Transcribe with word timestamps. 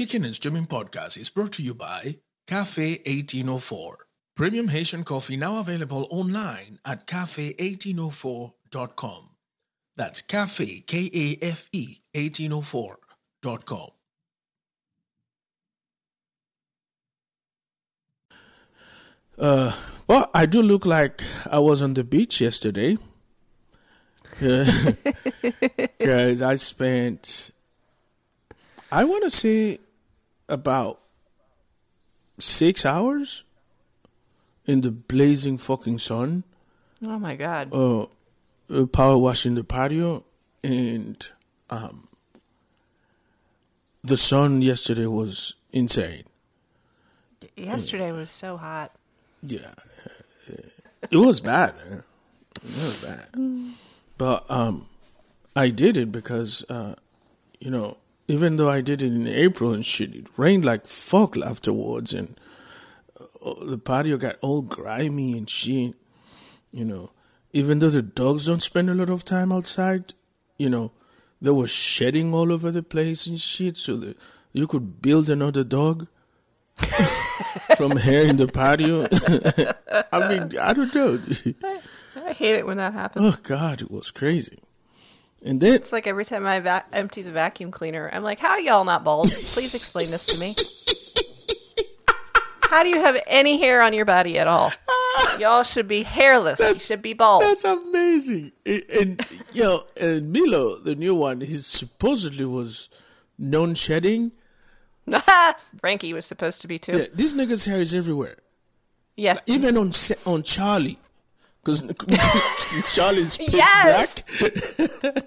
Kicking 0.00 0.24
and 0.24 0.32
Streaming 0.34 0.64
Podcast 0.64 1.18
is 1.18 1.28
brought 1.28 1.52
to 1.52 1.62
you 1.62 1.74
by 1.74 2.16
Kafe 2.46 3.02
1804. 3.04 4.06
Premium 4.34 4.68
Haitian 4.68 5.04
coffee 5.04 5.36
now 5.36 5.60
available 5.60 6.08
online 6.10 6.78
at 6.86 7.06
kafe1804.com. 7.06 9.28
That's 9.98 10.22
cafe, 10.22 10.80
K 10.86 11.10
A 11.12 11.36
F 11.44 11.68
E, 11.72 11.98
1804.com. 12.14 13.88
Uh, 19.38 19.72
well, 20.06 20.30
I 20.32 20.46
do 20.46 20.62
look 20.62 20.86
like 20.86 21.22
I 21.50 21.58
was 21.58 21.82
on 21.82 21.92
the 21.92 22.04
beach 22.04 22.40
yesterday. 22.40 22.96
Because 24.40 26.40
I 26.40 26.54
spent, 26.54 27.50
I 28.90 29.04
want 29.04 29.24
to 29.24 29.30
say, 29.30 29.78
about 30.50 31.00
six 32.38 32.84
hours 32.84 33.44
in 34.66 34.80
the 34.82 34.90
blazing 34.90 35.58
fucking 35.58 35.98
sun, 35.98 36.44
Oh 37.02 37.18
my 37.18 37.34
god. 37.36 37.72
uh, 37.72 38.06
uh, 38.70 38.86
power 38.86 39.16
washing 39.16 39.54
the 39.54 39.64
patio, 39.64 40.24
and 40.62 41.30
um, 41.70 42.08
the 44.04 44.16
sun 44.16 44.62
yesterday 44.62 45.06
was 45.06 45.54
insane. 45.72 46.24
Yesterday 47.56 48.12
was 48.12 48.30
so 48.30 48.56
hot. 48.56 48.92
Yeah, 49.42 49.72
it 51.10 51.16
was 51.16 51.40
bad. 51.40 51.74
man. 51.76 52.04
It 52.56 52.64
was 52.82 52.96
bad. 53.04 53.74
But 54.18 54.50
um, 54.50 54.86
I 55.56 55.70
did 55.70 55.96
it 55.96 56.12
because 56.12 56.64
uh, 56.68 56.94
you 57.58 57.70
know, 57.70 57.96
even 58.30 58.56
though 58.56 58.70
I 58.70 58.80
did 58.80 59.02
it 59.02 59.12
in 59.12 59.26
April 59.26 59.72
and 59.72 59.84
shit, 59.84 60.14
it 60.14 60.26
rained 60.36 60.64
like 60.64 60.86
fuck 60.86 61.36
afterwards, 61.36 62.14
and 62.14 62.38
uh, 63.44 63.64
the 63.64 63.76
patio 63.76 64.18
got 64.18 64.36
all 64.40 64.62
grimy 64.62 65.36
and 65.36 65.50
shit. 65.50 65.94
You 66.70 66.84
know, 66.84 67.10
even 67.52 67.80
though 67.80 67.90
the 67.90 68.02
dogs 68.02 68.46
don't 68.46 68.62
spend 68.62 68.88
a 68.88 68.94
lot 68.94 69.10
of 69.10 69.24
time 69.24 69.50
outside, 69.50 70.14
you 70.58 70.70
know, 70.70 70.92
they 71.42 71.50
were 71.50 71.66
shedding 71.66 72.32
all 72.32 72.52
over 72.52 72.70
the 72.70 72.84
place 72.84 73.26
and 73.26 73.40
shit, 73.40 73.76
so 73.76 73.96
that 73.96 74.16
you 74.52 74.68
could 74.68 75.02
build 75.02 75.28
another 75.28 75.64
dog 75.64 76.06
from 77.76 77.96
here 77.96 78.22
in 78.22 78.36
the 78.36 78.46
patio. 78.46 79.08
I 80.12 80.28
mean, 80.28 80.56
I 80.56 80.72
don't 80.72 80.94
know. 80.94 81.20
I 82.14 82.32
hate 82.32 82.54
it 82.54 82.66
when 82.66 82.76
that 82.76 82.92
happens. 82.92 83.34
Oh 83.34 83.40
God, 83.42 83.82
it 83.82 83.90
was 83.90 84.12
crazy. 84.12 84.60
And 85.42 85.60
then 85.60 85.74
It's 85.74 85.92
like 85.92 86.06
every 86.06 86.24
time 86.24 86.44
I 86.46 86.60
va- 86.60 86.84
empty 86.92 87.22
the 87.22 87.32
vacuum 87.32 87.70
cleaner, 87.70 88.10
I'm 88.12 88.22
like, 88.22 88.38
"How 88.38 88.50
are 88.50 88.60
y'all 88.60 88.84
not 88.84 89.04
bald? 89.04 89.30
Please 89.30 89.74
explain 89.74 90.10
this 90.10 90.26
to 90.26 90.38
me. 90.40 90.54
How 92.70 92.84
do 92.84 92.88
you 92.88 93.00
have 93.00 93.20
any 93.26 93.58
hair 93.58 93.82
on 93.82 93.92
your 93.94 94.04
body 94.04 94.38
at 94.38 94.46
all? 94.46 94.72
Y'all 95.40 95.64
should 95.64 95.88
be 95.88 96.04
hairless. 96.04 96.60
You 96.60 96.78
should 96.78 97.02
be 97.02 97.14
bald." 97.14 97.42
that's 97.42 97.64
amazing. 97.64 98.52
And, 98.64 98.82
and 99.00 99.26
you 99.52 99.62
know, 99.64 99.84
and 100.00 100.32
Milo, 100.32 100.76
the 100.78 100.94
new 100.94 101.14
one, 101.14 101.40
he 101.40 101.56
supposedly 101.56 102.44
was 102.44 102.88
non-shedding. 103.38 104.30
Frankie 105.80 106.12
was 106.12 106.26
supposed 106.26 106.62
to 106.62 106.68
be 106.68 106.78
too. 106.78 106.96
Yeah, 106.96 107.06
this 107.12 107.32
nigga's 107.34 107.64
hair 107.64 107.80
is 107.80 107.92
everywhere, 107.94 108.36
Yeah. 109.16 109.40
even 109.46 109.76
on 109.76 109.90
on 110.24 110.44
Charlie, 110.44 110.98
because 111.64 111.82
since 112.58 112.94
Charlie's 112.94 113.36
pitch 113.36 113.50
Yes! 113.50 114.22
black. 114.40 115.24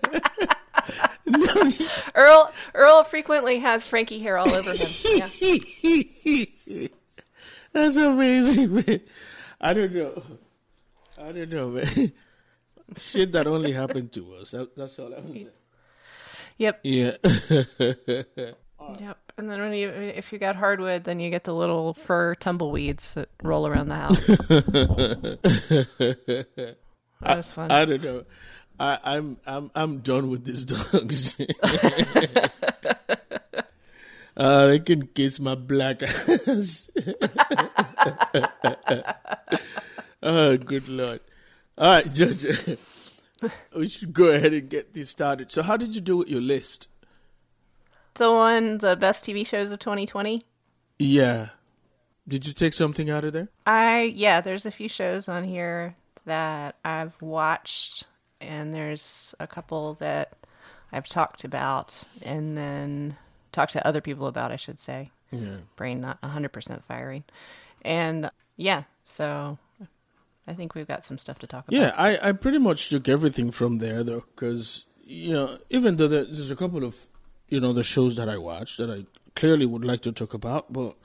no, 1.26 1.64
he- 1.70 1.88
Earl 2.16 2.52
Earl 2.74 3.04
frequently 3.04 3.60
has 3.60 3.88
Frankie 3.88 4.20
hair 4.20 4.38
all 4.38 4.50
over 4.50 4.72
him. 4.72 4.88
Yeah. 5.86 6.88
That's 7.72 7.96
amazing, 7.96 8.74
man. 8.76 9.02
I 9.60 9.74
don't 9.74 9.94
know. 9.94 10.22
I 11.18 11.32
don't 11.32 11.50
know, 11.50 11.70
man. 11.70 12.12
Shit 12.98 13.32
that 13.32 13.48
only 13.48 13.72
happened 13.72 14.12
to 14.14 14.36
us. 14.36 14.52
That, 14.52 14.76
that's 14.76 15.00
all 15.00 15.14
I'm 15.14 15.34
saying. 15.34 15.50
Yep. 16.58 16.80
Yeah. 16.84 17.16
Yep. 19.00 19.18
And 19.38 19.50
then 19.50 19.60
when 19.60 19.74
you 19.74 19.90
if 19.90 20.32
you 20.32 20.40
got 20.40 20.56
hardwood, 20.56 21.06
then 21.06 21.20
you 21.20 21.30
get 21.30 21.44
the 21.44 21.54
little 21.54 21.94
fur 21.94 22.36
tumbleweeds 22.36 23.16
that 23.16 23.30
roll 23.42 23.68
around 23.68 23.88
the 23.88 23.96
house. 23.96 24.28
that 27.22 27.38
was 27.38 27.54
fun. 27.54 27.72
I 27.72 27.86
don't 27.86 28.04
know. 28.04 28.24
I, 28.80 29.00
I'm 29.04 29.38
I'm 29.46 29.72
I'm 29.74 30.00
done 30.00 30.30
with 30.30 30.46
these 30.46 30.66
dogs. 30.66 31.36
uh, 34.38 34.68
they 34.68 34.80
can 34.80 35.08
kiss 35.08 35.40
my 35.40 35.56
black 35.56 36.04
ass. 36.04 36.92
oh, 40.22 40.58
good 40.58 40.88
lord! 40.88 41.22
All 41.78 41.90
right, 41.90 42.12
Judge. 42.12 42.78
we 43.76 43.88
should 43.88 44.14
go 44.14 44.26
ahead 44.26 44.54
and 44.54 44.70
get 44.70 44.94
this 44.94 45.10
started. 45.10 45.52
So, 45.52 45.64
how 45.64 45.78
did 45.78 45.96
you 45.96 46.02
do 46.02 46.18
with 46.18 46.30
your 46.30 46.42
list? 46.42 46.90
The 48.16 48.32
one, 48.32 48.78
the 48.80 48.96
best 48.96 49.26
TV 49.26 49.46
shows 49.46 49.72
of 49.72 49.80
2020. 49.80 50.42
Yeah. 51.00 51.50
Did 52.28 52.48
you 52.48 52.54
take 52.54 52.74
something 52.74 53.10
out 53.10 53.26
of 53.26 53.34
there? 53.34 53.50
I 53.66 54.14
yeah, 54.16 54.42
there's 54.42 54.66
a 54.66 54.72
few 54.72 54.88
shows 54.88 55.28
on 55.28 55.44
here 55.44 55.96
that 56.26 56.76
I've 56.86 57.22
watched, 57.22 58.08
and 58.40 58.74
there's 58.74 59.36
a 59.40 59.48
couple 59.48 59.96
that 59.96 60.34
I've 60.92 61.08
talked 61.08 61.44
about, 61.44 62.02
and 62.22 62.58
then 62.58 63.18
talked 63.52 63.74
to 63.74 63.86
other 63.86 64.00
people 64.00 64.28
about. 64.28 64.52
I 64.52 64.56
should 64.56 64.80
say. 64.80 65.12
Yeah. 65.32 65.58
Brain 65.76 66.00
not 66.00 66.22
100% 66.22 66.84
firing, 66.84 67.24
and 67.82 68.30
yeah, 68.56 68.84
so 69.04 69.58
I 70.48 70.54
think 70.54 70.76
we've 70.76 70.88
got 70.88 71.04
some 71.04 71.18
stuff 71.18 71.40
to 71.40 71.48
talk 71.48 71.68
about. 71.68 71.80
Yeah, 71.80 71.94
I, 71.98 72.30
I 72.30 72.32
pretty 72.34 72.60
much 72.60 72.90
took 72.90 73.10
everything 73.10 73.52
from 73.52 73.80
there 73.80 74.04
though, 74.04 74.24
because 74.36 74.86
you 75.04 75.34
know, 75.34 75.58
even 75.70 75.96
though 75.96 76.08
there's 76.08 76.52
a 76.52 76.56
couple 76.56 76.84
of 76.84 77.08
you 77.54 77.60
know 77.60 77.72
the 77.72 77.84
shows 77.84 78.16
that 78.16 78.28
I 78.28 78.38
watch 78.38 78.78
that 78.78 78.90
I 78.90 79.06
clearly 79.36 79.66
would 79.68 79.86
like 79.86 80.02
to 80.02 80.12
talk 80.12 80.34
about, 80.34 80.74
but 80.74 80.96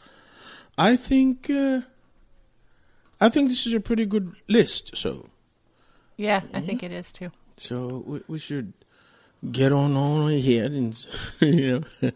I 0.78 0.97
think 0.97 1.50
uh, 1.50 1.82
I 3.20 3.28
think 3.28 3.50
this 3.50 3.66
is 3.66 3.75
a 3.75 3.81
pretty 3.81 4.06
good 4.06 4.32
list. 4.48 4.97
So 4.97 5.28
yeah, 6.16 6.41
I 6.54 6.60
think 6.60 6.82
it 6.82 6.91
is 6.91 7.12
too. 7.12 7.31
so 7.56 8.03
we, 8.06 8.22
we 8.28 8.38
should 8.38 8.72
get 9.53 9.72
on 9.72 9.94
on 9.97 10.32
ahead 10.32 10.72
and 10.72 11.06
you 11.41 11.84
know. 12.00 12.10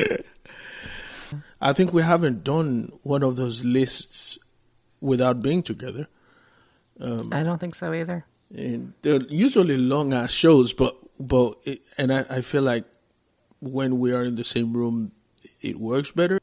I 1.60 1.72
think 1.72 1.92
we 1.92 2.02
haven't 2.02 2.42
done 2.44 2.92
one 3.02 3.22
of 3.22 3.36
those 3.36 3.64
lists 3.64 4.38
without 5.00 5.40
being 5.42 5.62
together. 5.62 6.08
I 7.00 7.42
don't 7.42 7.58
think 7.58 7.74
so 7.74 7.94
either. 7.94 8.24
and 8.54 8.92
they're 9.02 9.22
usually 9.28 9.76
long 9.78 10.12
ass 10.12 10.32
shows, 10.32 10.72
but 10.72 10.96
but 11.18 11.56
it, 11.64 11.82
and 11.96 12.12
I, 12.12 12.24
I 12.28 12.40
feel 12.42 12.62
like 12.62 12.84
when 13.62 13.98
we 13.98 14.12
are 14.12 14.24
in 14.24 14.34
the 14.34 14.44
same 14.44 14.72
room, 14.72 15.12
it 15.60 15.78
works 15.78 16.10
better. 16.10 16.40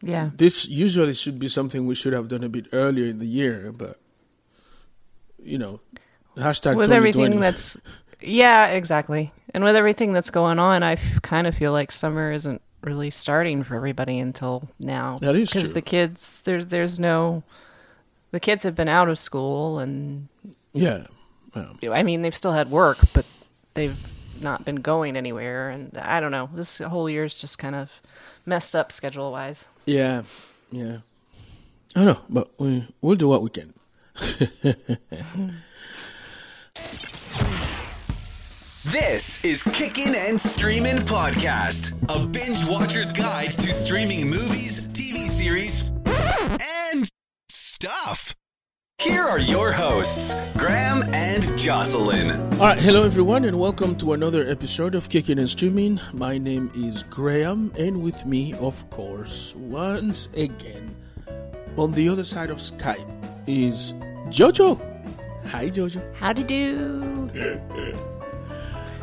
Yeah, 0.00 0.30
This 0.32 0.68
usually 0.68 1.12
should 1.14 1.40
be 1.40 1.48
something 1.48 1.86
we 1.86 1.96
should 1.96 2.12
have 2.12 2.28
done 2.28 2.44
a 2.44 2.48
bit 2.48 2.68
earlier 2.72 3.10
in 3.10 3.18
the 3.18 3.26
year, 3.26 3.72
but 3.76 3.98
you 5.42 5.58
know, 5.58 5.80
hashtag 6.36 6.76
with 6.76 6.92
everything 6.92 7.40
that's 7.40 7.76
yeah 8.22 8.68
exactly. 8.68 9.32
And 9.52 9.64
with 9.64 9.74
everything 9.74 10.12
that's 10.12 10.30
going 10.30 10.58
on 10.58 10.82
i 10.82 10.96
kind 11.22 11.46
of 11.46 11.54
feel 11.56 11.72
like 11.72 11.90
summer 11.90 12.30
isn't 12.30 12.60
really 12.82 13.10
starting 13.10 13.64
for 13.64 13.74
everybody 13.74 14.18
until 14.18 14.68
now. 14.78 15.18
That 15.18 15.34
is 15.34 15.50
because 15.50 15.72
the 15.72 15.82
kids 15.82 16.42
there's 16.42 16.66
there's 16.68 17.00
no 17.00 17.42
the 18.30 18.40
kids 18.40 18.62
have 18.62 18.76
been 18.76 18.88
out 18.88 19.08
of 19.08 19.18
school 19.18 19.80
and 19.80 20.28
yeah, 20.72 21.06
um, 21.54 21.76
i 21.90 22.02
mean 22.02 22.22
they've 22.22 22.36
still 22.36 22.52
had 22.52 22.70
work 22.70 22.98
but 23.12 23.24
they've 23.74 23.98
not 24.40 24.64
been 24.64 24.76
going 24.76 25.16
anywhere 25.16 25.70
and 25.70 25.96
i 25.98 26.20
don't 26.20 26.32
know 26.32 26.48
this 26.54 26.78
whole 26.78 27.08
year's 27.08 27.40
just 27.40 27.58
kind 27.58 27.74
of 27.74 27.90
messed 28.46 28.74
up 28.76 28.92
schedule 28.92 29.32
wise 29.32 29.66
yeah, 29.88 30.22
yeah. 30.70 30.98
I 31.96 32.04
know, 32.04 32.18
but 32.28 32.50
we 32.58 32.86
we'll 33.00 33.16
do 33.16 33.28
what 33.28 33.42
we 33.42 33.48
can. 33.48 33.72
This 38.84 39.44
is 39.44 39.62
Kickin' 39.64 40.14
and 40.14 40.40
Streamin' 40.40 40.98
Podcast, 41.04 41.92
a 42.08 42.26
binge 42.26 42.66
watcher's 42.70 43.12
guide 43.12 43.50
to 43.50 43.72
streaming 43.72 44.24
movies, 44.30 44.88
TV 44.88 45.28
series, 45.28 45.90
and 46.06 47.06
stuff. 47.50 48.34
Here 49.00 49.22
are 49.22 49.38
your 49.38 49.70
hosts, 49.70 50.36
Graham 50.56 51.04
and 51.14 51.56
Jocelyn. 51.56 52.32
All 52.54 52.58
right, 52.58 52.82
hello 52.82 53.04
everyone, 53.04 53.44
and 53.44 53.56
welcome 53.56 53.94
to 53.98 54.12
another 54.12 54.44
episode 54.48 54.96
of 54.96 55.08
Kicking 55.08 55.38
and 55.38 55.48
Streaming. 55.48 56.00
My 56.12 56.36
name 56.36 56.68
is 56.74 57.04
Graham, 57.04 57.72
and 57.78 58.02
with 58.02 58.26
me, 58.26 58.54
of 58.54 58.90
course, 58.90 59.54
once 59.54 60.28
again, 60.34 60.96
on 61.76 61.92
the 61.92 62.08
other 62.08 62.24
side 62.24 62.50
of 62.50 62.58
Skype 62.58 63.08
is 63.46 63.92
Jojo. 64.30 64.80
Hi, 65.46 65.66
Jojo. 65.66 66.02
Howdy 66.16 66.42
to 66.42 66.48
do 66.48 67.30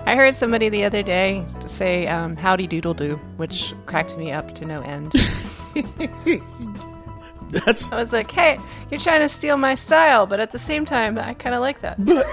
I 0.05 0.17
heard 0.17 0.33
somebody 0.33 0.67
the 0.67 0.83
other 0.83 1.03
day 1.03 1.45
say 1.67 2.05
um, 2.07 2.35
"Howdy 2.35 2.67
Doodle 2.67 2.95
Do," 2.95 3.15
which 3.37 3.73
cracked 3.85 4.17
me 4.17 4.33
up 4.33 4.53
to 4.55 4.65
no 4.65 4.81
end. 4.81 5.13
That's 7.51 7.91
I 7.91 7.97
was 7.97 8.11
like, 8.11 8.29
"Hey, 8.31 8.57
you're 8.91 8.99
trying 8.99 9.21
to 9.21 9.29
steal 9.29 9.55
my 9.57 9.75
style," 9.75 10.25
but 10.25 10.39
at 10.39 10.51
the 10.51 10.59
same 10.59 10.83
time, 10.85 11.17
I 11.17 11.33
kind 11.35 11.55
of 11.55 11.61
like 11.61 11.81
that. 11.81 12.03
but 12.03 12.25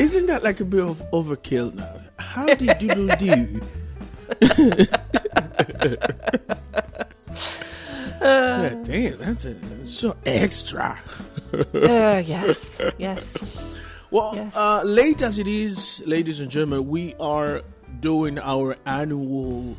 isn't 0.00 0.26
that 0.26 0.42
like 0.42 0.60
a 0.60 0.64
bit 0.64 0.82
of 0.84 1.02
overkill 1.12 1.72
now? 1.74 1.94
How 2.18 2.46
did 2.54 2.82
you 2.82 3.16
do? 3.16 3.60
yeah, 8.20 8.74
damn, 8.84 9.18
that's 9.18 9.44
a, 9.44 9.86
so 9.86 10.16
extra. 10.24 10.98
Uh, 11.52 12.22
yes, 12.24 12.80
yes. 12.98 13.74
Well, 14.10 14.32
Yes. 14.34 14.56
uh, 14.56 14.82
late 14.84 15.22
as 15.22 15.38
it 15.38 15.48
is, 15.48 16.02
ladies 16.06 16.40
and 16.40 16.50
gentlemen, 16.50 16.88
we 16.88 17.14
are 17.20 17.62
doing 18.00 18.38
our 18.38 18.76
annual 18.86 19.76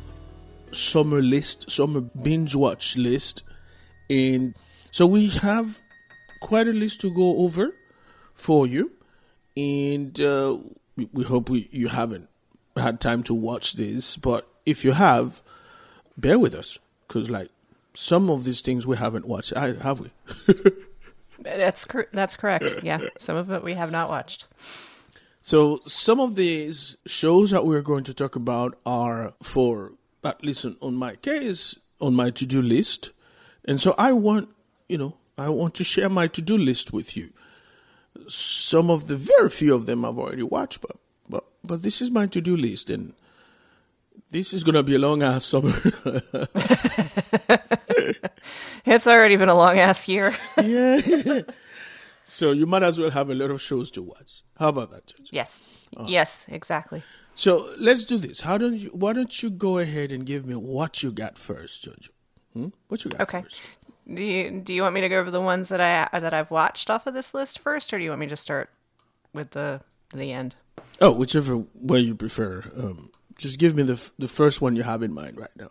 summer 0.72 1.22
list, 1.22 1.70
summer 1.70 2.00
binge 2.00 2.54
watch 2.54 2.96
list. 2.96 3.42
And 4.10 4.54
so 4.90 5.06
we 5.06 5.28
have 5.28 5.80
quite 6.40 6.68
a 6.68 6.72
list 6.72 7.00
to 7.02 7.10
go 7.12 7.38
over 7.38 7.74
for 8.34 8.66
you. 8.66 8.92
And 9.56 10.18
uh, 10.20 10.58
we, 10.96 11.08
we 11.12 11.24
hope 11.24 11.50
we, 11.50 11.68
you 11.72 11.88
haven't 11.88 12.28
had 12.76 13.00
time 13.00 13.22
to 13.24 13.34
watch 13.34 13.74
this. 13.74 14.16
But 14.16 14.46
if 14.64 14.84
you 14.84 14.92
have, 14.92 15.42
bear 16.16 16.38
with 16.38 16.54
us. 16.54 16.78
Because, 17.06 17.28
like, 17.28 17.48
some 17.94 18.30
of 18.30 18.44
these 18.44 18.60
things 18.60 18.86
we 18.86 18.96
haven't 18.96 19.26
watched, 19.26 19.52
I- 19.56 19.72
have 19.74 20.00
we? 20.00 20.10
That's 21.40 21.84
cor- 21.84 22.08
that's 22.12 22.34
correct. 22.34 22.82
Yeah, 22.82 22.98
some 23.16 23.36
of 23.36 23.50
it 23.52 23.62
we 23.62 23.74
have 23.74 23.92
not 23.92 24.08
watched. 24.08 24.48
So 25.40 25.80
some 25.86 26.18
of 26.18 26.34
these 26.34 26.96
shows 27.06 27.52
that 27.52 27.64
we're 27.64 27.80
going 27.82 28.02
to 28.04 28.12
talk 28.14 28.34
about 28.34 28.76
are 28.84 29.32
for 29.40 29.92
at 30.24 30.42
least 30.44 30.64
on- 30.64 30.76
on 30.82 30.94
my 30.96 31.14
case 31.14 31.78
on 32.00 32.14
my 32.14 32.30
to-do 32.30 32.60
list, 32.60 33.12
and 33.64 33.80
so 33.80 33.94
I 33.96 34.12
want 34.12 34.48
you 34.88 34.98
know 34.98 35.16
I 35.36 35.48
want 35.50 35.74
to 35.74 35.84
share 35.84 36.08
my 36.08 36.26
to-do 36.26 36.56
list 36.58 36.92
with 36.92 37.16
you. 37.16 37.30
Some 38.28 38.90
of 38.90 39.06
the 39.06 39.16
very 39.16 39.50
few 39.50 39.74
of 39.74 39.86
them 39.86 40.04
I've 40.04 40.18
already 40.18 40.42
watched, 40.42 40.80
but 40.80 40.96
but 41.28 41.44
but 41.64 41.82
this 41.82 42.00
is 42.02 42.10
my 42.10 42.26
to-do 42.26 42.56
list, 42.56 42.90
and 42.90 43.12
this 44.30 44.52
is 44.52 44.64
gonna 44.64 44.82
be 44.82 44.94
a 44.94 44.98
long 44.98 45.22
ass 45.22 45.44
summer. 45.44 45.72
It's 48.84 49.06
already 49.06 49.36
been 49.36 49.48
a 49.50 49.54
long 49.54 49.78
ass 49.78 50.08
year. 50.08 50.34
yeah. 50.62 51.42
so 52.24 52.52
you 52.52 52.66
might 52.66 52.82
as 52.82 52.98
well 52.98 53.10
have 53.10 53.28
a 53.28 53.34
lot 53.34 53.50
of 53.50 53.60
shows 53.60 53.90
to 53.92 54.02
watch. 54.02 54.42
How 54.58 54.68
about 54.70 54.90
that? 54.92 55.06
George? 55.08 55.28
yes, 55.30 55.68
yes, 56.06 56.46
exactly. 56.48 57.02
So 57.34 57.68
let's 57.78 58.04
do 58.04 58.16
this. 58.16 58.40
How 58.40 58.56
don't 58.58 58.74
you? 58.74 58.88
Why 58.90 59.12
don't 59.12 59.42
you 59.42 59.50
go 59.50 59.78
ahead 59.78 60.10
and 60.10 60.24
give 60.24 60.46
me 60.46 60.54
what 60.54 61.02
you 61.02 61.12
got 61.12 61.36
first, 61.38 61.84
Jojo? 61.84 62.08
Hmm? 62.54 62.68
What 62.88 63.04
you 63.04 63.10
got 63.10 63.20
Okay. 63.22 63.42
first? 63.42 63.60
Do 64.12 64.22
you 64.22 64.50
do 64.50 64.72
you 64.72 64.82
want 64.82 64.94
me 64.94 65.02
to 65.02 65.08
go 65.08 65.20
over 65.20 65.30
the 65.30 65.40
ones 65.40 65.68
that 65.68 65.80
I 65.80 66.18
that 66.18 66.32
I've 66.32 66.50
watched 66.50 66.90
off 66.90 67.06
of 67.06 67.14
this 67.14 67.34
list 67.34 67.58
first, 67.58 67.92
or 67.92 67.98
do 67.98 68.04
you 68.04 68.10
want 68.10 68.20
me 68.20 68.26
to 68.28 68.36
start 68.36 68.70
with 69.32 69.50
the 69.50 69.80
the 70.14 70.32
end? 70.32 70.54
Oh, 71.00 71.12
whichever 71.12 71.64
way 71.74 72.00
you 72.00 72.14
prefer. 72.14 72.64
Um, 72.76 73.10
just 73.36 73.58
give 73.58 73.76
me 73.76 73.82
the 73.82 73.94
f- 73.94 74.12
the 74.18 74.28
first 74.28 74.60
one 74.60 74.76
you 74.76 74.82
have 74.82 75.02
in 75.02 75.12
mind 75.12 75.38
right 75.38 75.54
now. 75.56 75.70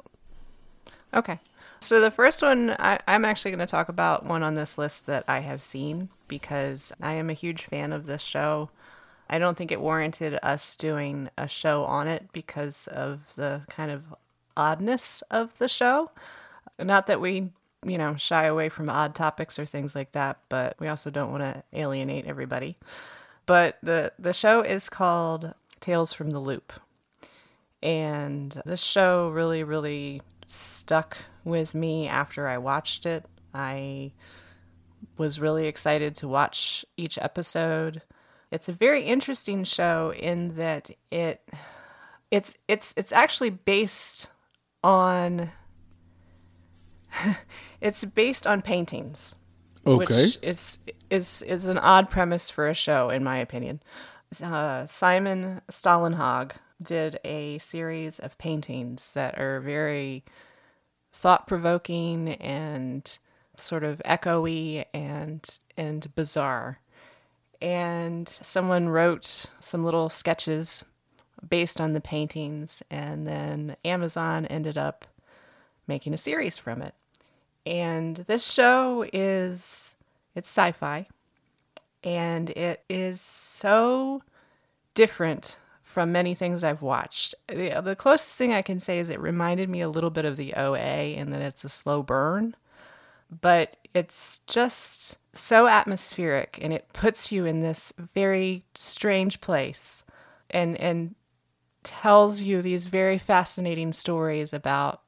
Okay. 1.13 1.39
So 1.79 1.99
the 1.99 2.11
first 2.11 2.41
one, 2.41 2.71
I, 2.71 2.99
I'm 3.07 3.23
actually 3.23 3.51
going 3.51 3.59
to 3.59 3.67
talk 3.67 3.89
about 3.89 4.25
one 4.25 4.41
on 4.41 4.55
this 4.55 4.77
list 4.77 5.05
that 5.05 5.23
I 5.27 5.39
have 5.39 5.61
seen 5.61 6.09
because 6.27 6.91
I 7.01 7.13
am 7.13 7.29
a 7.29 7.33
huge 7.33 7.65
fan 7.65 7.93
of 7.93 8.05
this 8.05 8.21
show. 8.21 8.69
I 9.29 9.37
don't 9.39 9.57
think 9.57 9.71
it 9.71 9.81
warranted 9.81 10.39
us 10.41 10.75
doing 10.75 11.29
a 11.37 11.47
show 11.47 11.83
on 11.83 12.07
it 12.07 12.27
because 12.33 12.87
of 12.87 13.19
the 13.35 13.63
kind 13.69 13.91
of 13.91 14.03
oddness 14.55 15.21
of 15.29 15.55
the 15.59 15.67
show. 15.67 16.09
Not 16.79 17.07
that 17.07 17.21
we, 17.21 17.51
you 17.85 17.97
know, 17.97 18.15
shy 18.15 18.45
away 18.45 18.69
from 18.69 18.89
odd 18.89 19.15
topics 19.15 19.59
or 19.59 19.65
things 19.65 19.95
like 19.95 20.11
that, 20.13 20.39
but 20.49 20.75
we 20.79 20.87
also 20.87 21.09
don't 21.09 21.31
want 21.31 21.43
to 21.43 21.63
alienate 21.73 22.25
everybody. 22.25 22.77
But 23.45 23.77
the 23.81 24.11
the 24.19 24.33
show 24.33 24.61
is 24.61 24.89
called 24.89 25.53
Tales 25.79 26.13
from 26.13 26.31
the 26.31 26.39
Loop. 26.39 26.73
And 27.83 28.59
this 28.65 28.81
show 28.81 29.29
really, 29.29 29.63
really 29.63 30.21
stuck 30.47 31.17
with 31.43 31.75
me 31.75 32.07
after 32.07 32.47
I 32.47 32.57
watched 32.57 33.05
it. 33.05 33.25
I 33.53 34.13
was 35.17 35.39
really 35.39 35.67
excited 35.67 36.15
to 36.17 36.27
watch 36.27 36.85
each 36.97 37.17
episode. 37.19 38.01
It's 38.51 38.69
a 38.69 38.73
very 38.73 39.03
interesting 39.03 39.63
show 39.63 40.13
in 40.17 40.55
that 40.55 40.89
it 41.11 41.41
it's 42.31 42.55
it's 42.67 42.93
it's 42.97 43.11
actually 43.11 43.51
based 43.51 44.27
on 44.83 45.51
it's 47.81 48.03
based 48.05 48.47
on 48.47 48.61
paintings 48.61 49.35
Okay. 49.87 49.97
which 49.97 50.37
is 50.41 50.79
is 51.09 51.41
is 51.43 51.67
an 51.67 51.77
odd 51.77 52.09
premise 52.09 52.49
for 52.49 52.67
a 52.67 52.73
show, 52.73 53.09
in 53.09 53.23
my 53.23 53.37
opinion. 53.37 53.81
Uh, 54.43 54.85
Simon 54.85 55.61
Stalenhag 55.71 56.51
did 56.81 57.19
a 57.23 57.57
series 57.59 58.19
of 58.19 58.37
paintings 58.37 59.11
that 59.13 59.39
are 59.39 59.61
very 59.61 60.25
thought 61.13 61.47
provoking 61.47 62.33
and 62.33 63.17
sort 63.55 63.83
of 63.85 64.01
echoey 64.05 64.85
and 64.93 65.57
and 65.77 66.13
bizarre. 66.15 66.79
And 67.61 68.27
someone 68.27 68.89
wrote 68.89 69.45
some 69.61 69.83
little 69.85 70.09
sketches 70.09 70.83
based 71.47 71.79
on 71.79 71.93
the 71.93 72.01
paintings, 72.01 72.83
and 72.91 73.25
then 73.25 73.77
Amazon 73.85 74.45
ended 74.47 74.77
up 74.77 75.05
making 75.87 76.13
a 76.13 76.17
series 76.17 76.57
from 76.57 76.81
it. 76.81 76.93
And 77.65 78.15
this 78.15 78.49
show 78.49 79.05
is 79.11 79.95
it's 80.35 80.47
sci-fi 80.47 81.07
and 82.03 82.49
it 82.51 82.83
is 82.89 83.19
so 83.19 84.21
different 84.93 85.59
from 85.81 86.11
many 86.11 86.35
things 86.35 86.63
I've 86.63 86.81
watched. 86.81 87.33
The, 87.47 87.81
the 87.83 87.95
closest 87.95 88.37
thing 88.37 88.53
I 88.53 88.61
can 88.61 88.79
say 88.79 88.99
is 88.99 89.09
it 89.09 89.19
reminded 89.19 89.69
me 89.69 89.81
a 89.81 89.89
little 89.89 90.09
bit 90.09 90.25
of 90.25 90.37
the 90.37 90.53
OA 90.53 90.77
and 90.77 91.33
that 91.33 91.41
it's 91.41 91.63
a 91.63 91.69
slow 91.69 92.03
burn, 92.03 92.55
but 93.41 93.77
it's 93.93 94.39
just 94.47 95.17
so 95.35 95.67
atmospheric 95.67 96.59
and 96.61 96.71
it 96.71 96.91
puts 96.93 97.31
you 97.31 97.45
in 97.45 97.61
this 97.61 97.93
very 98.13 98.63
strange 98.75 99.41
place 99.41 100.03
and 100.49 100.79
and 100.79 101.15
tells 101.83 102.41
you 102.41 102.61
these 102.61 102.85
very 102.85 103.17
fascinating 103.17 103.91
stories 103.91 104.53
about 104.53 105.01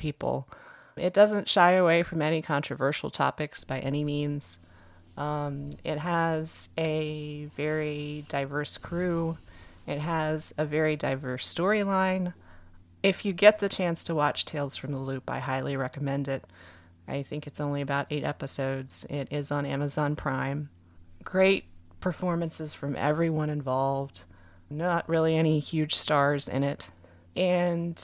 people. 0.00 0.48
It 0.96 1.14
doesn't 1.14 1.48
shy 1.48 1.72
away 1.72 2.02
from 2.02 2.20
any 2.20 2.42
controversial 2.42 3.10
topics 3.10 3.62
by 3.62 3.78
any 3.78 4.02
means. 4.02 4.58
Um, 5.16 5.72
it 5.84 5.98
has 5.98 6.70
a 6.76 7.44
very 7.56 8.24
diverse 8.28 8.78
crew. 8.78 9.38
It 9.86 9.98
has 9.98 10.52
a 10.58 10.64
very 10.64 10.96
diverse 10.96 11.52
storyline. 11.52 12.34
If 13.02 13.24
you 13.24 13.32
get 13.32 13.58
the 13.58 13.68
chance 13.68 14.04
to 14.04 14.14
watch 14.14 14.44
Tales 14.44 14.76
from 14.76 14.92
the 14.92 14.98
Loop, 14.98 15.30
I 15.30 15.38
highly 15.38 15.76
recommend 15.76 16.28
it. 16.28 16.44
I 17.08 17.22
think 17.22 17.46
it's 17.46 17.60
only 17.60 17.80
about 17.80 18.06
eight 18.10 18.24
episodes. 18.24 19.04
It 19.08 19.28
is 19.30 19.50
on 19.50 19.66
Amazon 19.66 20.16
Prime. 20.16 20.68
Great 21.22 21.64
performances 22.00 22.74
from 22.74 22.96
everyone 22.96 23.50
involved. 23.50 24.24
Not 24.70 25.08
really 25.08 25.36
any 25.36 25.58
huge 25.60 25.94
stars 25.94 26.46
in 26.48 26.62
it. 26.62 26.88
And 27.36 28.02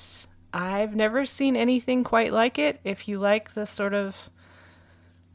I've 0.57 0.97
never 0.97 1.27
seen 1.27 1.55
anything 1.55 2.03
quite 2.03 2.33
like 2.33 2.59
it. 2.59 2.81
If 2.83 3.09
you 3.09 3.19
like 3.19 3.53
the 3.53 3.67
sort 3.67 3.93
of 3.93 4.17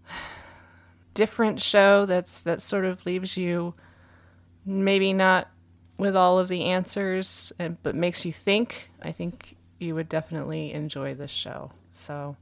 different 1.13 1.61
show 1.61 2.07
that's 2.07 2.43
that 2.43 2.59
sort 2.59 2.85
of 2.85 3.05
leaves 3.05 3.37
you 3.37 3.75
maybe 4.65 5.13
not 5.13 5.47
with 5.99 6.15
all 6.15 6.39
of 6.39 6.47
the 6.47 6.63
answers 6.63 7.53
and, 7.59 7.77
but 7.83 7.93
makes 7.93 8.25
you 8.25 8.33
think, 8.33 8.89
I 9.03 9.11
think 9.11 9.55
you 9.77 9.93
would 9.93 10.09
definitely 10.09 10.73
enjoy 10.73 11.13
this 11.13 11.29
show. 11.29 11.71
So 11.93 12.35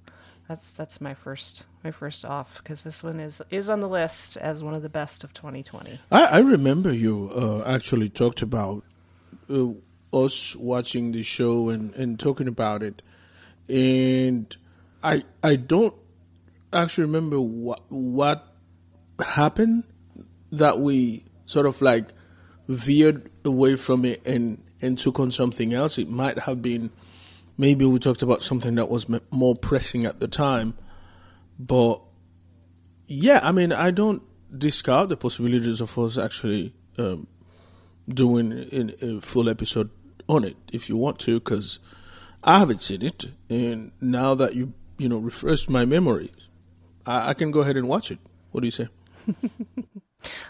that's 0.47 0.71
that's 0.71 1.01
my 1.01 1.13
first 1.13 1.65
my 1.83 1.91
first 1.91 2.23
off 2.23 2.59
because 2.59 2.83
this 2.83 3.03
one 3.03 3.19
is 3.19 3.41
is 3.51 3.69
on 3.69 3.81
the 3.81 3.89
list 3.89 4.37
as 4.37 4.63
one 4.63 4.73
of 4.73 4.83
the 4.83 4.89
best 4.89 5.25
of 5.25 5.33
2020. 5.33 5.99
I, 6.13 6.25
I 6.25 6.39
remember 6.39 6.93
you 6.93 7.29
uh, 7.35 7.69
actually 7.69 8.07
talked 8.07 8.41
about 8.41 8.85
uh, 9.49 9.73
us 10.13 10.55
watching 10.55 11.11
the 11.11 11.23
show 11.23 11.69
and, 11.69 11.93
and 11.95 12.19
talking 12.19 12.47
about 12.47 12.83
it, 12.83 13.01
and 13.67 14.55
I 15.03 15.23
I 15.43 15.55
don't 15.55 15.93
actually 16.73 17.05
remember 17.05 17.39
what 17.39 17.81
what 17.89 18.47
happened 19.19 19.83
that 20.51 20.79
we 20.79 21.25
sort 21.45 21.65
of 21.65 21.81
like 21.81 22.09
veered 22.67 23.29
away 23.45 23.75
from 23.75 24.05
it 24.05 24.25
and 24.25 24.63
and 24.81 24.97
took 24.97 25.19
on 25.19 25.31
something 25.31 25.73
else. 25.73 25.97
It 25.97 26.09
might 26.09 26.39
have 26.39 26.61
been 26.61 26.91
maybe 27.57 27.85
we 27.85 27.99
talked 27.99 28.21
about 28.21 28.43
something 28.43 28.75
that 28.75 28.89
was 28.89 29.07
more 29.31 29.55
pressing 29.55 30.05
at 30.05 30.19
the 30.19 30.27
time, 30.27 30.77
but 31.57 32.01
yeah, 33.07 33.39
I 33.43 33.51
mean, 33.51 33.73
I 33.73 33.91
don't 33.91 34.21
discount 34.55 35.09
the 35.09 35.17
possibilities 35.17 35.81
of 35.81 35.97
us 35.97 36.17
actually 36.17 36.73
um, 36.97 37.27
doing 38.07 38.51
in 38.51 38.95
a 39.01 39.21
full 39.21 39.49
episode 39.49 39.89
on 40.29 40.45
it 40.45 40.55
if 40.71 40.87
you 40.87 40.95
want 40.95 41.19
to, 41.19 41.39
because 41.39 41.79
I 42.43 42.59
haven't 42.59 42.79
seen 42.81 43.01
it, 43.01 43.25
and 43.49 43.91
now 43.99 44.35
that 44.35 44.55
you 44.55 44.73
you 44.97 45.09
know 45.09 45.17
refreshed 45.17 45.69
my 45.69 45.83
memories, 45.85 46.47
I, 47.05 47.29
I 47.31 47.33
can 47.33 47.51
go 47.51 47.59
ahead 47.61 47.75
and 47.75 47.87
watch 47.89 48.11
it. 48.11 48.19
What 48.51 48.61
do 48.61 48.67
you 48.67 48.71
say? 48.71 48.87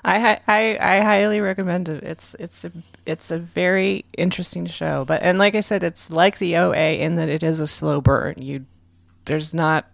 I, 0.04 0.40
I 0.48 0.78
I 0.80 1.00
highly 1.02 1.42
recommend 1.42 1.90
it. 1.90 2.04
It's 2.04 2.36
it's 2.40 2.66
a 2.66 2.72
it's 3.06 3.32
a 3.32 3.40
very 3.40 4.06
interesting 4.18 4.66
show. 4.68 5.06
But 5.06 5.22
and 5.24 5.38
like 5.40 5.56
I 5.56 5.62
said, 5.62 5.84
it's 5.84 6.10
like 6.12 6.38
the 6.40 6.58
OA 6.58 6.94
in 6.94 7.16
that 7.16 7.30
it 7.30 7.44
is 7.44 7.60
a 7.60 7.68
slow 7.68 8.02
burn. 8.02 8.36
You 8.38 8.66
there's 9.26 9.54
not 9.56 9.86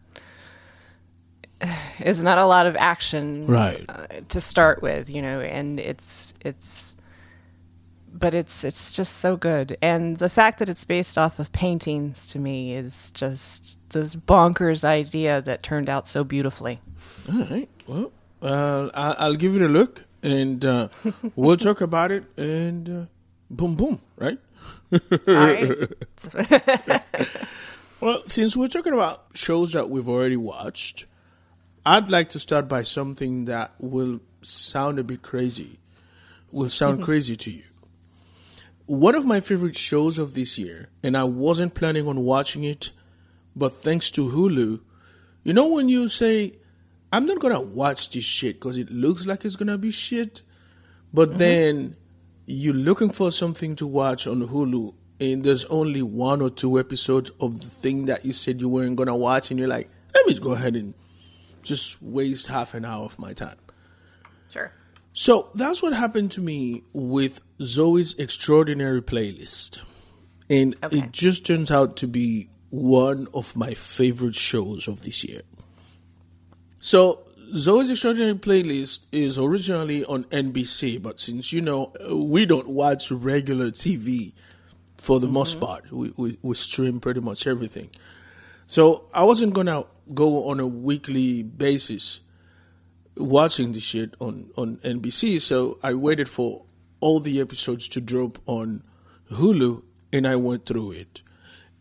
is 2.00 2.24
not 2.24 2.38
a 2.38 2.46
lot 2.46 2.68
of 2.68 2.75
action 2.77 3.46
Right. 3.48 3.86
uh, 3.89 4.08
to 4.30 4.39
start 4.42 4.82
with, 4.82 5.10
you 5.10 5.22
know, 5.22 5.42
and 5.42 5.80
it's 5.80 6.34
it's 6.42 6.96
but 8.17 8.34
it's 8.34 8.63
it's 8.63 8.95
just 8.95 9.17
so 9.17 9.36
good. 9.38 9.77
And 9.81 10.17
the 10.17 10.29
fact 10.29 10.60
that 10.60 10.69
it's 10.69 10.84
based 10.84 11.17
off 11.17 11.39
of 11.39 11.51
paintings 11.51 12.29
to 12.29 12.39
me 12.39 12.74
is 12.74 13.12
just 13.12 13.77
this 13.89 14.15
bonkers 14.15 14.84
idea 14.84 15.41
that 15.41 15.63
turned 15.63 15.89
out 15.89 16.07
so 16.07 16.24
beautifully. 16.24 16.79
All 17.31 17.45
right. 17.45 17.69
Well, 17.88 18.12
uh, 18.41 18.89
I, 18.93 19.15
I'll 19.25 19.36
give 19.36 19.55
it 19.55 19.62
a 19.62 19.67
look, 19.67 20.03
and 20.24 20.63
uh, 20.63 20.89
we'll 21.36 21.57
talk 21.57 21.81
about 21.81 22.12
it. 22.12 22.24
And 22.38 22.89
uh, 22.89 23.05
boom, 23.50 23.75
boom, 23.75 24.01
right? 24.17 24.39
All 24.91 25.19
right. 25.27 25.91
Well, 28.05 28.22
since 28.27 28.55
we're 28.57 28.67
talking 28.67 28.93
about 28.93 29.25
shows 29.34 29.72
that 29.72 29.89
we've 29.89 30.07
already 30.07 30.38
watched, 30.38 31.05
I'd 31.86 32.10
like 32.10 32.29
to 32.29 32.39
start 32.39 32.67
by 32.67 32.84
something 32.84 33.45
that 33.45 33.74
will 33.79 34.19
sound 34.43 35.00
a 35.00 35.03
bit 35.03 35.22
crazy, 35.22 35.79
will 36.51 36.69
sound 36.69 37.03
crazy 37.05 37.36
to 37.38 37.50
you. 37.50 37.63
One 38.88 39.15
of 39.15 39.25
my 39.25 39.39
favorite 39.39 39.75
shows 39.75 40.20
of 40.20 40.36
this 40.36 40.60
year, 40.60 40.89
and 41.01 41.18
I 41.18 41.24
wasn't 41.24 41.74
planning 41.74 42.08
on 42.08 42.20
watching 42.20 42.63
it, 42.63 42.92
but 43.56 43.74
thanks 43.74 44.12
to 44.12 44.30
Hulu, 44.30 44.82
you 45.44 45.54
know 45.54 45.68
when 45.70 45.89
you 45.89 46.08
say, 46.08 46.54
I'm 47.12 47.25
not 47.25 47.39
gonna 47.39 47.62
watch 47.62 48.12
this 48.12 48.24
shit 48.24 48.58
because 48.58 48.77
it 48.77 48.92
looks 48.92 49.25
like 49.25 49.44
it's 49.44 49.56
gonna 49.56 49.77
be 49.80 49.89
shit, 49.89 50.44
but 51.13 51.30
mm-hmm. 51.30 51.38
then 51.38 51.96
you're 52.46 52.75
looking 52.75 53.10
for 53.10 53.32
something 53.32 53.75
to 53.77 53.88
watch 53.88 54.27
on 54.27 54.48
Hulu, 54.48 54.94
and 55.20 55.44
there's 55.44 55.65
only 55.65 56.04
one 56.04 56.42
or 56.42 56.51
two 56.51 56.80
episodes 56.80 57.32
of 57.39 57.62
the 57.62 57.68
thing 57.68 58.06
that 58.06 58.24
you 58.24 58.34
said 58.34 58.62
you 58.62 58.70
weren't 58.70 58.98
gonna 58.98 59.15
watch, 59.15 59.50
and 59.50 59.60
you're 59.60 59.70
like, 59.70 59.89
let 60.13 60.27
me 60.27 60.38
go 60.38 60.51
ahead 60.51 60.75
and 60.75 60.94
just 61.63 62.01
waste 62.04 62.48
half 62.48 62.75
an 62.75 62.86
hour 62.86 63.06
of 63.06 63.18
my 63.18 63.34
time. 63.34 63.58
Sure. 64.50 64.72
So 65.17 65.50
that's 65.55 65.81
what 65.81 65.93
happened 65.93 66.31
to 66.31 66.41
me 66.41 66.84
with 66.91 67.39
Zoey's 67.60 68.15
Extraordinary 68.19 69.01
Playlist. 69.01 69.79
And 70.50 70.75
Okay. 70.84 70.98
it 70.98 71.13
just 71.13 71.45
turns 71.45 71.72
out 71.72 71.95
to 71.98 72.07
be 72.07 72.50
one 72.69 73.29
of 73.34 73.55
my 73.55 73.75
favorite 73.75 74.36
shows 74.36 74.89
of 74.89 75.01
this 75.03 75.24
year. 75.24 75.43
So, 76.79 77.22
Zoey's 77.53 77.89
Extraordinary 77.89 78.34
Playlist 78.34 79.05
is 79.13 79.39
originally 79.39 80.03
on 80.03 80.25
NBC, 80.25 81.01
but 81.01 81.22
since 81.22 81.53
you 81.53 81.62
know, 81.62 81.93
we 82.12 82.45
don't 82.45 82.67
watch 82.67 83.10
regular 83.10 83.72
TV 83.72 84.34
for 84.98 85.22
the 85.22 85.29
most 85.29 85.51
mm-hmm. 85.51 85.65
part, 85.65 85.91
we, 85.93 86.12
we, 86.17 86.38
we 86.41 86.55
stream 86.55 87.00
pretty 87.00 87.22
much 87.22 87.48
everything. 87.48 87.89
So, 88.67 89.05
I 89.13 89.24
wasn't 89.24 89.53
going 89.53 89.67
to 89.67 89.86
go 90.13 90.50
on 90.50 90.60
a 90.60 90.67
weekly 90.67 91.41
basis 91.41 92.19
watching 93.17 93.72
the 93.72 93.79
shit 93.79 94.15
on, 94.19 94.50
on 94.57 94.77
NBC, 94.77 95.41
so 95.41 95.79
I 95.81 95.93
waited 95.93 96.29
for 96.29 96.65
all 97.00 97.19
the 97.19 97.39
episodes 97.39 97.88
to 97.89 98.01
drop 98.01 98.39
on 98.45 98.84
Hulu 99.31 99.84
and 100.12 100.27
I 100.27 100.36
went 100.36 100.65
through 100.65 100.91
it. 100.91 101.22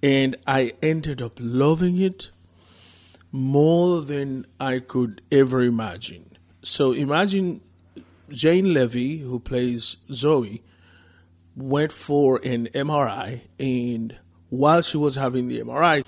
And 0.03 0.37
I 0.47 0.73
ended 0.83 1.23
up 1.23 1.39
loving 1.41 2.01
it 2.01 2.31
more 3.33 4.03
than 4.03 4.47
I 4.61 4.81
could 4.81 5.23
ever 5.33 5.63
imagine. 5.63 6.37
So 6.63 6.93
imagine 6.93 7.63
Jane 8.29 8.75
Levy, 8.75 9.19
who 9.19 9.41
plays 9.41 9.97
Zoey, 10.11 10.63
went 11.57 11.93
for 11.93 12.41
an 12.45 12.67
MRI, 12.69 13.43
and 13.59 14.19
while 14.51 14.83
she 14.83 14.97
was 14.97 15.15
having 15.15 15.49
the 15.49 15.61
MRI, 15.61 16.05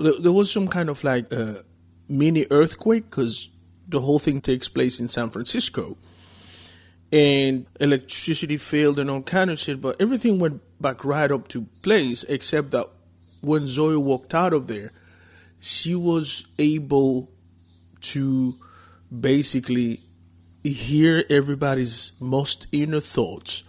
there 0.00 0.32
was 0.32 0.50
some 0.50 0.68
kind 0.68 0.88
of 0.88 1.02
like 1.04 1.30
mini 2.08 2.46
earthquake 2.50 3.04
because 3.04 3.48
the 3.90 4.00
whole 4.00 4.18
thing 4.18 4.40
takes 4.40 4.68
place 4.68 5.00
in 5.00 5.08
San 5.08 5.30
Francisco. 5.30 5.98
And 7.12 7.66
electricity 7.80 8.56
failed 8.56 8.98
and 9.00 9.10
all 9.10 9.22
kind 9.22 9.50
of 9.50 9.58
shit, 9.58 9.80
but 9.80 10.00
everything 10.00 10.38
went 10.38 10.62
back 10.80 11.04
right 11.04 11.30
up 11.30 11.48
to 11.48 11.62
place 11.82 12.22
except 12.24 12.70
that 12.70 12.88
when 13.40 13.64
Zoey 13.64 14.00
walked 14.00 14.32
out 14.34 14.52
of 14.52 14.68
there, 14.68 14.92
she 15.58 15.94
was 15.94 16.46
able 16.58 17.30
to 18.00 18.56
basically 19.18 20.00
hear 20.62 21.24
everybody's 21.28 22.12
most 22.20 22.66
inner 22.70 23.00
thoughts 23.00 23.64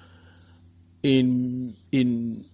in 1.03 1.75
in 1.91 2.45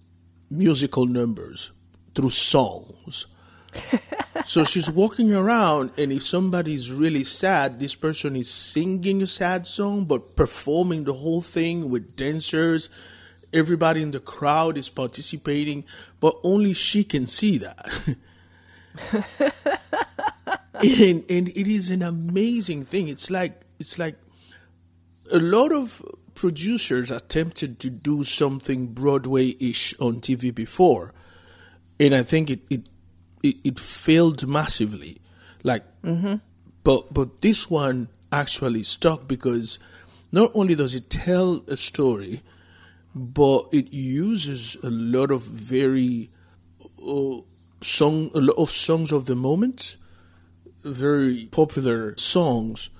musical 0.50 1.06
numbers 1.06 1.72
through 2.14 2.30
songs. 2.30 3.26
so 4.44 4.64
she's 4.64 4.90
walking 4.90 5.34
around 5.34 5.90
and 5.98 6.12
if 6.12 6.24
somebody's 6.24 6.90
really 6.90 7.24
sad, 7.24 7.80
this 7.80 7.94
person 7.94 8.36
is 8.36 8.50
singing 8.50 9.22
a 9.22 9.26
sad 9.26 9.66
song 9.66 10.04
but 10.04 10.36
performing 10.36 11.04
the 11.04 11.14
whole 11.14 11.42
thing 11.42 11.90
with 11.90 12.16
dancers. 12.16 12.90
Everybody 13.52 14.02
in 14.02 14.10
the 14.10 14.20
crowd 14.20 14.76
is 14.76 14.88
participating, 14.90 15.84
but 16.20 16.38
only 16.42 16.74
she 16.74 17.02
can 17.02 17.26
see 17.26 17.58
that. 17.58 18.16
and 20.82 21.24
and 21.28 21.48
it 21.48 21.68
is 21.68 21.90
an 21.90 22.02
amazing 22.02 22.84
thing. 22.84 23.08
It's 23.08 23.30
like 23.30 23.60
it's 23.78 23.98
like 23.98 24.16
a 25.32 25.38
lot 25.38 25.72
of 25.72 26.02
producers 26.34 27.10
attempted 27.10 27.78
to 27.80 27.90
do 27.90 28.22
something 28.24 28.88
Broadway-ish 28.88 29.94
on 29.98 30.20
TV 30.20 30.54
before, 30.54 31.12
and 31.98 32.14
I 32.14 32.22
think 32.22 32.50
it 32.50 32.60
it 32.70 32.82
it, 33.42 33.56
it 33.64 33.80
failed 33.80 34.46
massively. 34.46 35.20
Like, 35.62 35.84
but 36.84 37.12
but 37.12 37.40
this 37.40 37.68
one 37.70 38.08
actually 38.30 38.82
stuck 38.82 39.26
because 39.26 39.78
not 40.32 40.50
only 40.54 40.74
does 40.74 40.94
it 40.94 41.10
tell 41.10 41.64
a 41.68 41.76
story, 41.76 42.42
but 43.14 43.68
it 43.72 43.92
uses 43.92 44.76
a 44.82 44.90
lot 44.90 45.30
of 45.30 45.42
very 45.42 46.30
uh, 47.06 47.38
song 47.80 48.30
a 48.34 48.40
lot 48.40 48.56
of 48.58 48.70
songs 48.70 49.12
of 49.12 49.26
the 49.26 49.36
moment, 49.36 49.96
very 50.84 51.48
popular 51.50 52.16
songs, 52.16 52.90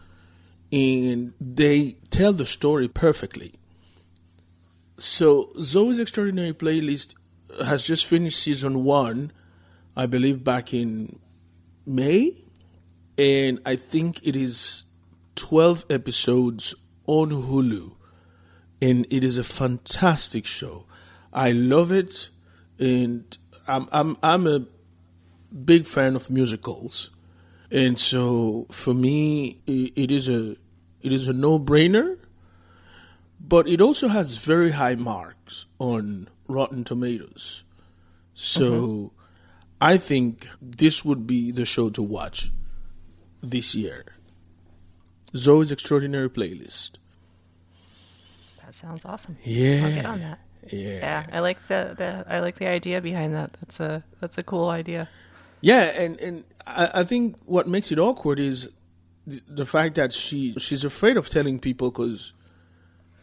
and 0.73 1.33
they 1.41 1.97
tell 2.11 2.33
the 2.33 2.47
story 2.47 2.89
perfectly. 2.89 3.53
So 4.99 5.53
Zoey's 5.59 6.01
Extraordinary 6.01 6.53
Playlist 6.53 7.15
has 7.65 7.85
just 7.85 8.05
finished 8.07 8.41
season 8.41 8.85
one, 8.85 9.33
I 9.99 10.07
believe 10.07 10.45
back 10.45 10.73
in 10.73 11.19
May, 11.85 12.37
and 13.19 13.59
I 13.67 13.75
think 13.75 14.21
it 14.25 14.37
is 14.37 14.85
twelve 15.35 15.85
episodes 15.91 16.73
on 17.07 17.31
Hulu, 17.31 17.97
and 18.81 19.07
it 19.11 19.25
is 19.25 19.39
a 19.39 19.43
fantastic 19.43 20.47
show. 20.47 20.87
I 21.33 21.51
love 21.51 21.91
it, 21.91 22.29
and 22.79 23.37
I'm 23.67 23.89
I'm 23.91 24.17
I'm 24.23 24.47
a 24.47 24.67
big 25.65 25.85
fan 25.85 26.15
of 26.15 26.31
musicals, 26.31 27.11
and 27.73 27.99
so 27.99 28.69
for 28.71 28.95
me, 28.95 29.61
it 29.67 30.13
is 30.13 30.29
a 30.29 30.55
it 31.03 31.13
is 31.13 31.27
a 31.27 31.33
no 31.33 31.59
brainer. 31.59 32.19
But 33.41 33.67
it 33.67 33.81
also 33.81 34.07
has 34.07 34.37
very 34.37 34.71
high 34.73 34.95
marks 34.95 35.67
on 35.81 36.29
Rotten 36.47 36.85
Tomatoes, 36.85 37.65
so 38.35 38.71
mm-hmm. 38.71 39.18
I 39.81 39.97
think 39.97 40.49
this 40.61 41.05
would 41.05 41.27
be 41.27 41.51
the 41.51 41.65
show 41.65 41.91
to 41.91 42.03
watch 42.03 42.51
this 43.43 43.75
year. 43.75 44.05
Zoey's 45.35 45.71
Extraordinary 45.71 46.29
Playlist. 46.31 46.93
That 48.65 48.75
sounds 48.75 49.05
awesome. 49.05 49.37
Yeah, 49.45 49.83
I'll 49.85 49.95
get 49.95 50.07
on 50.07 50.21
that. 50.21 50.41
yeah. 50.71 50.99
Yeah, 50.99 51.27
I 51.33 51.41
like 51.41 51.67
the, 51.69 51.95
the 51.97 52.25
I 52.29 52.41
like 52.41 52.57
the 52.57 52.67
idea 52.67 53.01
behind 53.01 53.35
that. 53.35 53.53
That's 53.61 53.81
a 53.81 54.03
that's 54.21 54.37
a 54.39 54.43
cool 54.43 54.69
idea. 54.69 55.09
Yeah, 55.61 55.85
and 55.97 56.19
and 56.21 56.45
I, 56.67 56.91
I 56.95 57.05
think 57.05 57.37
what 57.45 57.69
makes 57.69 57.93
it 57.93 57.99
awkward 57.99 58.39
is 58.39 58.71
the, 59.27 59.41
the 59.49 59.67
fact 59.67 59.95
that 59.95 60.13
she 60.13 60.55
she's 60.59 60.85
afraid 60.85 61.17
of 61.17 61.29
telling 61.29 61.59
people 61.59 61.91
because 61.91 62.33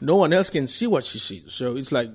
no 0.01 0.15
one 0.15 0.33
else 0.33 0.49
can 0.49 0.67
see 0.67 0.87
what 0.87 1.03
she 1.03 1.19
sees. 1.19 1.53
So 1.53 1.75
it's 1.75 1.91
like, 1.91 2.09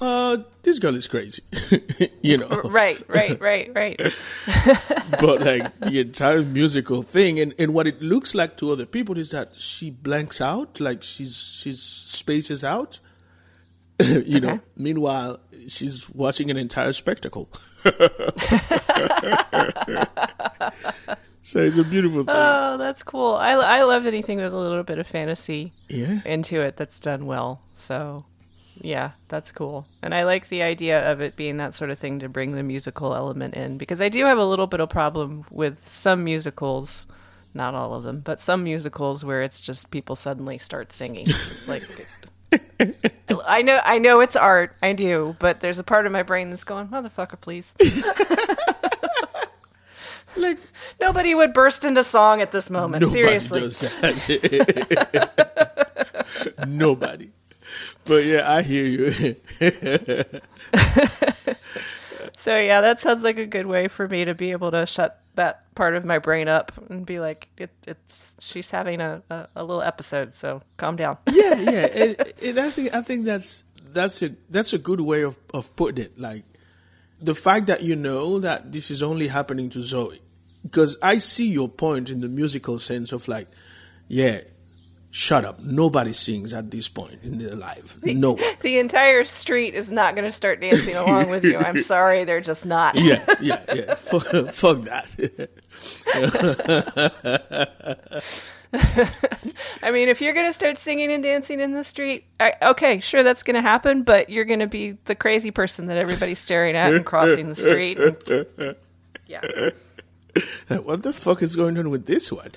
uh, 0.00 0.38
this 0.62 0.78
girl 0.78 0.94
is 0.94 1.06
crazy, 1.08 1.42
you 2.22 2.38
know. 2.38 2.48
Right, 2.64 3.02
right, 3.08 3.40
right, 3.40 3.70
right. 3.74 4.00
but 5.20 5.40
like 5.40 5.78
the 5.80 6.00
entire 6.00 6.42
musical 6.42 7.02
thing, 7.02 7.38
and 7.38 7.54
and 7.58 7.74
what 7.74 7.86
it 7.86 8.00
looks 8.00 8.34
like 8.34 8.56
to 8.58 8.70
other 8.70 8.86
people 8.86 9.18
is 9.18 9.30
that 9.30 9.56
she 9.56 9.90
blanks 9.90 10.40
out, 10.40 10.80
like 10.80 11.02
she's 11.02 11.36
she's 11.36 11.82
spaces 11.82 12.64
out. 12.64 13.00
you 14.24 14.40
know, 14.40 14.60
meanwhile, 14.76 15.38
she's 15.68 16.08
watching 16.10 16.50
an 16.50 16.56
entire 16.56 16.92
spectacle. 16.92 17.48
so 21.42 21.60
it's 21.60 21.76
a 21.76 21.84
beautiful 21.84 22.24
thing. 22.24 22.34
Oh, 22.34 22.76
that's 22.78 23.02
cool. 23.02 23.34
I, 23.34 23.52
I 23.52 23.82
love 23.82 24.06
anything 24.06 24.38
with 24.38 24.52
a 24.52 24.58
little 24.58 24.82
bit 24.82 24.98
of 24.98 25.06
fantasy 25.06 25.72
yeah. 25.88 26.20
into 26.24 26.60
it 26.60 26.76
that's 26.76 26.98
done 26.98 27.26
well. 27.26 27.62
So, 27.74 28.24
yeah, 28.80 29.12
that's 29.28 29.52
cool. 29.52 29.86
And 30.02 30.14
I 30.14 30.24
like 30.24 30.48
the 30.48 30.62
idea 30.62 31.10
of 31.10 31.20
it 31.20 31.36
being 31.36 31.58
that 31.58 31.74
sort 31.74 31.90
of 31.90 31.98
thing 31.98 32.18
to 32.20 32.28
bring 32.28 32.54
the 32.54 32.62
musical 32.62 33.14
element 33.14 33.54
in 33.54 33.78
because 33.78 34.00
I 34.00 34.08
do 34.08 34.24
have 34.24 34.38
a 34.38 34.44
little 34.44 34.66
bit 34.66 34.80
of 34.80 34.88
problem 34.88 35.44
with 35.50 35.88
some 35.88 36.24
musicals, 36.24 37.06
not 37.54 37.74
all 37.74 37.94
of 37.94 38.02
them, 38.02 38.20
but 38.20 38.38
some 38.38 38.64
musicals 38.64 39.24
where 39.24 39.42
it's 39.42 39.60
just 39.60 39.90
people 39.90 40.16
suddenly 40.16 40.58
start 40.58 40.92
singing. 40.92 41.26
like 41.68 41.82
I 43.46 43.62
know 43.62 43.80
I 43.84 43.98
know 43.98 44.20
it's 44.20 44.36
art, 44.36 44.76
I 44.82 44.92
do, 44.92 45.36
but 45.38 45.60
there's 45.60 45.78
a 45.78 45.84
part 45.84 46.06
of 46.06 46.12
my 46.12 46.22
brain 46.22 46.50
that's 46.50 46.64
going, 46.64 46.88
"Motherfucker, 46.88 47.40
please." 47.40 47.72
Like, 50.34 50.58
Nobody 50.98 51.34
would 51.34 51.52
burst 51.52 51.84
into 51.84 52.02
song 52.02 52.40
at 52.40 52.52
this 52.52 52.70
moment. 52.70 53.02
nobody 53.02 53.22
Seriously. 53.22 53.60
does 53.60 53.78
that. 53.78 55.24
nobody. 56.66 57.30
But 58.04 58.24
yeah, 58.24 58.50
I 58.50 58.62
hear 58.62 58.84
you. 58.84 59.34
So 62.42 62.58
yeah, 62.58 62.80
that 62.80 62.98
sounds 62.98 63.22
like 63.22 63.38
a 63.38 63.46
good 63.46 63.66
way 63.66 63.86
for 63.86 64.08
me 64.08 64.24
to 64.24 64.34
be 64.34 64.50
able 64.50 64.72
to 64.72 64.84
shut 64.84 65.20
that 65.36 65.72
part 65.76 65.94
of 65.94 66.04
my 66.04 66.18
brain 66.18 66.48
up 66.48 66.72
and 66.90 67.06
be 67.06 67.20
like, 67.20 67.48
it, 67.56 67.70
it's 67.86 68.34
she's 68.40 68.68
having 68.68 69.00
a, 69.00 69.22
a, 69.30 69.48
a 69.54 69.62
little 69.62 69.80
episode, 69.80 70.34
so 70.34 70.60
calm 70.76 70.96
down. 70.96 71.18
yeah, 71.30 71.54
yeah, 71.54 71.86
and, 71.94 72.32
and 72.44 72.58
I 72.58 72.70
think 72.70 72.94
I 72.94 73.00
think 73.00 73.26
that's 73.26 73.62
that's 73.92 74.22
a 74.22 74.34
that's 74.50 74.72
a 74.72 74.78
good 74.78 75.00
way 75.00 75.22
of 75.22 75.38
of 75.54 75.74
putting 75.76 76.04
it. 76.04 76.18
Like 76.18 76.42
the 77.20 77.36
fact 77.36 77.66
that 77.66 77.84
you 77.84 77.94
know 77.94 78.40
that 78.40 78.72
this 78.72 78.90
is 78.90 79.04
only 79.04 79.28
happening 79.28 79.70
to 79.70 79.78
Zoey, 79.78 80.18
because 80.64 80.96
I 81.00 81.18
see 81.18 81.48
your 81.48 81.68
point 81.68 82.10
in 82.10 82.22
the 82.22 82.28
musical 82.28 82.80
sense 82.80 83.12
of 83.12 83.28
like, 83.28 83.46
yeah, 84.08 84.40
shut 85.14 85.44
up, 85.44 85.60
nobody 85.60 86.12
sings 86.14 86.52
at 86.54 86.70
this 86.70 86.88
point 86.88 87.18
in 87.22 87.36
their 87.38 87.54
life, 87.54 87.96
no 88.02 88.32
one. 88.36 88.42
The 88.62 88.78
entire 88.78 89.24
street 89.24 89.74
is 89.74 89.92
not 89.92 90.14
going 90.16 90.24
to 90.24 90.32
start 90.32 90.60
dancing 90.60 90.96
along 90.96 91.28
with 91.28 91.44
you. 91.44 91.58
I'm 91.58 91.82
sorry, 91.82 92.24
they're 92.24 92.40
just 92.40 92.64
not. 92.66 92.96
Yeah, 92.96 93.22
yeah, 93.40 93.60
yeah. 93.72 93.94
fuck, 93.96 94.24
fuck 94.52 94.78
that. 94.84 95.50
I 99.82 99.90
mean, 99.90 100.08
if 100.08 100.22
you're 100.22 100.32
going 100.32 100.46
to 100.46 100.52
start 100.52 100.78
singing 100.78 101.12
and 101.12 101.22
dancing 101.22 101.60
in 101.60 101.72
the 101.72 101.84
street, 101.84 102.24
I, 102.40 102.54
okay, 102.62 103.00
sure, 103.00 103.22
that's 103.22 103.42
going 103.42 103.56
to 103.56 103.60
happen, 103.60 104.02
but 104.04 104.30
you're 104.30 104.46
going 104.46 104.60
to 104.60 104.66
be 104.66 104.92
the 105.04 105.14
crazy 105.14 105.50
person 105.50 105.86
that 105.88 105.98
everybody's 105.98 106.38
staring 106.38 106.74
at 106.74 106.94
and 106.94 107.04
crossing 107.04 107.48
the 107.50 107.54
street. 107.54 107.98
and- 107.98 108.76
yeah. 109.26 109.70
what 110.82 111.02
the 111.02 111.12
fuck 111.12 111.42
is 111.42 111.54
going 111.54 111.78
on 111.78 111.90
with 111.90 112.06
this 112.06 112.32
one? 112.32 112.50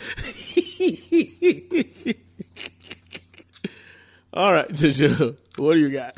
All 4.36 4.51
right, 4.51 4.68
Jojo, 4.72 5.38
what 5.56 5.75
do 5.75 5.80
you 5.80 5.89
got? 5.89 6.18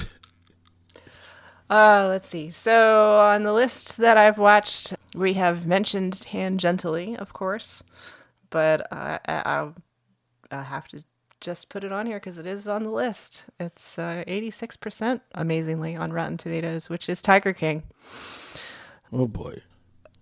Uh, 1.70 2.08
let's 2.10 2.28
see. 2.28 2.50
So 2.50 3.18
on 3.20 3.44
the 3.44 3.54
list 3.54 3.98
that 3.98 4.18
I've 4.18 4.40
watched, 4.40 4.96
we 5.14 5.34
have 5.34 5.68
mentioned 5.68 6.14
tangentially, 6.14 7.16
of 7.18 7.34
course, 7.34 7.84
but 8.50 8.92
uh, 8.92 9.20
I, 9.28 9.42
I'll, 9.46 9.76
I 10.52 10.64
have 10.64 10.88
to 10.90 11.04
just 11.42 11.70
put 11.70 11.84
it 11.84 11.92
on 11.92 12.08
here 12.08 12.18
because 12.18 12.40
it 12.40 12.48
is 12.48 12.68
on 12.68 12.86
the 12.86 12.90
list. 12.90 13.46
It's 13.60 14.00
uh, 14.00 14.24
86% 14.28 15.22
amazingly 15.36 15.96
on 15.96 16.12
Rotten 16.12 16.38
Tomatoes, 16.38 16.90
which 16.90 17.10
is 17.10 17.22
Tiger 17.22 17.54
King. 17.54 17.84
Oh 19.14 19.28
boy. 19.28 19.62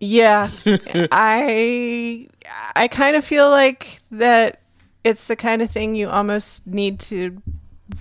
Yeah, 0.02 0.50
I 1.12 2.28
I 2.76 2.90
kind 2.90 3.16
of 3.16 3.24
feel 3.24 3.50
like 3.50 4.02
that 4.12 4.60
it's 5.06 5.28
the 5.28 5.38
kind 5.38 5.62
of 5.62 5.72
thing 5.72 5.96
you 5.96 6.10
almost 6.10 6.68
need 6.68 7.00
to 7.02 7.42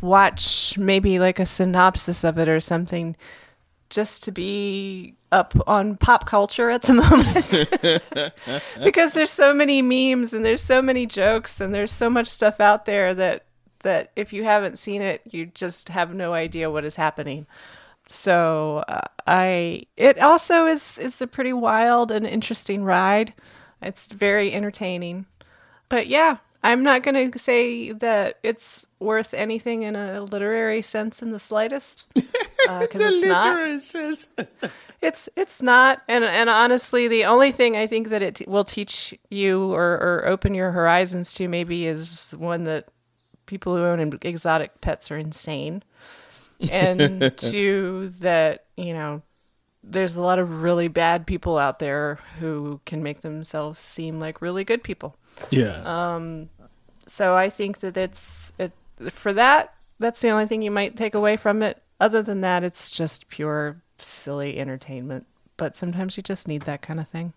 watch 0.00 0.76
maybe 0.78 1.18
like 1.18 1.38
a 1.38 1.46
synopsis 1.46 2.24
of 2.24 2.38
it 2.38 2.48
or 2.48 2.60
something 2.60 3.16
just 3.90 4.24
to 4.24 4.32
be 4.32 5.14
up 5.30 5.54
on 5.66 5.96
pop 5.96 6.26
culture 6.26 6.70
at 6.70 6.82
the 6.82 6.92
moment 6.94 8.32
because 8.84 9.12
there's 9.12 9.30
so 9.30 9.52
many 9.52 9.82
memes 9.82 10.32
and 10.32 10.44
there's 10.44 10.62
so 10.62 10.80
many 10.80 11.06
jokes 11.06 11.60
and 11.60 11.74
there's 11.74 11.92
so 11.92 12.08
much 12.08 12.26
stuff 12.26 12.60
out 12.60 12.84
there 12.84 13.14
that 13.14 13.44
that 13.80 14.10
if 14.16 14.32
you 14.32 14.44
haven't 14.44 14.78
seen 14.78 15.02
it 15.02 15.20
you 15.30 15.44
just 15.46 15.90
have 15.90 16.14
no 16.14 16.32
idea 16.32 16.70
what 16.70 16.84
is 16.84 16.96
happening 16.96 17.46
so 18.06 18.84
uh, 18.88 19.00
I 19.26 19.82
it 19.96 20.18
also 20.18 20.66
is 20.66 20.98
is 20.98 21.22
a 21.22 21.26
pretty 21.26 21.52
wild 21.52 22.10
and 22.10 22.26
interesting 22.26 22.84
ride. 22.84 23.32
It's 23.82 24.08
very 24.08 24.52
entertaining. 24.52 25.26
But 25.88 26.06
yeah, 26.06 26.38
I'm 26.64 26.83
not 26.83 27.03
going 27.03 27.31
to 27.31 27.38
say 27.38 27.92
that 27.92 28.38
it's 28.42 28.87
worth 28.98 29.35
anything 29.35 29.83
in 29.83 29.96
a 29.96 30.22
literary 30.22 30.81
sense 30.81 31.20
in 31.20 31.31
the 31.31 31.38
slightest 31.38 32.07
uh, 32.68 32.81
because 32.81 33.03
it's 33.03 33.27
not. 33.27 33.83
says. 33.83 34.29
It's 35.03 35.29
it's 35.37 35.61
not, 35.61 36.00
and 36.09 36.24
and 36.24 36.48
honestly, 36.48 37.09
the 37.09 37.27
only 37.27 37.53
thing 37.53 37.77
I 37.77 37.87
think 37.87 38.09
that 38.09 38.22
it 38.22 38.37
t- 38.37 38.46
will 38.48 38.64
teach 38.64 39.12
you 39.29 39.70
or 39.74 39.98
or 40.00 40.27
open 40.27 40.55
your 40.55 40.70
horizons 40.70 41.35
to 41.35 41.46
maybe 41.46 41.87
is 41.87 42.31
one 42.38 42.64
that 42.64 42.88
people 43.44 43.77
who 43.77 43.85
own 43.85 44.18
exotic 44.22 44.81
pets 44.81 45.11
are 45.11 45.18
insane, 45.18 45.83
and 46.70 47.35
two 47.37 48.14
that 48.20 48.64
you 48.79 48.94
know 48.94 49.20
there's 49.83 50.16
a 50.16 50.22
lot 50.22 50.38
of 50.38 50.62
really 50.62 50.88
bad 50.88 51.27
people 51.27 51.59
out 51.59 51.81
there 51.81 52.18
who 52.40 52.81
can 52.87 53.03
make 53.03 53.20
themselves 53.20 53.81
seem 53.81 54.18
like 54.18 54.40
really 54.40 54.64
good 54.64 54.83
people. 54.83 55.18
Yeah. 55.50 55.83
Um, 55.85 56.48
So 57.06 57.34
I 57.36 57.50
think 57.50 57.80
that 57.80 57.96
it's 57.96 58.52
it 58.58 58.72
for 59.10 59.32
that. 59.34 59.74
That's 59.98 60.20
the 60.20 60.30
only 60.30 60.46
thing 60.46 60.62
you 60.62 60.70
might 60.70 60.96
take 60.96 61.14
away 61.14 61.36
from 61.36 61.62
it. 61.62 61.82
Other 62.00 62.22
than 62.22 62.40
that, 62.40 62.64
it's 62.64 62.90
just 62.90 63.28
pure 63.28 63.76
silly 63.98 64.58
entertainment. 64.58 65.26
But 65.56 65.76
sometimes 65.76 66.16
you 66.16 66.22
just 66.22 66.48
need 66.48 66.62
that 66.62 66.82
kind 66.82 66.98
of 66.98 67.08
thing. 67.08 67.32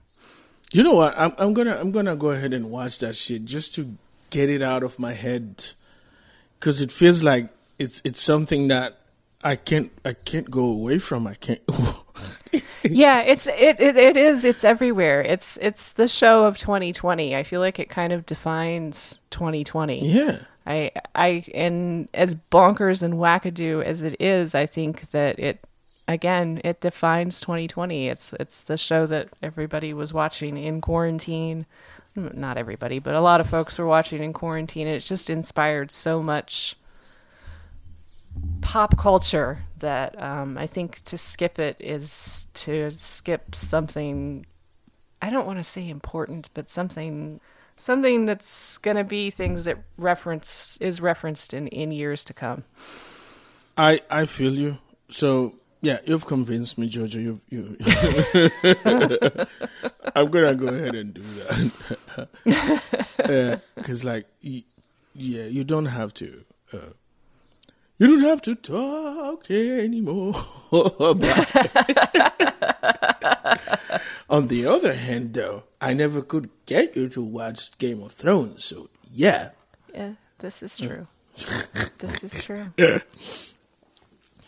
you 0.72 0.84
know 0.84 0.94
what? 0.96 1.14
I'm 1.18 1.34
I'm 1.38 1.54
gonna 1.54 1.78
I'm 1.80 1.92
gonna 1.92 2.16
go 2.16 2.32
ahead 2.32 2.54
and 2.54 2.72
watch 2.72 3.00
that 3.00 3.16
shit 3.16 3.46
just 3.46 3.74
to 3.76 3.96
get 4.30 4.50
it 4.50 4.62
out 4.62 4.84
of 4.84 5.00
my 5.00 5.14
head, 5.14 5.66
because 6.60 6.82
it 6.82 6.92
feels 6.92 7.24
like 7.24 7.50
it's 7.78 8.02
it's 8.04 8.22
something 8.22 8.68
that 8.70 8.98
I 9.48 9.56
can't 9.56 9.92
I 10.04 10.12
can't 10.12 10.52
go 10.52 10.66
away 10.66 11.00
from. 11.00 11.26
I 11.26 11.36
can't. 11.36 11.62
yeah, 12.84 13.22
it's 13.22 13.48
it, 13.48 13.80
it 13.80 13.96
it 13.96 14.18
is 14.18 14.44
it's 14.44 14.66
everywhere. 14.66 15.22
It's 15.22 15.58
it's 15.62 15.94
the 15.94 16.10
show 16.10 16.44
of 16.44 16.58
2020. 16.58 17.34
I 17.34 17.44
feel 17.44 17.62
like 17.62 17.80
it 17.80 17.90
kind 17.90 18.12
of 18.12 18.26
defines 18.26 19.20
2020. 19.30 20.06
yeah. 20.06 20.40
I 20.66 20.92
I 21.16 21.46
and 21.54 22.10
as 22.14 22.36
bonkers 22.36 23.02
and 23.02 23.14
wackadoo 23.14 23.82
as 23.86 24.02
it 24.02 24.18
is, 24.20 24.54
I 24.54 24.66
think 24.66 25.10
that 25.12 25.40
it 25.40 25.66
again 26.10 26.60
it 26.66 26.82
defines 26.82 27.40
2020. 27.40 28.10
It's 28.10 28.34
it's 28.42 28.64
the 28.64 28.78
show 28.78 29.06
that 29.06 29.30
everybody 29.42 29.94
was 29.94 30.14
watching 30.14 30.58
in 30.58 30.82
quarantine. 30.82 31.66
Not 32.16 32.58
everybody, 32.58 33.00
but 33.00 33.16
a 33.16 33.22
lot 33.22 33.40
of 33.40 33.50
folks 33.50 33.78
were 33.78 33.88
watching 33.88 34.22
in 34.22 34.34
quarantine. 34.34 34.88
It 34.88 35.00
just 35.06 35.30
inspired 35.30 35.90
so 35.90 36.22
much 36.22 36.76
pop 38.62 38.98
culture 38.98 39.60
that 39.80 40.22
um, 40.22 40.58
I 40.58 40.68
think 40.68 41.02
to 41.06 41.18
skip 41.18 41.60
it 41.60 41.78
is 41.80 42.48
to 42.56 42.92
skip 42.92 43.56
something. 43.56 44.46
I 45.22 45.30
don't 45.30 45.48
want 45.48 45.60
to 45.60 45.64
say 45.64 45.90
important, 45.90 46.50
but 46.54 46.70
something 46.70 47.40
something 47.76 48.26
that's 48.26 48.78
going 48.80 48.98
to 48.98 49.04
be 49.04 49.30
things 49.30 49.66
that 49.66 49.78
reference 49.98 50.78
is 50.82 51.00
referenced 51.00 51.54
in 51.54 51.68
in 51.68 51.92
years 51.92 52.24
to 52.26 52.34
come. 52.34 52.64
I 53.78 54.02
I 54.10 54.26
feel 54.26 54.54
you. 54.54 54.78
So 55.10 55.56
yeah, 55.82 56.00
you've 56.06 56.26
convinced 56.26 56.78
me, 56.78 56.90
Jojo. 56.90 57.22
You've 57.22 57.44
you. 57.50 57.78
I'm 60.16 60.32
gonna 60.32 60.56
go 60.56 60.68
ahead 60.68 60.96
and 60.96 61.14
do 61.14 61.24
that. 62.46 62.82
Because 63.76 64.04
like, 64.04 64.26
y- 64.44 64.64
yeah, 65.14 65.46
you 65.46 65.64
don't 65.64 65.86
have 65.86 66.14
to. 66.16 66.44
Uh, 66.74 66.94
you 67.98 68.08
don't 68.08 68.22
have 68.22 68.42
to 68.44 68.56
talk 68.56 69.50
anymore. 69.50 70.36
On 74.30 74.48
the 74.48 74.66
other 74.66 74.94
hand, 74.94 75.34
though, 75.34 75.64
I 75.80 75.94
never 75.94 76.22
could 76.22 76.50
get 76.66 76.96
you 76.96 77.08
to 77.10 77.22
watch 77.22 77.78
Game 77.78 78.04
of 78.04 78.12
Thrones. 78.12 78.66
So 78.66 78.90
yeah, 79.12 79.52
Yeah, 79.94 80.14
this 80.40 80.62
is 80.62 80.78
true. 80.78 81.08
this 82.00 82.24
is 82.24 82.44
true. 82.44 82.68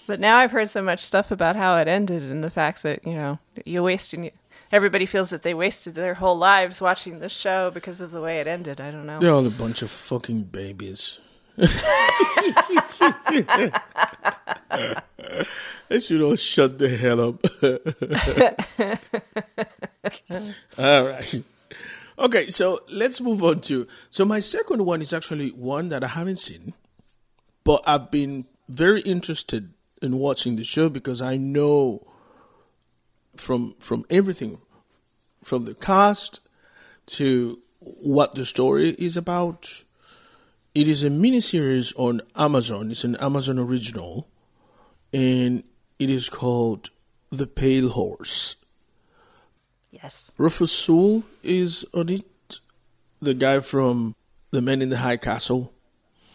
But 0.08 0.20
now 0.20 0.38
I've 0.38 0.52
heard 0.52 0.70
so 0.70 0.82
much 0.82 1.02
stuff 1.02 1.32
about 1.32 1.56
how 1.56 1.78
it 1.78 1.88
ended 1.88 2.24
and 2.24 2.44
the 2.44 2.50
fact 2.50 2.84
that, 2.84 3.06
you 3.06 3.14
know, 3.14 3.40
you 3.66 3.84
wasted 3.84 4.32
everybody 4.72 5.06
feels 5.06 5.30
that 5.30 5.44
they 5.44 5.54
wasted 5.54 5.96
their 5.96 6.16
whole 6.16 6.38
lives 6.38 6.82
watching 6.82 7.20
the 7.20 7.30
show 7.30 7.72
because 7.72 8.02
of 8.02 8.12
the 8.12 8.22
way 8.22 8.40
it 8.40 8.48
ended. 8.48 8.82
I 8.82 8.92
don't 8.92 9.06
know. 9.06 9.20
they're 9.20 9.32
all 9.34 9.46
a 9.46 9.52
bunch 9.52 9.82
of 9.82 9.90
fucking 9.90 10.44
babies. 10.44 11.20
They 15.90 16.00
should 16.00 16.22
all 16.22 16.36
shut 16.36 16.78
the 16.78 16.96
hell 16.96 17.30
up. 17.30 17.44
all 20.78 21.06
right. 21.06 21.44
Okay, 22.20 22.50
so 22.50 22.82
let's 22.92 23.20
move 23.20 23.44
on 23.44 23.62
to. 23.62 23.88
So 24.12 24.24
my 24.24 24.40
second 24.40 24.86
one 24.86 25.02
is 25.02 25.14
actually 25.14 25.50
one 25.50 25.90
that 25.90 26.04
I 26.04 26.08
haven't 26.08 26.38
seen, 26.38 26.74
but 27.64 27.82
I've 27.88 28.12
been 28.12 28.46
very 28.68 29.02
interested 29.02 29.74
in 30.02 30.20
watching 30.20 30.58
the 30.58 30.64
show 30.64 30.90
because 30.90 31.22
I 31.22 31.38
know 31.38 32.06
from 33.36 33.74
from 33.80 34.06
everything, 34.12 34.62
from 35.44 35.66
the 35.66 35.74
cast 35.74 36.40
to 37.08 37.60
what 37.80 38.36
the 38.36 38.46
story 38.46 38.92
is 38.92 39.18
about. 39.18 39.86
It 40.76 40.88
is 40.88 41.04
a 41.04 41.10
mini 41.10 41.42
series 41.42 41.94
on 41.94 42.22
Amazon. 42.36 42.92
It's 42.92 43.04
an 43.04 43.16
Amazon 43.16 43.58
original, 43.58 44.28
and 45.12 45.64
it 45.98 46.10
is 46.10 46.30
called 46.30 46.90
The 47.32 47.48
Pale 47.48 47.90
Horse. 47.90 48.56
Yes. 49.90 50.32
Rufus 50.38 50.72
Sewell 50.72 51.24
is 51.44 51.86
on 51.94 52.10
it, 52.10 52.60
the 53.20 53.34
guy 53.34 53.62
from 53.62 54.16
The 54.52 54.62
Men 54.62 54.84
in 54.84 54.90
the 54.90 54.98
High 54.98 55.18
Castle. 55.18 55.74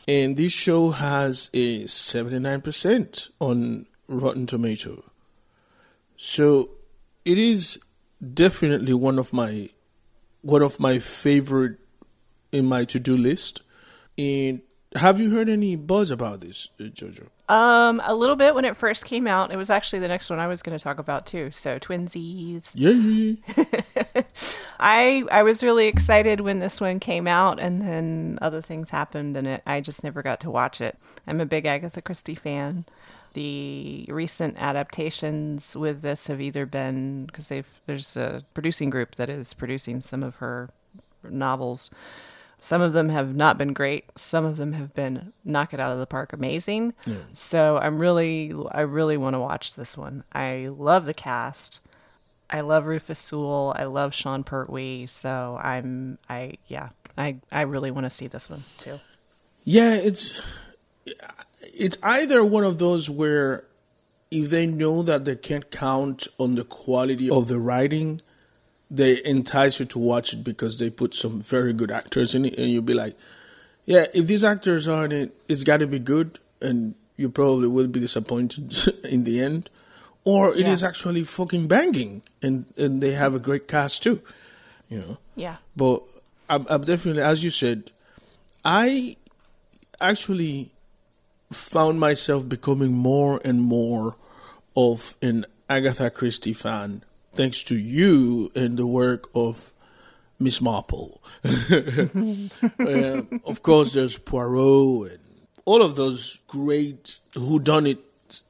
And 0.08 0.36
this 0.36 0.52
show 0.52 0.90
has 0.90 1.48
a 1.54 1.84
79% 1.84 3.30
on 3.40 3.86
Rotten 4.08 4.46
Tomato. 4.46 5.04
So 6.16 6.70
it 7.24 7.38
is 7.38 7.78
definitely 8.32 8.94
one 8.94 9.18
of 9.18 9.32
my 9.32 9.70
one 10.42 10.62
of 10.62 10.78
my 10.78 10.98
favorite 10.98 11.78
in 12.52 12.66
my 12.66 12.84
to-do 12.84 13.16
list. 13.16 13.62
And 14.16 14.60
have 14.96 15.20
you 15.20 15.30
heard 15.30 15.48
any 15.48 15.76
buzz 15.76 16.10
about 16.10 16.40
this, 16.40 16.68
uh, 16.78 16.84
Jojo? 16.84 17.28
Um, 17.48 18.00
a 18.04 18.14
little 18.14 18.36
bit 18.36 18.54
when 18.54 18.64
it 18.64 18.76
first 18.76 19.04
came 19.04 19.26
out. 19.26 19.52
It 19.52 19.56
was 19.56 19.68
actually 19.68 19.98
the 19.98 20.08
next 20.08 20.30
one 20.30 20.38
I 20.38 20.46
was 20.46 20.62
going 20.62 20.78
to 20.78 20.82
talk 20.82 20.98
about 20.98 21.26
too. 21.26 21.50
So 21.50 21.78
twinsies. 21.78 22.72
Yeah. 22.74 24.22
I 24.80 25.24
I 25.30 25.42
was 25.42 25.62
really 25.62 25.86
excited 25.86 26.40
when 26.40 26.60
this 26.60 26.80
one 26.80 27.00
came 27.00 27.26
out, 27.26 27.60
and 27.60 27.82
then 27.82 28.38
other 28.40 28.62
things 28.62 28.88
happened, 28.88 29.36
and 29.36 29.46
it 29.46 29.62
I 29.66 29.80
just 29.80 30.04
never 30.04 30.22
got 30.22 30.40
to 30.40 30.50
watch 30.50 30.80
it. 30.80 30.96
I'm 31.26 31.40
a 31.40 31.46
big 31.46 31.66
Agatha 31.66 32.00
Christie 32.00 32.34
fan. 32.34 32.86
The 33.34 34.06
recent 34.08 34.56
adaptations 34.58 35.76
with 35.76 36.02
this 36.02 36.28
have 36.28 36.40
either 36.40 36.66
been 36.66 37.26
because 37.26 37.48
they've 37.48 37.80
there's 37.86 38.16
a 38.16 38.42
producing 38.54 38.90
group 38.90 39.16
that 39.16 39.28
is 39.28 39.52
producing 39.52 40.00
some 40.00 40.22
of 40.22 40.36
her 40.36 40.70
novels. 41.22 41.90
Some 42.64 42.80
of 42.80 42.94
them 42.94 43.10
have 43.10 43.36
not 43.36 43.58
been 43.58 43.74
great. 43.74 44.06
Some 44.16 44.46
of 44.46 44.56
them 44.56 44.72
have 44.72 44.94
been 44.94 45.34
knock 45.44 45.74
it 45.74 45.80
out 45.80 45.92
of 45.92 45.98
the 45.98 46.06
park, 46.06 46.32
amazing. 46.32 46.94
So 47.32 47.76
I'm 47.76 47.98
really, 47.98 48.54
I 48.70 48.80
really 48.80 49.18
want 49.18 49.34
to 49.34 49.38
watch 49.38 49.74
this 49.74 49.98
one. 49.98 50.24
I 50.32 50.68
love 50.72 51.04
the 51.04 51.12
cast. 51.12 51.80
I 52.48 52.62
love 52.62 52.86
Rufus 52.86 53.18
Sewell. 53.18 53.74
I 53.76 53.84
love 53.84 54.14
Sean 54.14 54.44
Pertwee. 54.44 55.06
So 55.06 55.60
I'm, 55.62 56.16
I 56.30 56.54
yeah, 56.66 56.88
I 57.18 57.36
I 57.52 57.62
really 57.62 57.90
want 57.90 58.04
to 58.04 58.10
see 58.10 58.28
this 58.28 58.48
one 58.48 58.64
too. 58.78 58.98
Yeah, 59.64 59.96
it's 59.96 60.40
it's 61.60 61.98
either 62.02 62.42
one 62.42 62.64
of 62.64 62.78
those 62.78 63.10
where 63.10 63.66
if 64.30 64.48
they 64.48 64.66
know 64.66 65.02
that 65.02 65.26
they 65.26 65.36
can't 65.36 65.70
count 65.70 66.28
on 66.38 66.54
the 66.54 66.64
quality 66.64 67.28
of 67.28 67.48
the 67.48 67.58
writing, 67.58 68.22
they 68.90 69.24
entice 69.24 69.80
you 69.80 69.86
to 69.86 69.98
watch 69.98 70.32
it 70.32 70.44
because 70.44 70.78
they 70.78 70.90
put 70.90 71.14
some 71.14 71.40
very 71.40 71.72
good 71.72 71.90
actors 71.90 72.34
in 72.34 72.44
it, 72.44 72.58
and 72.58 72.70
you'll 72.70 72.82
be 72.82 72.94
like, 72.94 73.16
yeah, 73.86 74.06
if 74.14 74.26
these 74.26 74.44
actors 74.44 74.86
are 74.88 75.04
in 75.04 75.12
it, 75.12 75.34
it's 75.48 75.64
got 75.64 75.78
to 75.78 75.86
be 75.86 75.98
good, 75.98 76.38
and 76.60 76.94
you 77.16 77.28
probably 77.28 77.68
will 77.68 77.86
be 77.88 78.00
disappointed 78.00 78.72
in 79.04 79.24
the 79.24 79.40
end, 79.40 79.70
or 80.24 80.54
it 80.54 80.66
is 80.66 80.82
Yeah. 80.82 80.88
actually 80.88 81.24
fucking 81.24 81.66
banging, 81.68 82.22
and 82.42 82.66
and 82.76 83.00
they 83.02 83.12
have 83.12 83.34
a 83.34 83.38
great 83.38 83.68
cast 83.68 84.02
too, 84.02 84.20
you 84.88 84.98
know. 84.98 85.18
Yeah. 85.36 85.56
But 85.76 86.02
I'm, 86.48 86.66
I'm 86.68 86.82
definitely, 86.82 87.22
as 87.22 87.42
you 87.44 87.50
said, 87.50 87.90
I 88.64 89.16
actually 90.00 90.70
found 91.52 92.00
myself 92.00 92.48
becoming 92.48 92.92
more 92.92 93.40
and 93.44 93.60
more 93.62 94.16
of 94.76 95.16
an 95.22 95.46
Agatha 95.70 96.10
Christie 96.10 96.52
fan 96.52 97.02
thanks 97.34 97.62
to 97.64 97.76
you 97.76 98.50
and 98.54 98.76
the 98.76 98.86
work 98.86 99.28
of 99.34 99.72
Miss 100.38 100.60
Marple. 100.60 101.22
Um, 101.44 102.50
of 103.44 103.62
course, 103.62 103.92
there's 103.92 104.18
Poirot 104.18 105.12
and 105.12 105.20
all 105.64 105.82
of 105.82 105.96
those 105.96 106.38
great 106.46 107.18
whodunit 107.32 107.98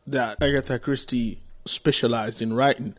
that 0.07 0.43
Agatha 0.43 0.79
Christie 0.79 1.41
specialized 1.65 2.43
in 2.43 2.53
writing. 2.53 2.95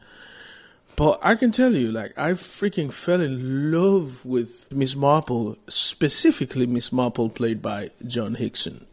But 0.96 1.20
I 1.22 1.36
can 1.36 1.52
tell 1.52 1.74
you, 1.74 1.92
like, 1.92 2.18
I 2.18 2.32
freaking 2.32 2.92
fell 2.92 3.20
in 3.20 3.72
love 3.72 4.26
with 4.26 4.72
Miss 4.72 4.96
Marple, 4.96 5.58
specifically 5.68 6.66
Miss 6.68 6.94
Marple, 6.94 7.30
played 7.30 7.62
by 7.62 7.90
Joan 8.06 8.36
Hickson. 8.36 8.86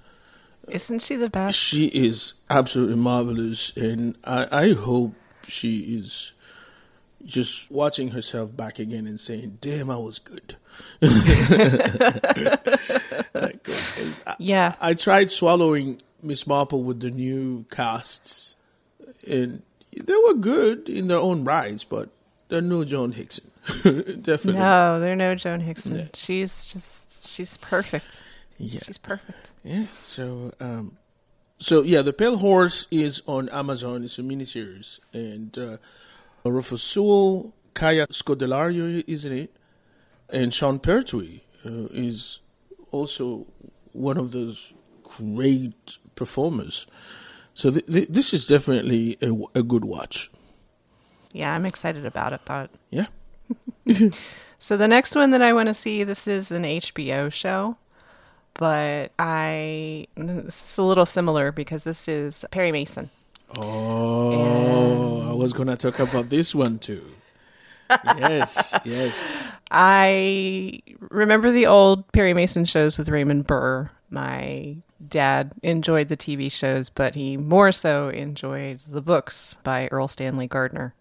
Isn't 0.68 1.00
she 1.02 1.16
the 1.16 1.30
best? 1.30 1.56
She 1.56 1.86
is 1.86 2.34
absolutely 2.50 2.96
marvelous, 2.96 3.76
and 3.76 4.16
I, 4.24 4.48
I 4.50 4.72
hope 4.72 5.14
she 5.46 5.98
is 5.98 6.32
just 7.24 7.70
watching 7.70 8.10
herself 8.10 8.56
back 8.56 8.78
again 8.78 9.06
and 9.06 9.18
saying, 9.20 9.58
"Damn, 9.60 9.90
I 9.90 9.96
was 9.96 10.18
good." 10.18 10.56
'cause 13.62 14.20
I, 14.26 14.36
Yeah. 14.38 14.74
I 14.80 14.94
tried 14.94 15.30
swallowing 15.30 16.00
Miss 16.22 16.46
Marple 16.46 16.82
with 16.82 17.00
the 17.00 17.10
new 17.10 17.64
casts, 17.70 18.56
and 19.28 19.62
they 19.92 20.14
were 20.26 20.34
good 20.34 20.88
in 20.88 21.08
their 21.08 21.18
own 21.18 21.44
rights, 21.44 21.84
but 21.84 22.08
they're 22.48 22.60
no 22.62 22.84
Joan 22.84 23.12
Hickson. 23.12 23.50
Definitely. 23.82 24.54
No, 24.60 24.98
they're 25.00 25.16
no 25.16 25.34
Joan 25.34 25.60
Hickson. 25.60 26.10
She's 26.14 26.66
just, 26.72 27.28
she's 27.28 27.56
perfect. 27.58 28.20
Yeah. 28.58 28.80
She's 28.84 28.98
perfect. 28.98 29.50
Yeah. 29.64 29.86
So, 30.02 30.52
um, 30.60 30.96
so 31.58 31.82
yeah, 31.82 32.02
the 32.02 32.12
Pale 32.12 32.38
Horse 32.38 32.86
is 32.90 33.22
on 33.26 33.48
Amazon. 33.50 34.04
It's 34.04 34.18
a 34.18 34.22
miniseries, 34.22 34.98
and 35.12 35.56
uh, 35.58 35.76
Rufus 36.50 36.82
Sewell, 36.82 37.54
Kaya 37.74 38.06
Scodelario 38.08 39.02
is 39.06 39.24
in 39.24 39.32
it, 39.32 39.56
and 40.30 40.52
Sean 40.52 40.78
Pertwee 40.78 41.42
uh, 41.64 41.88
is 41.92 42.40
also 42.90 43.46
one 43.92 44.16
of 44.16 44.32
those 44.32 44.72
great 45.02 45.98
performers. 46.14 46.86
So 47.54 47.70
th- 47.70 47.86
th- 47.86 48.08
this 48.08 48.32
is 48.32 48.46
definitely 48.46 49.18
a, 49.20 49.58
a 49.58 49.62
good 49.62 49.84
watch. 49.84 50.30
Yeah, 51.32 51.54
I'm 51.54 51.64
excited 51.64 52.04
about 52.04 52.32
it. 52.32 52.40
Thought 52.44 52.70
Yeah. 52.90 53.06
So 54.62 54.76
the 54.76 54.86
next 54.86 55.16
one 55.16 55.32
that 55.32 55.42
I 55.42 55.54
want 55.54 55.66
to 55.66 55.74
see, 55.74 56.04
this 56.04 56.28
is 56.28 56.52
an 56.52 56.62
HBO 56.62 57.32
show, 57.32 57.76
but 58.54 59.10
I 59.18 60.06
this 60.14 60.62
is 60.62 60.78
a 60.78 60.84
little 60.84 61.04
similar 61.04 61.50
because 61.50 61.82
this 61.82 62.06
is 62.06 62.44
Perry 62.52 62.70
Mason. 62.70 63.10
Oh, 63.58 64.30
I 64.30 64.36
was 65.42 65.52
gonna 65.52 65.76
talk 65.76 65.98
about 65.98 66.28
this 66.28 66.54
one 66.54 66.78
too. 66.78 67.04
yes, 68.04 68.74
yes. 68.84 69.34
I 69.70 70.80
remember 71.10 71.50
the 71.50 71.66
old 71.66 72.10
Perry 72.12 72.34
Mason 72.34 72.64
shows 72.64 72.98
with 72.98 73.08
Raymond 73.08 73.46
Burr. 73.46 73.90
My 74.10 74.76
dad 75.08 75.52
enjoyed 75.62 76.08
the 76.08 76.16
TV 76.16 76.50
shows, 76.50 76.88
but 76.88 77.14
he 77.14 77.36
more 77.36 77.72
so 77.72 78.08
enjoyed 78.08 78.80
the 78.88 79.02
books 79.02 79.56
by 79.62 79.88
Erle 79.90 80.08
Stanley 80.08 80.46
Gardner. 80.46 80.94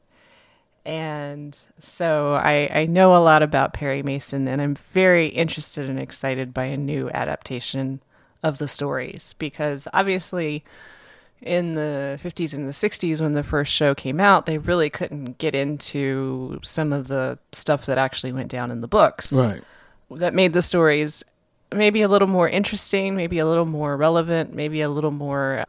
And 0.83 1.57
so 1.79 2.33
I, 2.33 2.69
I 2.73 2.85
know 2.87 3.15
a 3.15 3.21
lot 3.21 3.43
about 3.43 3.73
Perry 3.73 4.01
Mason, 4.01 4.47
and 4.47 4.61
I'm 4.61 4.75
very 4.75 5.27
interested 5.27 5.89
and 5.89 5.99
excited 5.99 6.53
by 6.53 6.65
a 6.65 6.77
new 6.77 7.09
adaptation 7.11 8.01
of 8.41 8.57
the 8.57 8.67
stories 8.67 9.35
because 9.37 9.87
obviously 9.93 10.63
in 11.41 11.73
the 11.73 12.19
50s 12.23 12.53
and 12.53 12.67
the 12.67 12.71
60s 12.71 13.19
when 13.21 13.33
the 13.33 13.43
first 13.43 13.71
show 13.73 13.95
came 13.95 14.19
out, 14.19 14.45
they 14.45 14.57
really 14.59 14.89
couldn't 14.89 15.37
get 15.39 15.55
into 15.55 16.59
some 16.63 16.93
of 16.93 17.07
the 17.07 17.39
stuff 17.51 17.85
that 17.87 17.97
actually 17.97 18.31
went 18.31 18.49
down 18.49 18.69
in 18.71 18.81
the 18.81 18.87
books 18.87 19.33
Right. 19.33 19.61
that 20.11 20.33
made 20.33 20.53
the 20.53 20.61
stories 20.61 21.23
maybe 21.73 22.01
a 22.01 22.07
little 22.07 22.27
more 22.27 22.47
interesting, 22.49 23.15
maybe 23.15 23.39
a 23.39 23.45
little 23.45 23.65
more 23.65 23.95
relevant, 23.97 24.53
maybe 24.53 24.81
a 24.81 24.89
little 24.89 25.09
more 25.11 25.63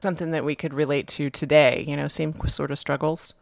something 0.00 0.30
that 0.30 0.44
we 0.44 0.54
could 0.54 0.72
relate 0.72 1.08
to 1.08 1.28
today, 1.30 1.84
you 1.86 1.96
know, 1.96 2.06
same 2.08 2.32
sort 2.48 2.70
of 2.70 2.78
struggles. 2.78 3.34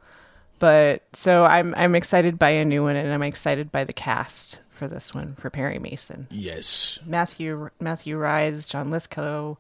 But 0.58 1.02
so 1.12 1.44
I'm 1.44 1.74
I'm 1.76 1.94
excited 1.94 2.38
by 2.38 2.48
a 2.50 2.64
new 2.64 2.82
one 2.82 2.96
and 2.96 3.12
I'm 3.12 3.22
excited 3.22 3.70
by 3.70 3.84
the 3.84 3.92
cast 3.92 4.58
for 4.70 4.88
this 4.88 5.12
one 5.14 5.34
for 5.34 5.50
Perry 5.50 5.78
Mason. 5.78 6.26
Yes. 6.30 6.98
Matthew 7.06 7.68
Matthew 7.78 8.16
Rhys, 8.16 8.66
John 8.66 8.90
Lithgow. 8.90 9.56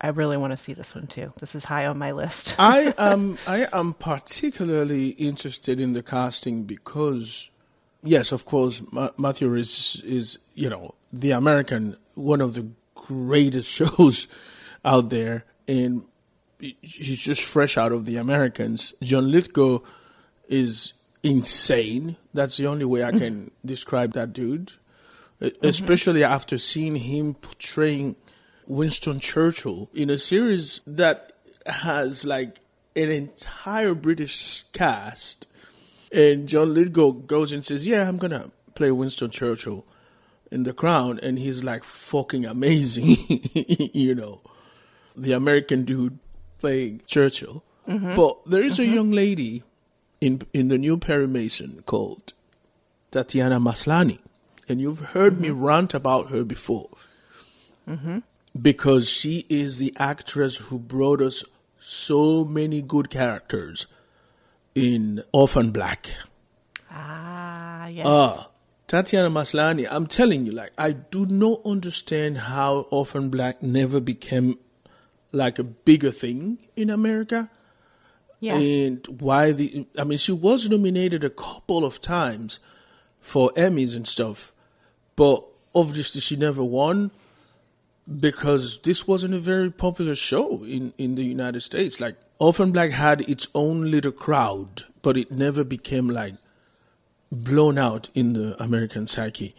I 0.00 0.08
really 0.08 0.36
want 0.36 0.52
to 0.52 0.56
see 0.56 0.72
this 0.72 0.94
one 0.94 1.06
too. 1.06 1.32
This 1.40 1.54
is 1.54 1.64
high 1.64 1.86
on 1.86 1.98
my 1.98 2.12
list. 2.12 2.54
I 2.58 2.94
am 2.96 3.36
I 3.46 3.66
am 3.72 3.92
particularly 3.92 5.08
interested 5.10 5.78
in 5.78 5.92
the 5.92 6.02
casting 6.02 6.64
because, 6.64 7.50
yes, 8.02 8.32
of 8.32 8.46
course, 8.46 8.82
Ma- 8.92 9.10
Matthew 9.18 9.54
is 9.54 10.02
is 10.04 10.38
you 10.54 10.70
know 10.70 10.94
the 11.12 11.32
American 11.32 11.96
one 12.14 12.40
of 12.40 12.54
the 12.54 12.68
greatest 12.94 13.70
shows 13.80 14.26
out 14.84 15.10
there, 15.10 15.44
and 15.68 16.06
he's 16.58 17.18
just 17.20 17.42
fresh 17.42 17.76
out 17.76 17.92
of 17.92 18.06
the 18.06 18.16
Americans. 18.16 18.94
John 19.02 19.30
Lithgow 19.30 19.80
is 20.48 20.94
insane. 21.22 22.16
That's 22.32 22.56
the 22.56 22.66
only 22.66 22.86
way 22.86 23.04
I 23.04 23.12
can 23.12 23.50
describe 23.64 24.14
that 24.14 24.32
dude. 24.32 24.72
E- 25.40 25.50
mm-hmm. 25.50 25.66
Especially 25.66 26.24
after 26.24 26.56
seeing 26.56 26.96
him 26.96 27.34
portraying 27.34 28.16
Winston 28.70 29.18
Churchill 29.18 29.90
in 29.92 30.08
a 30.10 30.16
series 30.16 30.80
that 30.86 31.32
has 31.66 32.24
like 32.24 32.60
an 32.94 33.10
entire 33.10 33.94
British 33.94 34.64
cast. 34.72 35.48
And 36.12 36.48
John 36.48 36.72
Lithgow 36.72 37.12
goes 37.12 37.52
and 37.52 37.64
says, 37.64 37.86
Yeah, 37.86 38.08
I'm 38.08 38.16
going 38.16 38.30
to 38.30 38.52
play 38.74 38.92
Winston 38.92 39.30
Churchill 39.30 39.84
in 40.52 40.62
The 40.62 40.72
Crown. 40.72 41.18
And 41.20 41.38
he's 41.38 41.64
like 41.64 41.82
fucking 41.82 42.46
amazing, 42.46 43.16
you 43.92 44.14
know 44.14 44.40
the 45.16 45.32
American 45.32 45.84
dude 45.84 46.18
playing 46.58 47.02
Churchill. 47.06 47.64
Mm-hmm. 47.88 48.14
But 48.14 48.44
there 48.46 48.62
is 48.62 48.78
a 48.78 48.82
mm-hmm. 48.82 48.94
young 48.94 49.10
lady 49.10 49.64
in 50.20 50.42
in 50.52 50.68
the 50.68 50.78
new 50.78 50.96
Perry 50.96 51.26
Mason 51.26 51.82
called 51.86 52.32
Tatiana 53.10 53.58
Maslany, 53.58 54.20
and 54.68 54.80
you've 54.80 55.00
heard 55.00 55.40
me 55.40 55.48
mm-hmm. 55.48 55.64
rant 55.64 55.94
about 55.94 56.30
her 56.30 56.44
before 56.44 56.90
because 58.60 59.08
she 59.08 59.46
is 59.48 59.78
the 59.78 59.92
actress 59.98 60.56
who 60.56 60.78
brought 60.78 61.20
us 61.20 61.44
so 61.78 62.44
many 62.44 62.82
good 62.82 63.10
characters 63.10 63.86
in 64.74 65.22
Orphan 65.32 65.70
Black. 65.70 66.10
Ah, 66.90 67.86
yes. 67.86 68.06
Ah, 68.06 68.50
Tatiana 68.86 69.30
Maslany, 69.30 69.86
I'm 69.90 70.06
telling 70.06 70.44
you, 70.44 70.52
like, 70.52 70.72
I 70.76 70.92
do 70.92 71.26
not 71.26 71.60
understand 71.64 72.38
how 72.38 72.86
Orphan 72.90 73.30
Black 73.30 73.62
never 73.62 74.00
became 74.00 74.58
like 75.32 75.58
a 75.58 75.64
bigger 75.64 76.10
thing 76.10 76.58
in 76.74 76.90
America. 76.90 77.48
yeah. 78.40 78.56
And 78.56 79.06
why 79.20 79.52
the, 79.52 79.86
I 79.96 80.02
mean, 80.04 80.18
she 80.18 80.32
was 80.32 80.68
nominated 80.68 81.22
a 81.22 81.30
couple 81.30 81.84
of 81.84 82.00
times 82.00 82.58
for 83.20 83.50
Emmys 83.52 83.94
and 83.94 84.08
stuff, 84.08 84.52
but 85.14 85.44
obviously 85.74 86.20
she 86.20 86.34
never 86.34 86.64
won 86.64 87.12
because 88.18 88.78
this 88.78 89.06
wasn't 89.06 89.34
a 89.34 89.38
very 89.38 89.70
popular 89.70 90.14
show 90.14 90.64
in, 90.64 90.92
in 90.98 91.14
the 91.14 91.24
United 91.24 91.60
States. 91.60 92.00
Like, 92.00 92.16
Orphan 92.38 92.72
Black 92.72 92.90
had 92.90 93.20
its 93.28 93.46
own 93.54 93.90
little 93.90 94.12
crowd, 94.12 94.84
but 95.02 95.16
it 95.16 95.30
never 95.30 95.62
became 95.62 96.08
like 96.08 96.34
blown 97.30 97.78
out 97.78 98.08
in 98.14 98.32
the 98.32 98.60
American 98.62 99.06
psyche. 99.06 99.54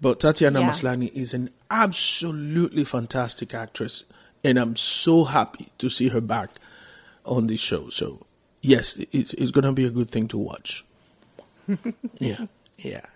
But 0.00 0.20
Tatiana 0.20 0.60
Yeah. 0.60 0.68
Maslany 0.68 1.12
is 1.12 1.34
an 1.34 1.50
absolutely 1.70 2.84
fantastic 2.84 3.54
actress, 3.54 4.04
and 4.44 4.58
I'm 4.58 4.76
so 4.76 5.24
happy 5.24 5.68
to 5.78 5.88
see 5.90 6.08
her 6.10 6.20
back 6.20 6.50
on 7.24 7.46
this 7.46 7.60
show. 7.60 7.88
So, 7.88 8.26
yes, 8.60 8.96
it's, 9.10 9.32
it's 9.34 9.50
going 9.50 9.64
to 9.64 9.72
be 9.72 9.86
a 9.86 9.90
good 9.90 10.08
thing 10.08 10.28
to 10.28 10.38
watch. 10.38 10.84
yeah, 12.18 12.46
yeah. 12.78 13.06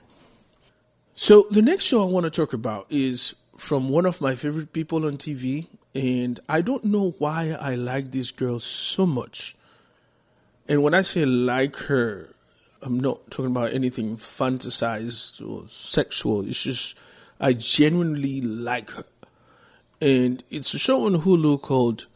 So, 1.15 1.47
the 1.51 1.63
next 1.63 1.85
show 1.85 2.03
I 2.03 2.11
want 2.11 2.25
to 2.25 2.31
talk 2.31 2.53
about 2.53 2.87
is 2.91 3.35
from 3.63 3.89
one 3.89 4.07
of 4.07 4.21
my 4.21 4.35
favorite 4.35 4.73
people 4.73 5.07
on 5.07 5.17
TV, 5.17 5.69
and 5.95 6.41
I 6.49 6.63
don't 6.63 6.85
know 6.85 7.15
why 7.21 7.57
I 7.61 7.77
like 7.77 8.11
this 8.11 8.33
girl 8.33 8.59
so 8.59 9.07
much. 9.07 9.55
And 10.69 10.83
when 10.83 10.95
I 10.95 11.03
say 11.03 11.25
like 11.25 11.77
her, 11.77 12.35
I'm 12.83 12.99
not 12.99 13.31
talking 13.31 13.53
about 13.53 13.73
anything 13.73 14.17
fantasized 14.17 15.49
or 15.49 15.69
sexual. 15.69 16.45
It's 16.45 16.65
just 16.65 16.97
I 17.41 17.53
genuinely 17.53 18.41
like 18.41 18.91
her. 18.91 19.05
And 20.01 20.43
it's 20.51 20.75
a 20.75 20.79
show 20.81 21.07
on 21.07 21.23
Hulu 21.23 21.63
called 21.63 22.09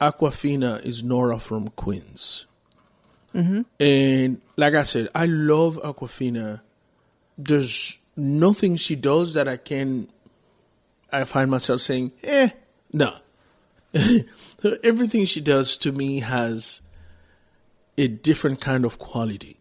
Awkwafina 0.00 0.82
is 0.82 1.04
Nora 1.04 1.38
from 1.38 1.68
Queens. 1.68 2.46
Mm-hmm. 3.34 3.62
And 3.78 4.40
like 4.56 4.72
I 4.72 4.84
said, 4.84 5.08
I 5.14 5.26
love 5.26 5.78
Awkwafina. 5.84 6.62
There's 7.36 7.98
nothing 8.16 8.76
she 8.76 8.96
does 8.96 9.34
that 9.34 9.46
I 9.46 9.58
can, 9.58 10.08
I 11.12 11.24
find 11.24 11.50
myself 11.50 11.80
saying, 11.80 12.12
eh, 12.22 12.50
no. 12.92 13.14
Everything 14.82 15.24
she 15.24 15.40
does 15.40 15.76
to 15.78 15.92
me 15.92 16.20
has 16.20 16.82
a 17.98 18.08
different 18.08 18.60
kind 18.60 18.84
of 18.84 18.98
quality. 18.98 19.58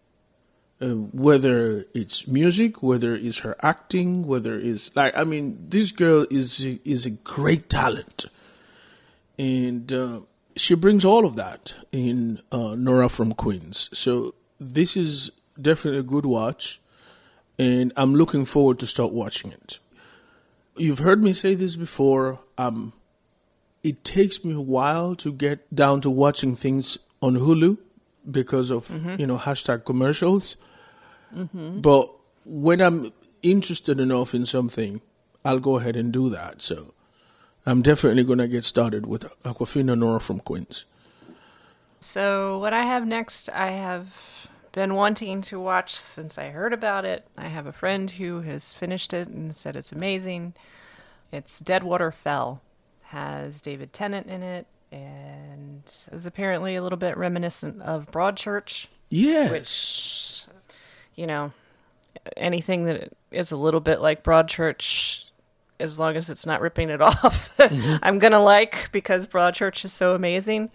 Uh, 0.82 0.96
whether 1.12 1.86
it's 1.94 2.26
music, 2.26 2.82
whether 2.82 3.14
it's 3.14 3.40
her 3.40 3.58
acting, 3.62 4.26
whether 4.26 4.58
it's 4.58 4.96
like 4.96 5.16
I 5.18 5.26
mean, 5.26 5.66
this 5.68 5.92
girl 5.92 6.26
is 6.32 6.64
is 6.86 7.06
a 7.06 7.10
great 7.10 7.70
talent, 7.70 8.28
and 9.38 9.92
uh, 9.92 10.22
she 10.56 10.76
brings 10.76 11.04
all 11.04 11.26
of 11.26 11.36
that 11.36 11.74
in 11.92 12.40
uh, 12.50 12.76
Nora 12.76 13.10
from 13.10 13.34
Queens. 13.34 13.90
So 13.92 14.36
this 14.58 14.96
is 14.96 15.32
definitely 15.62 16.00
a 16.00 16.04
good 16.04 16.26
watch, 16.26 16.80
and 17.58 17.92
I'm 17.98 18.16
looking 18.16 18.46
forward 18.46 18.80
to 18.80 18.88
start 18.88 19.12
watching 19.12 19.52
it. 19.52 19.80
You've 20.80 21.00
heard 21.00 21.24
me 21.24 21.34
say 21.34 21.56
this 21.56 21.76
before. 21.76 22.40
Um, 22.58 22.94
it 23.84 24.04
takes 24.04 24.44
me 24.44 24.54
a 24.54 24.62
while 24.62 25.16
to 25.16 25.32
get 25.32 25.74
down 25.74 26.02
to 26.02 26.10
watching 26.10 26.56
things 26.56 26.98
on 27.22 27.36
Hulu 27.36 27.78
because 28.30 28.70
of 28.72 28.90
you 29.20 29.28
know 29.28 29.38
hashtag 29.38 29.86
commercials. 29.86 30.56
But 31.32 32.12
when 32.46 32.82
I'm 32.82 33.12
interested 33.42 34.00
enough 34.00 34.34
in 34.34 34.46
something, 34.46 35.02
I'll 35.46 35.60
go 35.60 35.78
ahead 35.78 35.96
and 35.96 36.12
do 36.12 36.30
that. 36.30 36.62
So 36.62 36.94
I'm 37.66 37.82
definitely 37.82 38.24
going 38.24 38.40
to 38.40 38.48
get 38.48 38.64
started 38.64 39.06
with 39.06 39.24
Awkwafina 39.44 39.98
Nora 39.98 40.20
from 40.20 40.40
Queens. 40.40 40.86
So, 42.02 42.60
what 42.60 42.74
I 42.74 42.84
have 42.84 43.06
next, 43.06 43.50
I 43.50 43.72
have 43.72 44.08
been 44.72 44.94
wanting 44.96 45.42
to 45.44 45.60
watch 45.60 45.96
since 46.00 46.38
I 46.38 46.50
heard 46.50 46.74
about 46.74 47.06
it. 47.06 47.26
I 47.38 47.48
have 47.48 47.66
a 47.66 47.72
friend 47.72 48.10
who 48.10 48.42
has 48.42 48.74
finished 48.74 49.14
it 49.14 49.28
and 49.28 49.56
said 49.56 49.76
it's 49.76 49.92
amazing. 49.92 50.54
It's 51.32 51.60
Deadwater 51.60 52.12
Fell, 52.12 52.62
has 53.04 53.62
David 53.62 53.94
Tennant 53.94 54.28
in 54.28 54.42
it, 54.42 54.68
and 54.92 55.84
is 56.12 56.26
apparently 56.26 56.76
a 56.76 56.84
little 56.84 56.98
bit 56.98 57.18
reminiscent 57.18 57.82
of 57.82 58.10
Broadchurch, 58.12 58.88
Yes. 59.10 59.52
which, 59.52 60.56
you 61.16 61.28
know, 61.28 61.52
anything 62.38 62.86
that 62.86 63.14
is 63.32 63.52
a 63.52 63.58
little 63.58 63.80
bit 63.80 64.02
like 64.02 64.24
Broadchurch, 64.24 65.26
as 65.80 65.98
long 66.00 66.16
as 66.16 66.30
it's 66.30 66.46
not 66.46 66.62
ripping 66.62 66.90
it 66.90 67.02
off, 67.02 67.50
mm-hmm. 67.58 67.98
I'm 68.02 68.20
gonna 68.20 68.42
like 68.42 68.92
because 68.92 69.28
Broadchurch 69.28 69.86
is 69.86 69.94
so 69.94 70.16
amazing. 70.16 70.72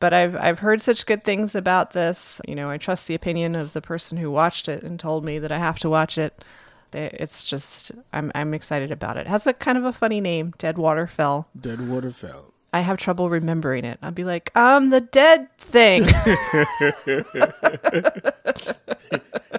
But 0.00 0.14
I've 0.14 0.36
I've 0.36 0.58
heard 0.60 0.80
such 0.80 1.06
good 1.06 1.24
things 1.24 1.54
about 1.54 1.92
this. 1.92 2.40
You 2.46 2.54
know, 2.54 2.70
I 2.70 2.78
trust 2.78 3.08
the 3.08 3.14
opinion 3.14 3.54
of 3.56 3.72
the 3.72 3.80
person 3.80 4.16
who 4.18 4.30
watched 4.30 4.68
it 4.68 4.82
and 4.82 4.98
told 5.00 5.24
me 5.24 5.38
that 5.40 5.50
I 5.52 5.58
have 5.58 5.78
to 5.80 5.90
watch 5.90 6.18
it. 6.18 6.44
It's 6.92 7.44
just 7.44 7.92
I'm 8.12 8.30
I'm 8.34 8.54
excited 8.54 8.90
about 8.92 9.16
it. 9.16 9.22
it 9.22 9.26
has 9.26 9.46
a 9.46 9.52
kind 9.52 9.76
of 9.76 9.84
a 9.84 9.92
funny 9.92 10.20
name, 10.20 10.54
Deadwater 10.58 11.06
Fell. 11.06 11.48
Deadwater 11.60 12.10
Fell. 12.10 12.52
I 12.72 12.80
have 12.80 12.98
trouble 12.98 13.28
remembering 13.30 13.84
it. 13.86 13.98
I'll 14.02 14.10
be 14.10 14.24
like, 14.24 14.54
um, 14.54 14.90
the 14.90 15.00
dead 15.00 15.48
thing. 15.58 16.04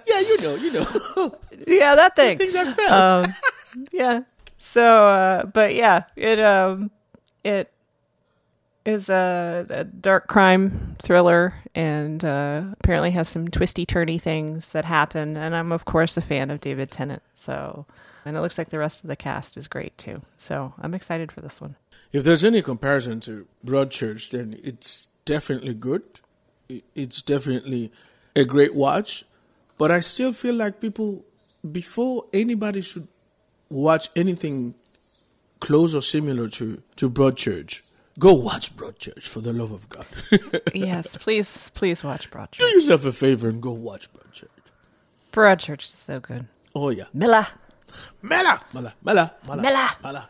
Yeah, 0.08 0.20
you 0.22 0.42
know, 0.42 0.56
you 0.56 0.72
know. 0.72 1.36
yeah, 1.68 1.96
that 1.96 2.16
thing. 2.16 2.38
Things 2.38 2.54
that 2.54 2.76
fell. 2.76 3.24
um 3.24 3.36
yeah 3.92 4.22
so 4.58 5.06
uh 5.06 5.46
but 5.46 5.76
yeah 5.76 6.04
it 6.16 6.40
um 6.40 6.90
it 7.44 7.72
is 8.86 9.10
a, 9.10 9.66
a 9.70 9.84
dark 9.84 10.28
crime 10.28 10.96
thriller 11.00 11.54
and 11.76 12.24
uh 12.24 12.64
apparently 12.80 13.12
has 13.12 13.28
some 13.28 13.48
twisty 13.48 13.86
turny 13.86 14.22
things 14.22 14.72
that 14.72 14.86
happen 14.86 15.38
and 15.38 15.56
i'm 15.56 15.72
of 15.72 15.86
course 15.86 16.18
a 16.18 16.22
fan 16.22 16.50
of 16.50 16.62
david 16.62 16.90
tennant 16.90 17.22
so 17.36 17.86
and 18.26 18.36
it 18.36 18.42
looks 18.42 18.58
like 18.58 18.70
the 18.70 18.80
rest 18.80 19.04
of 19.04 19.08
the 19.08 19.16
cast 19.16 19.58
is 19.58 19.68
great 19.68 19.98
too 19.98 20.22
so 20.38 20.74
i'm 20.82 20.94
excited 20.94 21.32
for 21.32 21.42
this 21.42 21.60
one 21.60 21.76
if 22.12 22.24
there's 22.24 22.44
any 22.44 22.62
comparison 22.62 23.20
to 23.22 23.48
Broadchurch, 23.66 24.32
then 24.32 24.60
it's 24.64 25.08
definitely 25.26 25.76
good. 25.76 26.04
It's 26.96 27.22
definitely 27.22 27.92
a 28.36 28.46
great 28.46 28.74
watch. 28.74 29.26
But 29.78 29.92
I 29.92 30.00
still 30.00 30.34
feel 30.34 30.56
like 30.56 30.82
people, 30.82 31.24
before 31.72 32.26
anybody 32.34 32.82
should 32.82 33.08
watch 33.70 34.10
anything 34.16 34.74
close 35.60 35.94
or 35.94 36.02
similar 36.02 36.48
to, 36.50 36.82
to 36.96 37.10
Broadchurch, 37.10 37.82
go 38.20 38.34
watch 38.34 38.76
Broadchurch 38.76 39.24
for 39.24 39.40
the 39.42 39.54
love 39.54 39.72
of 39.72 39.88
God. 39.90 40.06
yes 40.74 41.16
please 41.18 41.72
please 41.74 42.04
watch 42.04 42.30
Broadchurch. 42.30 42.58
Do 42.60 42.66
yourself 42.68 43.06
a 43.06 43.12
favor 43.14 43.48
and 43.50 43.62
go 43.62 43.72
watch 43.72 44.10
Broadchurch. 44.14 44.50
broadchurch 45.32 45.80
is 45.94 45.98
so 45.98 46.20
good 46.20 46.48
Oh, 46.76 46.90
yeah. 46.90 47.06
miller 47.14 47.48
Mela, 48.22 48.62
Mela, 48.74 48.94
Mela, 49.04 49.34
Mela, 49.48 49.62
Mela. 49.64 49.90
Mela. 50.04 50.30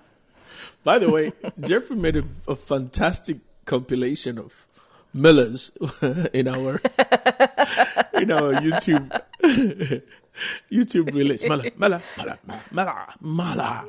By 0.85 0.97
the 0.97 1.09
way, 1.11 1.33
Jeffrey 1.59 1.97
made 1.97 2.15
a, 2.15 2.23
a 2.47 2.55
fantastic 2.55 3.37
compilation 3.65 4.37
of 4.39 4.65
Millers 5.13 5.71
in 6.33 6.47
our 6.47 6.75
in 8.13 8.31
our 8.31 8.53
YouTube 8.63 9.09
YouTube 10.71 11.13
release. 11.13 11.43
Mela, 11.43 11.63
Mela, 11.77 12.01
Mela, 12.17 12.39
Mela, 12.71 13.13
Mela. 13.19 13.85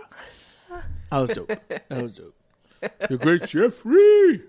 That 1.11 1.19
was 1.19 1.31
dope. 1.31 1.49
That 1.69 2.03
was 2.03 2.17
dope. 2.17 2.35
The 2.81 3.19
great 3.19 3.47
Jeffrey. 3.47 4.43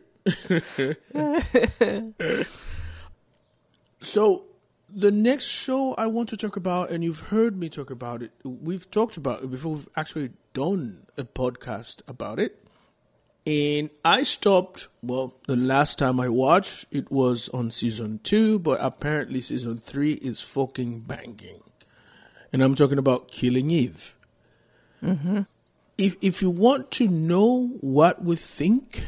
so 4.02 4.46
the 4.94 5.12
next 5.12 5.46
show 5.46 5.94
I 5.98 6.08
want 6.08 6.30
to 6.30 6.38
talk 6.38 6.56
about, 6.58 6.92
and 6.92 7.04
you've 7.04 7.20
heard 7.20 7.58
me 7.58 7.70
talk 7.70 7.90
about 7.90 8.22
it. 8.22 8.32
We've 8.44 8.90
talked 8.90 9.18
about 9.18 9.44
it 9.44 9.52
before. 9.52 9.74
We've 9.74 9.90
actually 9.96 10.32
done 10.54 11.08
a 11.18 11.24
podcast 11.24 12.02
about 12.08 12.40
it. 12.40 12.58
And 13.46 13.90
I 14.06 14.22
stopped, 14.24 14.88
well, 15.02 15.36
the 15.48 15.56
last 15.56 15.98
time 15.98 16.20
I 16.20 16.30
watched, 16.30 16.86
it 16.92 17.12
was 17.12 17.50
on 17.50 17.72
season 17.72 18.20
two, 18.24 18.60
but 18.60 18.78
apparently 18.82 19.42
season 19.42 19.80
three 19.80 20.14
is 20.14 20.42
fucking 20.42 21.02
banging. 21.02 21.64
And 22.54 22.62
I'm 22.62 22.76
talking 22.76 23.00
about 23.00 23.32
Killing 23.32 23.72
Eve. 23.72 24.16
Mm-hmm. 25.02 25.42
If, 26.02 26.18
if 26.22 26.42
you 26.42 26.50
want 26.50 26.90
to 26.92 27.08
know 27.08 27.78
what 27.82 28.24
we 28.24 28.36
think 28.36 29.04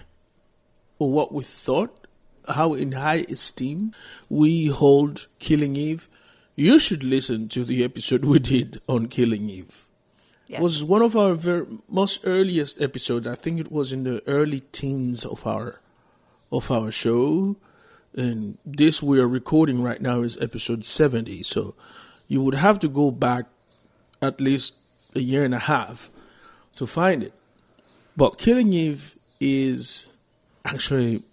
or 0.99 1.09
what 1.11 1.31
we 1.33 1.43
thought, 1.43 2.07
how 2.47 2.73
in 2.73 2.91
high 2.91 3.25
esteem 3.29 3.93
we 4.29 4.67
hold 4.67 5.27
Killing 5.39 5.75
Eve, 5.75 6.07
you 6.55 6.79
should 6.79 7.03
listen 7.03 7.49
to 7.49 7.63
the 7.63 7.83
episode 7.83 8.25
we 8.25 8.39
did 8.39 8.79
on 8.87 9.07
Killing 9.07 9.49
Eve 9.49 9.87
Yes. 10.47 10.61
was 10.61 10.83
one 10.83 11.01
of 11.01 11.15
our 11.15 11.33
very 11.33 11.65
most 11.89 12.19
earliest 12.25 12.79
episodes. 12.79 13.25
I 13.27 13.33
think 13.33 13.59
it 13.59 13.71
was 13.71 13.91
in 13.91 14.03
the 14.03 14.21
early 14.27 14.59
teens 14.59 15.25
of 15.25 15.47
our 15.47 15.81
of 16.51 16.69
our 16.69 16.91
show, 16.91 17.55
and 18.13 18.59
this 18.63 19.01
we 19.01 19.19
are 19.19 19.27
recording 19.27 19.81
right 19.81 19.99
now 19.99 20.21
is 20.21 20.37
episode 20.37 20.85
seventy. 20.85 21.41
So 21.41 21.73
you 22.27 22.43
would 22.43 22.53
have 22.55 22.77
to 22.79 22.89
go 22.89 23.09
back 23.09 23.45
at 24.21 24.39
least 24.39 24.77
a 25.15 25.21
year 25.21 25.43
and 25.43 25.55
a 25.55 25.59
half 25.59 26.11
to 26.75 26.87
find 26.87 27.23
it. 27.23 27.33
But 28.15 28.37
Killing 28.37 28.73
Eve 28.73 29.17
is 29.39 30.07
actually 30.65 31.23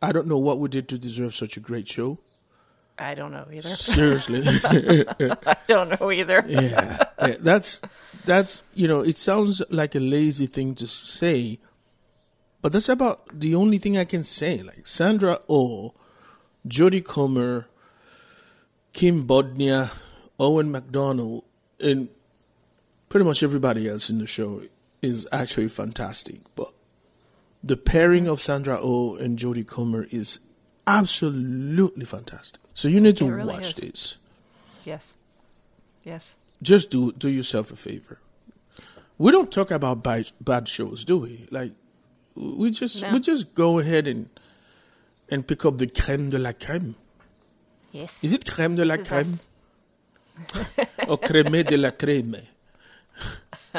I 0.00 0.12
don't 0.12 0.26
know 0.28 0.38
what 0.38 0.58
we 0.58 0.68
did 0.68 0.88
to 0.88 0.98
deserve 0.98 1.34
such 1.34 1.56
a 1.56 1.60
great 1.60 1.88
show. 1.88 2.18
I 3.00 3.14
don't 3.14 3.30
know 3.32 3.46
either. 3.52 3.68
Seriously. 3.68 4.42
I 4.64 5.56
don't 5.66 6.00
know 6.00 6.10
either. 6.10 6.44
yeah, 6.46 7.04
yeah, 7.20 7.36
that's 7.38 7.80
that's 8.24 8.62
you 8.74 8.88
know, 8.88 9.00
it 9.02 9.16
sounds 9.16 9.62
like 9.70 9.94
a 9.94 10.00
lazy 10.00 10.46
thing 10.46 10.74
to 10.76 10.86
say, 10.88 11.58
but 12.60 12.72
that's 12.72 12.88
about 12.88 13.38
the 13.40 13.54
only 13.54 13.78
thing 13.78 13.96
I 13.96 14.04
can 14.04 14.24
say. 14.24 14.62
Like 14.62 14.86
Sandra 14.86 15.40
Oh, 15.48 15.94
Jodie 16.66 17.04
Comer, 17.04 17.68
Kim 18.92 19.26
Bodnia, 19.28 19.92
Owen 20.40 20.72
McDonnell, 20.72 21.44
and 21.80 22.08
pretty 23.08 23.24
much 23.24 23.42
everybody 23.42 23.88
else 23.88 24.10
in 24.10 24.18
the 24.18 24.26
show 24.26 24.62
is 25.02 25.26
actually 25.32 25.68
fantastic. 25.68 26.40
But 26.54 26.72
the 27.62 27.76
pairing 27.76 28.28
of 28.28 28.40
Sandra 28.40 28.78
Oh 28.80 29.16
and 29.16 29.38
Jodie 29.38 29.66
Comer 29.66 30.06
is 30.10 30.40
absolutely 30.86 32.04
fantastic. 32.04 32.60
So 32.74 32.88
you 32.88 33.00
need 33.00 33.16
to 33.18 33.30
really 33.30 33.46
watch 33.52 33.70
is. 33.70 33.74
this 33.74 34.16
Yes. 34.84 35.16
Yes. 36.04 36.36
just 36.62 36.90
do 36.90 37.12
do 37.12 37.28
yourself 37.28 37.70
a 37.72 37.76
favor. 37.76 38.18
We 39.18 39.32
don't 39.32 39.50
talk 39.52 39.70
about 39.70 40.02
bad, 40.02 40.30
bad 40.40 40.68
shows, 40.68 41.04
do 41.04 41.18
we? 41.18 41.46
Like 41.50 41.72
we 42.34 42.70
just 42.70 43.02
No. 43.02 43.12
we 43.12 43.20
just 43.20 43.54
go 43.54 43.78
ahead 43.80 44.06
and 44.06 44.28
and 45.30 45.46
pick 45.46 45.64
up 45.64 45.78
the 45.78 45.86
creme 45.88 46.30
de 46.30 46.38
la 46.38 46.52
creme. 46.52 46.94
Yes. 47.92 48.22
Is 48.24 48.32
it 48.32 48.46
creme 48.50 48.76
de 48.76 48.84
la 48.84 48.96
This 48.96 49.08
creme 49.08 49.32
us. 49.34 49.48
or 51.08 51.18
creme 51.18 51.62
de 51.64 51.76
la 51.76 51.90
creme? 52.02 52.36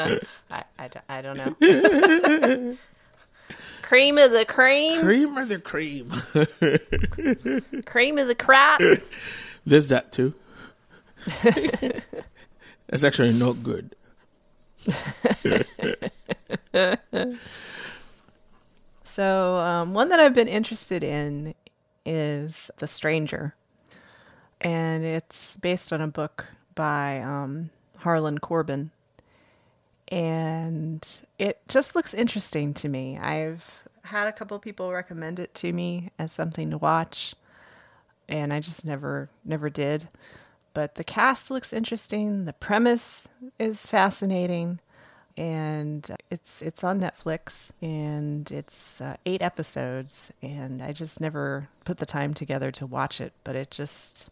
I, 0.50 0.64
I, 0.78 0.88
don't- 0.88 1.04
I 1.08 1.22
don't 1.22 1.36
know. 1.60 2.74
cream 3.82 4.18
of 4.18 4.30
the 4.32 4.44
cream, 4.44 5.00
Cream 5.00 5.36
of 5.38 5.48
the 5.48 5.58
cream? 5.58 6.10
cream 7.86 8.18
of 8.18 8.28
the 8.28 8.34
crop. 8.34 8.80
There's 9.66 9.88
that 9.90 10.12
too. 10.12 10.34
That's 12.88 13.04
actually 13.04 13.32
not 13.32 13.62
good. 13.62 13.94
So, 19.04 19.56
um, 19.56 19.94
one 19.94 20.08
that 20.10 20.20
I've 20.20 20.34
been 20.34 20.48
interested 20.48 21.02
in 21.02 21.54
is 22.06 22.70
The 22.78 22.86
Stranger. 22.86 23.54
And 24.60 25.04
it's 25.04 25.56
based 25.56 25.92
on 25.92 26.00
a 26.00 26.06
book 26.06 26.46
by 26.74 27.20
um, 27.20 27.70
Harlan 27.98 28.38
Coben. 28.38 28.90
And 30.10 31.06
it 31.38 31.60
just 31.68 31.94
looks 31.94 32.14
interesting 32.14 32.74
to 32.74 32.88
me. 32.88 33.18
I've 33.18 33.64
had 34.02 34.26
a 34.26 34.32
couple 34.32 34.58
people 34.58 34.90
recommend 34.92 35.38
it 35.38 35.54
to 35.54 35.72
me 35.72 36.10
as 36.18 36.32
something 36.32 36.70
to 36.70 36.78
watch, 36.78 37.34
and 38.28 38.52
I 38.52 38.60
just 38.60 38.84
never 38.84 39.28
never 39.44 39.70
did. 39.70 40.08
But 40.74 40.96
the 40.96 41.04
cast 41.04 41.50
looks 41.50 41.72
interesting. 41.72 42.44
The 42.44 42.52
premise 42.52 43.28
is 43.58 43.86
fascinating 43.86 44.80
and 45.36 46.16
it's 46.30 46.60
it's 46.62 46.84
on 46.84 47.00
Netflix 47.00 47.72
and 47.80 48.50
it's 48.50 49.00
uh, 49.00 49.16
eight 49.26 49.42
episodes 49.42 50.32
and 50.42 50.82
I 50.82 50.92
just 50.92 51.20
never 51.20 51.68
put 51.84 51.98
the 51.98 52.06
time 52.06 52.34
together 52.34 52.70
to 52.72 52.86
watch 52.86 53.20
it 53.20 53.32
but 53.44 53.56
it 53.56 53.70
just 53.70 54.30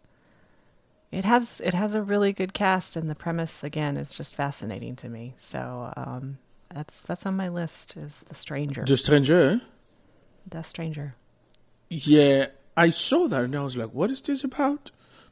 it 1.10 1.24
has 1.24 1.60
it 1.64 1.74
has 1.74 1.94
a 1.94 2.02
really 2.02 2.32
good 2.32 2.52
cast 2.52 2.96
and 2.96 3.08
the 3.08 3.14
premise 3.14 3.64
again 3.64 3.96
is 3.96 4.14
just 4.14 4.34
fascinating 4.36 4.94
to 4.96 5.08
me 5.08 5.34
so 5.36 5.92
um, 5.96 6.38
that's 6.74 7.02
that's 7.02 7.24
on 7.26 7.36
my 7.36 7.48
list 7.48 7.96
is 7.96 8.24
the 8.28 8.34
stranger 8.34 8.84
The 8.84 8.96
stranger. 8.96 9.60
the 10.50 10.62
stranger 10.62 11.14
Yeah, 11.88 12.48
I 12.76 12.90
saw 12.90 13.28
that 13.28 13.44
and 13.44 13.56
I 13.56 13.64
was 13.64 13.76
like, 13.76 13.90
"What 13.94 14.10
is 14.10 14.20
this 14.20 14.44
about?" 14.44 14.90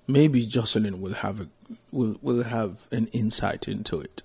Maybe 0.08 0.46
Jocelyn 0.46 1.00
will 1.00 1.14
have 1.14 1.40
a 1.40 1.48
will 1.92 2.16
will 2.22 2.44
have 2.44 2.88
an 2.92 3.08
insight 3.08 3.68
into 3.68 4.00
it. 4.00 4.22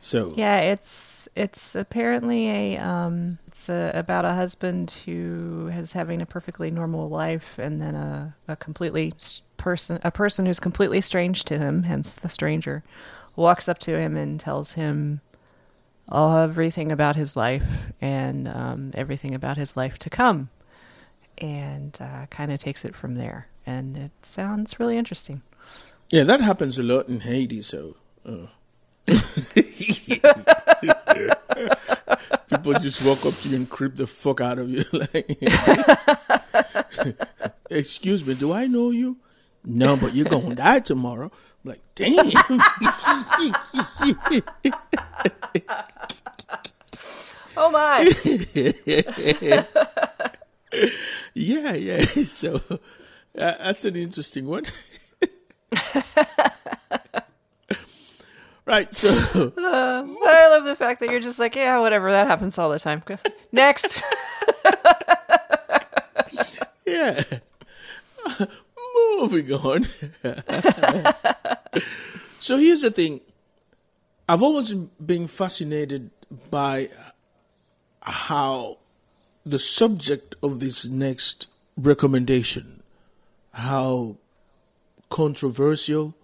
So 0.00 0.32
Yeah, 0.36 0.58
it's 0.60 1.28
it's 1.36 1.74
apparently 1.74 2.48
a 2.48 2.76
um 2.78 3.38
it's 3.48 3.68
a, 3.68 3.90
about 3.94 4.24
a 4.24 4.34
husband 4.34 4.90
who 5.04 5.68
is 5.72 5.92
having 5.92 6.22
a 6.22 6.26
perfectly 6.26 6.70
normal 6.70 7.08
life 7.08 7.58
and 7.58 7.80
then 7.80 7.94
a 7.94 8.34
a 8.48 8.56
completely 8.56 9.12
s- 9.16 9.42
person 9.62 10.00
a 10.02 10.10
person 10.10 10.44
who's 10.44 10.60
completely 10.60 11.00
strange 11.00 11.44
to 11.44 11.56
him, 11.56 11.84
hence 11.84 12.16
the 12.16 12.28
stranger, 12.28 12.82
walks 13.36 13.68
up 13.68 13.78
to 13.78 13.98
him 13.98 14.16
and 14.16 14.38
tells 14.38 14.72
him 14.72 15.20
everything 16.12 16.92
about 16.92 17.16
his 17.16 17.36
life 17.36 17.92
and 18.00 18.48
um, 18.48 18.90
everything 18.94 19.34
about 19.34 19.56
his 19.56 19.76
life 19.76 19.98
to 19.98 20.10
come, 20.10 20.50
and 21.38 21.96
uh, 22.00 22.26
kind 22.26 22.52
of 22.52 22.58
takes 22.58 22.84
it 22.84 22.94
from 22.94 23.14
there. 23.14 23.46
And 23.64 23.96
it 23.96 24.12
sounds 24.22 24.78
really 24.80 24.98
interesting. 24.98 25.42
yeah, 26.10 26.24
that 26.24 26.40
happens 26.40 26.78
a 26.78 26.82
lot 26.82 27.08
in 27.08 27.20
Haiti. 27.20 27.62
So 27.62 27.96
uh. 28.26 28.48
people 32.48 32.74
just 32.74 33.04
walk 33.04 33.24
up 33.26 33.34
to 33.40 33.48
you 33.48 33.56
and 33.56 33.68
creep 33.68 33.96
the 33.96 34.06
fuck 34.06 34.40
out 34.40 34.58
of 34.58 34.70
you. 34.70 34.84
like, 34.92 35.38
excuse 37.70 38.24
me, 38.24 38.34
do 38.34 38.52
I 38.52 38.66
know 38.66 38.90
you? 38.90 39.16
No, 39.64 39.96
but 39.96 40.14
you're 40.14 40.28
gonna 40.28 40.54
die 40.66 40.80
tomorrow. 40.80 41.30
I'm 41.64 41.70
like, 41.70 41.80
damn. 41.94 42.30
Oh 47.56 47.70
my! 47.70 48.10
Yeah, 51.34 51.74
yeah. 51.74 52.04
So 52.26 52.60
uh, 52.70 52.76
that's 53.34 53.84
an 53.84 53.96
interesting 53.96 54.46
one. 54.46 54.64
right. 58.66 58.92
So 58.94 59.52
I 59.56 60.48
love 60.50 60.64
the 60.64 60.76
fact 60.76 61.00
that 61.00 61.10
you're 61.10 61.20
just 61.20 61.38
like, 61.38 61.56
yeah, 61.56 61.78
whatever, 61.78 62.10
that 62.10 62.26
happens 62.26 62.58
all 62.58 62.70
the 62.70 62.78
time. 62.78 63.02
Next. 63.52 64.02
yeah. 66.86 67.22
Moving 69.18 69.52
on. 69.52 69.86
so 72.40 72.56
here's 72.56 72.80
the 72.80 72.90
thing. 72.90 73.20
I've 74.28 74.42
always 74.42 74.72
been 74.74 75.26
fascinated 75.28 76.10
by 76.50 76.88
how 78.00 78.78
the 79.44 79.58
subject 79.58 80.34
of 80.42 80.60
this 80.60 80.86
next 80.86 81.48
recommendation, 81.76 82.82
how 83.52 84.16
controversial 85.08 86.14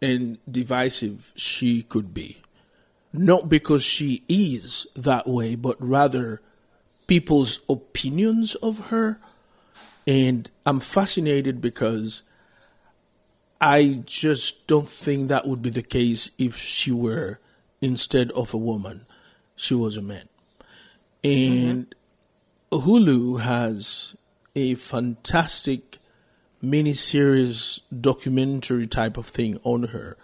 and 0.00 0.38
divisive 0.50 1.32
she 1.36 1.82
could 1.82 2.14
be. 2.14 2.42
Not 3.12 3.48
because 3.48 3.82
she 3.82 4.24
is 4.28 4.86
that 4.94 5.26
way, 5.26 5.54
but 5.54 5.76
rather 5.80 6.40
people's 7.06 7.60
opinions 7.68 8.54
of 8.56 8.86
her. 8.88 9.20
And 10.06 10.50
I'm 10.64 10.80
fascinated 10.80 11.60
because 11.60 12.22
I 13.60 14.02
just 14.04 14.66
don't 14.66 14.88
think 14.88 15.28
that 15.28 15.46
would 15.46 15.62
be 15.62 15.70
the 15.70 15.82
case 15.82 16.30
if 16.38 16.56
she 16.56 16.92
were, 16.92 17.40
instead 17.80 18.30
of 18.32 18.52
a 18.54 18.58
woman, 18.58 19.06
she 19.54 19.74
was 19.74 19.96
a 19.96 20.02
man. 20.02 20.28
And 21.24 21.94
Hulu 22.70 23.40
has 23.40 24.14
a 24.54 24.74
fantastic 24.74 25.98
miniseries 26.62 27.80
documentary 28.00 28.86
type 28.86 29.16
of 29.16 29.26
thing 29.26 29.58
on 29.62 29.84
her, 29.84 30.16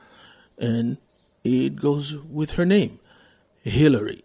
and 0.58 0.98
it 1.44 1.76
goes 1.76 2.14
with 2.16 2.52
her 2.52 2.66
name, 2.66 3.00
Hillary. 3.62 4.22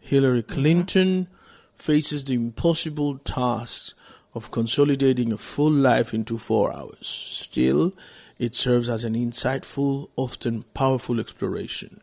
Hillary 0.00 0.42
mm-hmm. 0.42 0.54
Clinton 0.54 1.28
faces 1.74 2.24
the 2.24 2.34
impossible 2.34 3.18
task 3.18 3.94
of 4.34 4.50
consolidating 4.50 5.32
a 5.32 5.38
full 5.38 5.70
life 5.70 6.12
into 6.12 6.38
four 6.38 6.72
hours. 6.72 7.06
Still, 7.06 7.94
it 8.38 8.54
serves 8.54 8.88
as 8.88 9.04
an 9.04 9.14
insightful, 9.14 10.08
often 10.16 10.62
powerful 10.74 11.20
exploration 11.20 12.00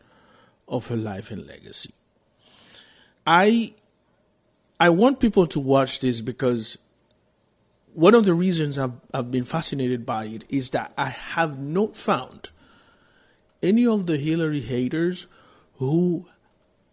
of 0.66 0.86
her 0.88 0.96
life 0.96 1.30
and 1.30 1.46
legacy. 1.46 1.92
I 3.26 3.74
I 4.80 4.88
want 4.90 5.20
people 5.20 5.46
to 5.48 5.60
watch 5.60 6.00
this 6.00 6.22
because 6.22 6.78
one 7.94 8.14
of 8.14 8.24
the 8.24 8.34
reasons 8.34 8.78
I've, 8.78 8.94
I've 9.12 9.30
been 9.30 9.44
fascinated 9.44 10.04
by 10.06 10.24
it 10.24 10.44
is 10.48 10.70
that 10.70 10.92
I 10.96 11.10
have 11.10 11.58
not 11.58 11.94
found 11.94 12.50
any 13.62 13.86
of 13.86 14.06
the 14.06 14.16
Hillary 14.16 14.60
haters 14.60 15.26
who 15.74 16.26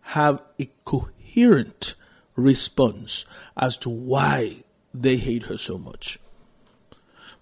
have 0.01 0.43
a 0.59 0.69
coherent 0.85 1.95
response 2.35 3.25
as 3.57 3.77
to 3.77 3.89
why 3.89 4.63
they 4.93 5.17
hate 5.17 5.43
her 5.43 5.57
so 5.57 5.77
much. 5.77 6.19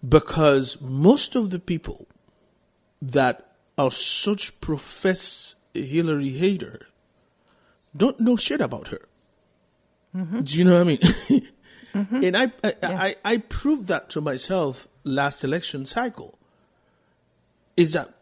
Because 0.07 0.79
most 0.81 1.35
of 1.35 1.49
the 1.49 1.59
people 1.59 2.07
that 3.01 3.51
are 3.77 3.91
such 3.91 4.59
professed 4.61 5.55
Hillary 5.73 6.29
haters 6.29 6.83
don't 7.95 8.19
know 8.19 8.35
shit 8.35 8.61
about 8.61 8.89
her. 8.89 9.01
Mm-hmm. 10.15 10.41
Do 10.41 10.57
you 10.57 10.65
know 10.65 10.73
what 10.73 10.81
I 10.81 10.83
mean? 10.83 10.97
mm-hmm. 10.97 12.15
And 12.23 12.37
I 12.37 12.51
I, 12.63 12.73
yeah. 12.81 13.01
I 13.01 13.15
I 13.25 13.37
proved 13.37 13.87
that 13.87 14.09
to 14.11 14.21
myself 14.21 14.87
last 15.03 15.43
election 15.43 15.85
cycle. 15.85 16.37
Is 17.75 17.93
that 17.93 18.13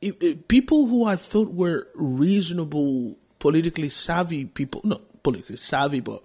if, 0.00 0.16
if 0.20 0.48
people 0.48 0.86
who 0.86 1.04
I 1.04 1.16
thought 1.16 1.52
were 1.52 1.88
reasonable, 1.94 3.18
politically 3.38 3.88
savvy 3.88 4.44
people, 4.44 4.80
not 4.84 5.02
politically 5.22 5.56
savvy, 5.56 6.00
but 6.00 6.22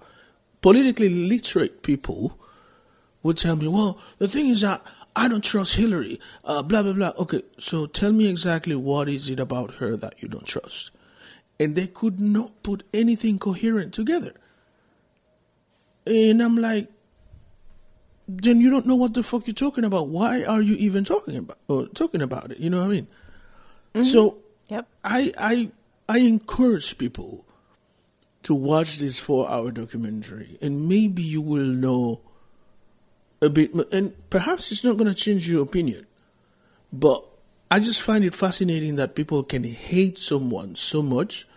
politically 0.66 1.10
literate 1.10 1.84
people 1.84 2.40
would 3.22 3.38
tell 3.38 3.56
me, 3.56 3.68
well, 3.68 4.00
the 4.18 4.28
thing 4.28 4.48
is 4.48 4.62
that 4.62 4.82
I 5.16 5.28
don't 5.28 5.44
trust 5.44 5.76
Hillary, 5.76 6.20
uh, 6.44 6.64
blah, 6.64 6.82
blah, 6.82 6.94
blah. 6.94 7.12
Okay, 7.20 7.44
so 7.60 7.86
tell 7.86 8.12
me 8.12 8.28
exactly 8.28 8.76
what 8.76 9.08
is 9.08 9.30
it 9.30 9.40
about 9.40 9.76
her 9.76 9.96
that 9.96 10.24
you 10.24 10.28
don't 10.28 10.48
trust? 10.48 10.90
And 11.60 11.76
they 11.76 11.86
could 11.86 12.20
not 12.20 12.64
put 12.64 12.82
anything 12.96 13.38
coherent 13.38 13.94
together. 13.94 14.34
And 16.08 16.42
I'm 16.42 16.58
like, 16.58 16.90
then 18.28 18.60
you 18.60 18.72
don't 18.72 18.88
know 18.88 18.96
what 18.96 19.14
the 19.14 19.22
fuck 19.22 19.46
you're 19.46 19.54
talking 19.54 19.86
about. 19.86 20.08
Why 20.08 20.44
are 20.46 20.64
you 20.64 20.74
even 20.78 21.04
talking 21.04 21.38
about 21.38 21.60
or 21.68 21.86
talking 21.90 22.24
about 22.24 22.50
it? 22.50 22.58
You 22.58 22.72
know 22.72 22.80
what 22.80 22.88
I 22.88 22.90
mean? 22.90 23.08
Mm-hmm. 23.94 24.02
So 24.02 24.40
yep. 24.70 24.88
I 25.04 25.32
I 25.38 25.72
I 26.10 26.18
encourage 26.22 26.98
people 26.98 27.45
to 28.46 28.54
watch 28.54 29.00
this 29.00 29.20
four 29.20 29.50
hour 29.50 29.72
documentary 29.72 30.56
and 30.62 30.88
maybe 30.88 31.24
you 31.24 31.42
will 31.42 31.66
know 31.66 32.22
a 33.42 33.50
bit 33.50 33.74
and 33.92 34.14
perhaps 34.30 34.72
it's 34.72 34.84
not 34.84 34.98
gonna 34.98 35.16
change 35.16 35.50
your 35.50 35.64
opinion. 35.64 36.06
But 36.94 37.26
I 37.72 37.80
just 37.80 38.04
find 38.04 38.24
it 38.24 38.36
fascinating 38.36 38.98
that 38.98 39.16
people 39.16 39.42
can 39.42 39.64
hate 39.64 40.20
someone 40.20 40.76
so 40.76 41.02
much 41.02 41.48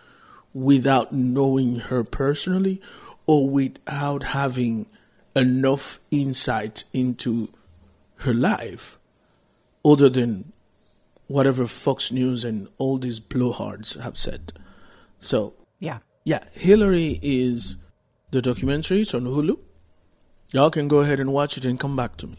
without 0.51 1.13
knowing 1.13 1.75
her 1.75 2.03
personally 2.03 2.81
or 3.27 3.47
without 3.47 4.23
having 4.23 4.87
enough 5.35 5.99
insight 6.09 6.85
into 6.91 7.49
her 8.21 8.33
life 8.33 8.97
other 9.85 10.09
than 10.09 10.51
whatever 11.27 11.67
Fox 11.67 12.11
News 12.11 12.43
and 12.43 12.67
all 12.79 12.97
these 12.97 13.19
blowhards 13.19 14.01
have 14.01 14.17
said. 14.17 14.53
So, 15.19 15.53
yeah. 15.77 15.99
Yeah, 16.23 16.43
Hillary 16.53 17.19
is 17.21 17.77
the 18.31 18.41
documentary. 18.41 19.01
It's 19.01 19.13
on 19.13 19.25
Hulu. 19.25 19.59
Y'all 20.51 20.69
can 20.69 20.87
go 20.87 20.99
ahead 20.99 21.19
and 21.19 21.31
watch 21.31 21.57
it 21.57 21.65
and 21.65 21.79
come 21.79 21.95
back 21.95 22.17
to 22.17 22.27
me. 22.27 22.37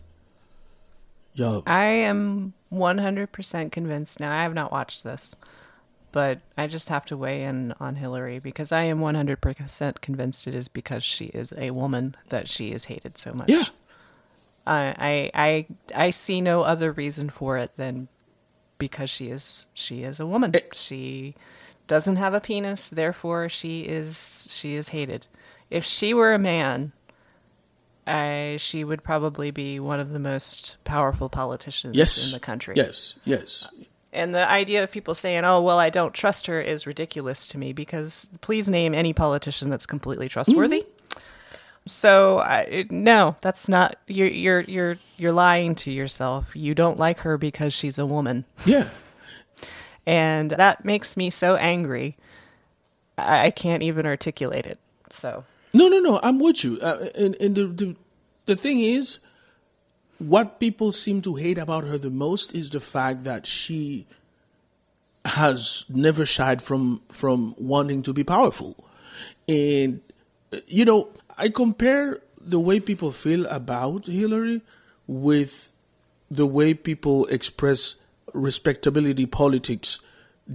Y'all. 1.35 1.62
I 1.66 1.85
am 1.85 2.55
100% 2.72 3.72
convinced 3.72 4.20
now. 4.20 4.37
I 4.37 4.43
have 4.43 4.55
not 4.55 4.72
watched 4.72 5.05
this 5.05 5.35
but 6.12 6.41
I 6.57 6.66
just 6.66 6.89
have 6.89 7.05
to 7.07 7.16
weigh 7.16 7.45
in 7.45 7.74
on 7.78 7.97
Hillary 7.97 8.39
because 8.39 8.72
I 8.72 8.83
am 8.83 9.01
100% 9.01 10.01
convinced 10.01 10.47
it 10.47 10.55
is 10.55 10.68
because 10.68 11.05
she 11.05 11.26
is 11.26 11.53
a 11.57 11.70
woman 11.70 12.16
that 12.28 12.49
she 12.49 12.72
is 12.72 12.87
hated 12.87 13.16
so 13.16 13.33
much. 13.33 13.49
Yeah. 13.49 13.64
I 14.66 15.31
I 15.35 15.66
I 15.95 16.11
see 16.11 16.41
no 16.41 16.62
other 16.62 16.93
reason 16.93 17.31
for 17.31 17.59
it 17.59 17.72
than 17.76 18.09
because 18.78 19.11
she 19.11 19.28
is 19.28 19.66
she 19.72 20.03
is 20.03 20.20
a 20.20 20.26
woman. 20.26 20.55
It, 20.55 20.74
she 20.74 21.35
doesn't 21.91 22.16
have 22.16 22.34
a 22.34 22.41
penis, 22.41 22.88
therefore 22.88 23.49
she 23.49 23.80
is 23.80 24.47
she 24.49 24.76
is 24.76 24.91
hated. 24.91 25.26
If 25.70 25.84
she 25.84 26.14
were 26.14 26.32
a 26.32 26.38
man, 26.38 26.93
I, 28.07 28.59
she 28.61 28.84
would 28.84 29.03
probably 29.03 29.51
be 29.51 29.80
one 29.80 29.99
of 29.99 30.12
the 30.12 30.20
most 30.20 30.76
powerful 30.84 31.28
politicians 31.28 31.97
yes. 31.97 32.26
in 32.26 32.32
the 32.32 32.38
country. 32.38 32.74
Yes, 32.76 33.16
yes. 33.24 33.68
And 34.12 34.32
the 34.32 34.49
idea 34.49 34.84
of 34.84 34.93
people 34.93 35.14
saying, 35.14 35.45
"Oh, 35.45 35.62
well, 35.62 35.80
I 35.80 35.91
don't 35.91 36.14
trust 36.14 36.47
her," 36.47 36.61
is 36.61 36.86
ridiculous 36.86 37.49
to 37.49 37.59
me 37.59 37.72
because 37.72 38.30
please 38.41 38.70
name 38.70 38.95
any 38.95 39.12
politician 39.12 39.68
that's 39.68 39.86
completely 39.86 40.28
trustworthy. 40.28 40.82
Mm-hmm. 40.82 41.20
So 41.88 42.38
I, 42.38 42.86
no, 42.88 43.34
that's 43.41 43.68
not 43.68 43.97
you're 44.07 44.28
you're 44.28 44.61
you're 44.61 44.99
you're 45.16 45.32
lying 45.32 45.74
to 45.76 45.91
yourself. 45.91 46.55
You 46.55 46.72
don't 46.76 47.01
like 47.01 47.18
her 47.20 47.36
because 47.36 47.72
she's 47.72 47.99
a 47.99 48.07
woman. 48.07 48.45
Yeah. 48.64 48.88
And 50.07 50.51
that 50.51 50.84
makes 50.84 51.16
me 51.16 51.30
so 51.30 51.57
angry. 51.57 52.16
I, 53.18 53.46
I 53.46 53.51
can't 53.51 53.82
even 53.82 54.07
articulate 54.07 54.66
it. 54.66 54.78
So 55.11 55.44
no, 55.72 55.88
no, 55.88 56.01
no. 56.01 56.20
I'm 56.22 56.38
with 56.38 56.64
you. 56.64 56.78
Uh, 56.80 57.07
and 57.18 57.36
and 57.40 57.55
the, 57.55 57.66
the 57.66 57.96
the 58.46 58.57
thing 58.57 58.80
is, 58.80 59.20
what 60.18 60.61
people 60.61 60.92
seem 60.92 61.22
to 61.22 61.36
hate 61.36 61.59
about 61.59 61.84
her 61.84 61.98
the 61.98 62.11
most 62.11 62.55
is 62.55 62.70
the 62.70 62.80
fact 62.80 63.24
that 63.24 63.46
she 63.46 64.07
has 65.24 65.84
never 65.88 66.24
shied 66.26 66.62
from 66.62 67.03
from 67.09 67.55
wanting 67.59 68.03
to 68.03 68.12
be 68.12 68.24
powerful. 68.24 68.84
And 69.48 70.01
you 70.66 70.84
know, 70.84 71.09
I 71.36 71.48
compare 71.48 72.20
the 72.40 72.59
way 72.59 72.80
people 72.80 73.12
feel 73.12 73.46
about 73.46 74.07
Hillary 74.07 74.62
with 75.07 75.72
the 76.30 76.46
way 76.46 76.74
people 76.74 77.26
express 77.26 77.96
respectability 78.33 79.26
politics 79.26 80.01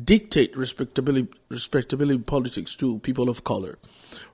dictate 0.04 0.56
respectability 0.58 1.30
respectability 1.50 2.20
politics 2.20 2.76
to 2.76 3.00
people 3.00 3.30
of 3.30 3.44
color 3.44 3.78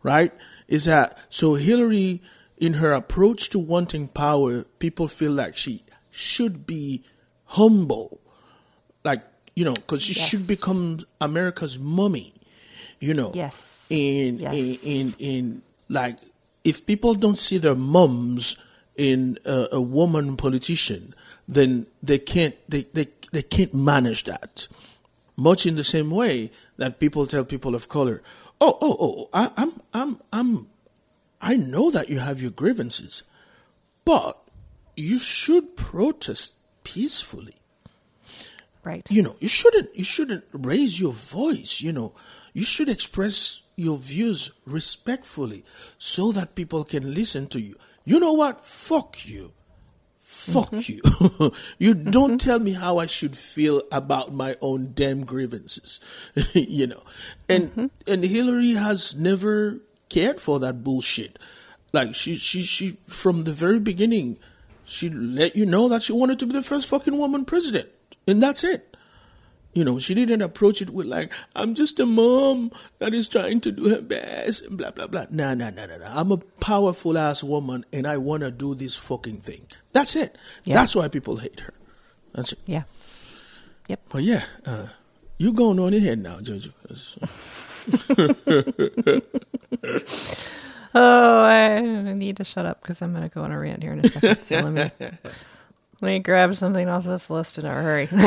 right 0.01 0.33
is 0.67 0.85
that 0.85 1.17
so 1.29 1.53
hillary 1.53 2.21
in 2.61 2.73
her 2.73 2.93
approach 2.93 3.49
to 3.49 3.59
wanting 3.59 4.07
power, 4.07 4.63
people 4.77 5.07
feel 5.07 5.31
like 5.31 5.57
she 5.57 5.83
should 6.11 6.67
be 6.67 7.03
humble, 7.45 8.21
like 9.03 9.23
you 9.55 9.65
know, 9.65 9.73
because 9.73 10.03
she 10.03 10.13
yes. 10.13 10.29
should 10.29 10.47
become 10.47 10.99
America's 11.19 11.79
mummy, 11.79 12.33
you 12.99 13.15
know. 13.15 13.31
Yes. 13.33 13.87
In 13.89 14.37
yes. 14.37 14.53
in 14.53 14.77
in 14.85 15.13
in 15.19 15.61
like, 15.89 16.19
if 16.63 16.85
people 16.85 17.15
don't 17.15 17.39
see 17.39 17.57
their 17.57 17.75
mums 17.75 18.55
in 18.95 19.39
a, 19.43 19.69
a 19.73 19.81
woman 19.81 20.37
politician, 20.37 21.15
then 21.51 21.85
they 22.01 22.17
can't 22.17 22.55
they, 22.69 22.83
they 22.93 23.07
they 23.31 23.43
can't 23.43 23.73
manage 23.73 24.23
that. 24.23 24.67
Much 25.35 25.65
in 25.65 25.75
the 25.75 25.83
same 25.83 26.09
way 26.09 26.51
that 26.77 26.99
people 26.99 27.27
tell 27.27 27.43
people 27.43 27.75
of 27.75 27.89
color, 27.89 28.23
"Oh, 28.59 28.77
oh, 28.81 28.97
oh, 28.99 29.29
I, 29.33 29.51
I'm 29.57 29.81
I'm 29.93 30.19
I'm 30.31 30.67
I 31.41 31.57
know 31.57 31.91
that 31.91 32.09
you 32.09 32.19
have 32.19 32.41
your 32.41 32.51
grievances, 32.51 33.23
but 34.05 34.41
you 34.95 35.19
should 35.19 35.75
protest 35.75 36.53
peacefully. 36.83 37.55
Right. 38.83 39.05
You 39.11 39.21
know, 39.21 39.35
you 39.39 39.47
shouldn't 39.47 39.95
you 39.95 40.05
shouldn't 40.05 40.45
raise 40.53 40.99
your 40.99 41.11
voice, 41.11 41.81
you 41.81 41.91
know. 41.91 42.13
You 42.53 42.63
should 42.63 42.89
express 42.89 43.61
your 43.75 43.97
views 43.97 44.51
respectfully 44.65 45.63
so 45.97 46.31
that 46.31 46.55
people 46.55 46.83
can 46.83 47.13
listen 47.13 47.47
to 47.47 47.59
you. 47.59 47.75
You 48.05 48.19
know 48.19 48.33
what? 48.33 48.65
Fuck 48.65 49.27
you. 49.27 49.53
Fuck 50.31 50.71
mm-hmm. 50.71 51.43
you. 51.43 51.51
you 51.77 51.93
don't 51.93 52.31
mm-hmm. 52.31 52.37
tell 52.37 52.59
me 52.59 52.71
how 52.71 52.97
I 52.97 53.05
should 53.05 53.35
feel 53.35 53.83
about 53.91 54.33
my 54.33 54.55
own 54.59 54.93
damn 54.95 55.23
grievances. 55.23 55.99
you 56.53 56.87
know. 56.87 57.03
And 57.49 57.69
mm-hmm. 57.69 57.85
and 58.07 58.23
Hillary 58.23 58.71
has 58.71 59.13
never 59.13 59.81
cared 60.09 60.39
for 60.39 60.59
that 60.59 60.83
bullshit. 60.83 61.37
Like 61.91 62.15
she 62.15 62.37
she 62.37 62.63
she 62.63 62.97
from 63.07 63.43
the 63.43 63.53
very 63.53 63.79
beginning, 63.79 64.39
she 64.85 65.09
let 65.09 65.55
you 65.55 65.65
know 65.65 65.87
that 65.89 66.01
she 66.01 66.13
wanted 66.13 66.39
to 66.39 66.47
be 66.47 66.53
the 66.53 66.63
first 66.63 66.87
fucking 66.87 67.17
woman 67.17 67.45
president, 67.45 67.89
and 68.25 68.41
that's 68.41 68.63
it. 68.63 68.90
You 69.73 69.85
know, 69.85 69.99
she 69.99 70.13
didn't 70.13 70.41
approach 70.41 70.81
it 70.81 70.89
with 70.89 71.05
like, 71.05 71.31
I'm 71.55 71.75
just 71.75 71.99
a 71.99 72.05
mom 72.05 72.71
that 72.99 73.13
is 73.13 73.27
trying 73.27 73.61
to 73.61 73.71
do 73.71 73.89
her 73.89 74.01
best 74.01 74.65
and 74.65 74.77
blah 74.77 74.91
blah 74.91 75.07
blah. 75.07 75.27
Nah, 75.29 75.53
nah, 75.53 75.69
nah, 75.69 75.85
nah, 75.85 75.97
nah. 75.97 76.19
I'm 76.19 76.31
a 76.31 76.37
powerful 76.37 77.17
ass 77.17 77.43
woman 77.43 77.85
and 77.93 78.05
I 78.05 78.17
wanna 78.17 78.51
do 78.51 78.75
this 78.75 78.97
fucking 78.97 79.37
thing. 79.37 79.67
That's 79.93 80.15
it. 80.15 80.37
Yeah. 80.65 80.75
That's 80.75 80.95
why 80.95 81.07
people 81.07 81.37
hate 81.37 81.61
her. 81.61 81.73
That's 82.33 82.51
it. 82.51 82.59
Yeah. 82.65 82.83
Yep. 83.87 84.01
But 84.09 84.23
yeah, 84.23 84.43
uh, 84.65 84.87
you 85.37 85.53
going 85.53 85.79
on 85.79 85.93
ahead 85.93 86.19
now, 86.19 86.39
Jojo. 86.39 86.71
Oh, 90.93 91.43
I 91.43 91.79
need 92.13 92.37
to 92.37 92.43
shut 92.43 92.65
up 92.65 92.81
because 92.81 93.01
I'm 93.01 93.11
going 93.13 93.23
to 93.23 93.33
go 93.33 93.43
on 93.43 93.51
a 93.51 93.59
rant 93.59 93.81
here 93.81 93.93
in 93.93 93.99
a 93.99 94.07
second. 94.09 94.43
So 94.43 94.59
let 94.59 94.93
me 95.01 95.09
let 96.01 96.09
me 96.09 96.19
grab 96.19 96.55
something 96.55 96.89
off 96.89 97.05
this 97.05 97.29
list 97.29 97.57
in 97.57 97.65
a 97.65 97.73
hurry. 97.73 98.09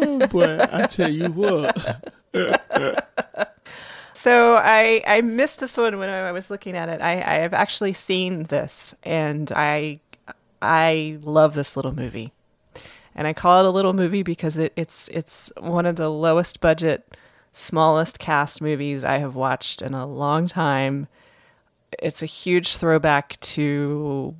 Oh, 0.00 0.26
boy, 0.28 0.58
I 0.72 0.86
tell 0.86 1.10
you 1.10 1.28
what. 1.32 2.14
So 4.18 4.56
I 4.56 5.00
I 5.06 5.20
missed 5.20 5.60
this 5.60 5.76
one 5.76 5.96
when 6.00 6.08
I 6.08 6.32
was 6.32 6.50
looking 6.50 6.76
at 6.76 6.88
it. 6.88 7.00
I 7.00 7.12
I 7.12 7.34
have 7.34 7.54
actually 7.54 7.92
seen 7.92 8.42
this, 8.44 8.92
and 9.04 9.52
I 9.52 10.00
I 10.60 11.18
love 11.22 11.54
this 11.54 11.76
little 11.76 11.94
movie, 11.94 12.32
and 13.14 13.28
I 13.28 13.32
call 13.32 13.60
it 13.60 13.66
a 13.66 13.70
little 13.70 13.92
movie 13.92 14.24
because 14.24 14.58
it, 14.58 14.72
it's 14.74 15.06
it's 15.10 15.52
one 15.60 15.86
of 15.86 15.94
the 15.94 16.08
lowest 16.08 16.60
budget, 16.60 17.16
smallest 17.52 18.18
cast 18.18 18.60
movies 18.60 19.04
I 19.04 19.18
have 19.18 19.36
watched 19.36 19.82
in 19.82 19.94
a 19.94 20.04
long 20.04 20.48
time. 20.48 21.06
It's 22.00 22.20
a 22.20 22.26
huge 22.26 22.76
throwback 22.76 23.38
to 23.40 24.34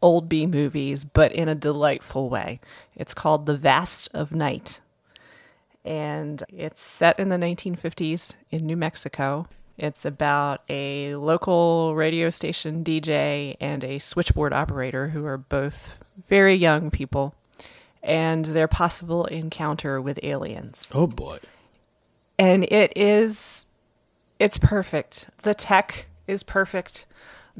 old 0.00 0.28
B 0.28 0.46
movies, 0.46 1.04
but 1.04 1.32
in 1.32 1.48
a 1.48 1.54
delightful 1.54 2.28
way. 2.28 2.60
It's 2.96 3.14
called 3.14 3.46
The 3.46 3.56
Vast 3.56 4.08
of 4.14 4.32
Night 4.32 4.80
and 5.88 6.44
it's 6.50 6.82
set 6.82 7.18
in 7.18 7.30
the 7.30 7.36
1950s 7.36 8.34
in 8.50 8.66
New 8.66 8.76
Mexico. 8.76 9.46
It's 9.78 10.04
about 10.04 10.62
a 10.68 11.14
local 11.14 11.94
radio 11.94 12.28
station 12.28 12.84
DJ 12.84 13.56
and 13.58 13.82
a 13.82 13.98
switchboard 13.98 14.52
operator 14.52 15.08
who 15.08 15.24
are 15.24 15.38
both 15.38 15.96
very 16.28 16.54
young 16.54 16.90
people 16.90 17.34
and 18.02 18.44
their 18.44 18.68
possible 18.68 19.24
encounter 19.26 19.98
with 20.00 20.20
aliens. 20.22 20.92
Oh 20.94 21.06
boy. 21.06 21.38
And 22.38 22.64
it 22.64 22.92
is 22.96 23.64
it's 24.38 24.58
perfect. 24.58 25.30
The 25.38 25.54
tech 25.54 26.06
is 26.26 26.42
perfect. 26.42 27.06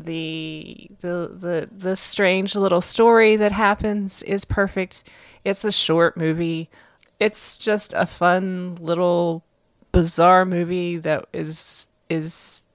The 0.01 0.89
the 1.01 1.31
the 1.35 1.69
the 1.77 1.97
strange 1.97 2.55
little 2.55 2.81
story 2.81 3.35
that 3.35 3.51
happens 3.51 4.23
is 4.23 4.45
perfect. 4.45 5.03
It's 5.45 5.65
a 5.65 5.73
short 5.73 6.17
movie. 6.17 6.71
It's 7.19 7.59
just 7.59 7.95
a 7.95 8.07
fun 8.07 8.77
little 8.77 9.45
bizarre 9.91 10.45
movie 10.45 10.99
that 10.99 11.27
is 11.33 11.89
is 12.09 12.69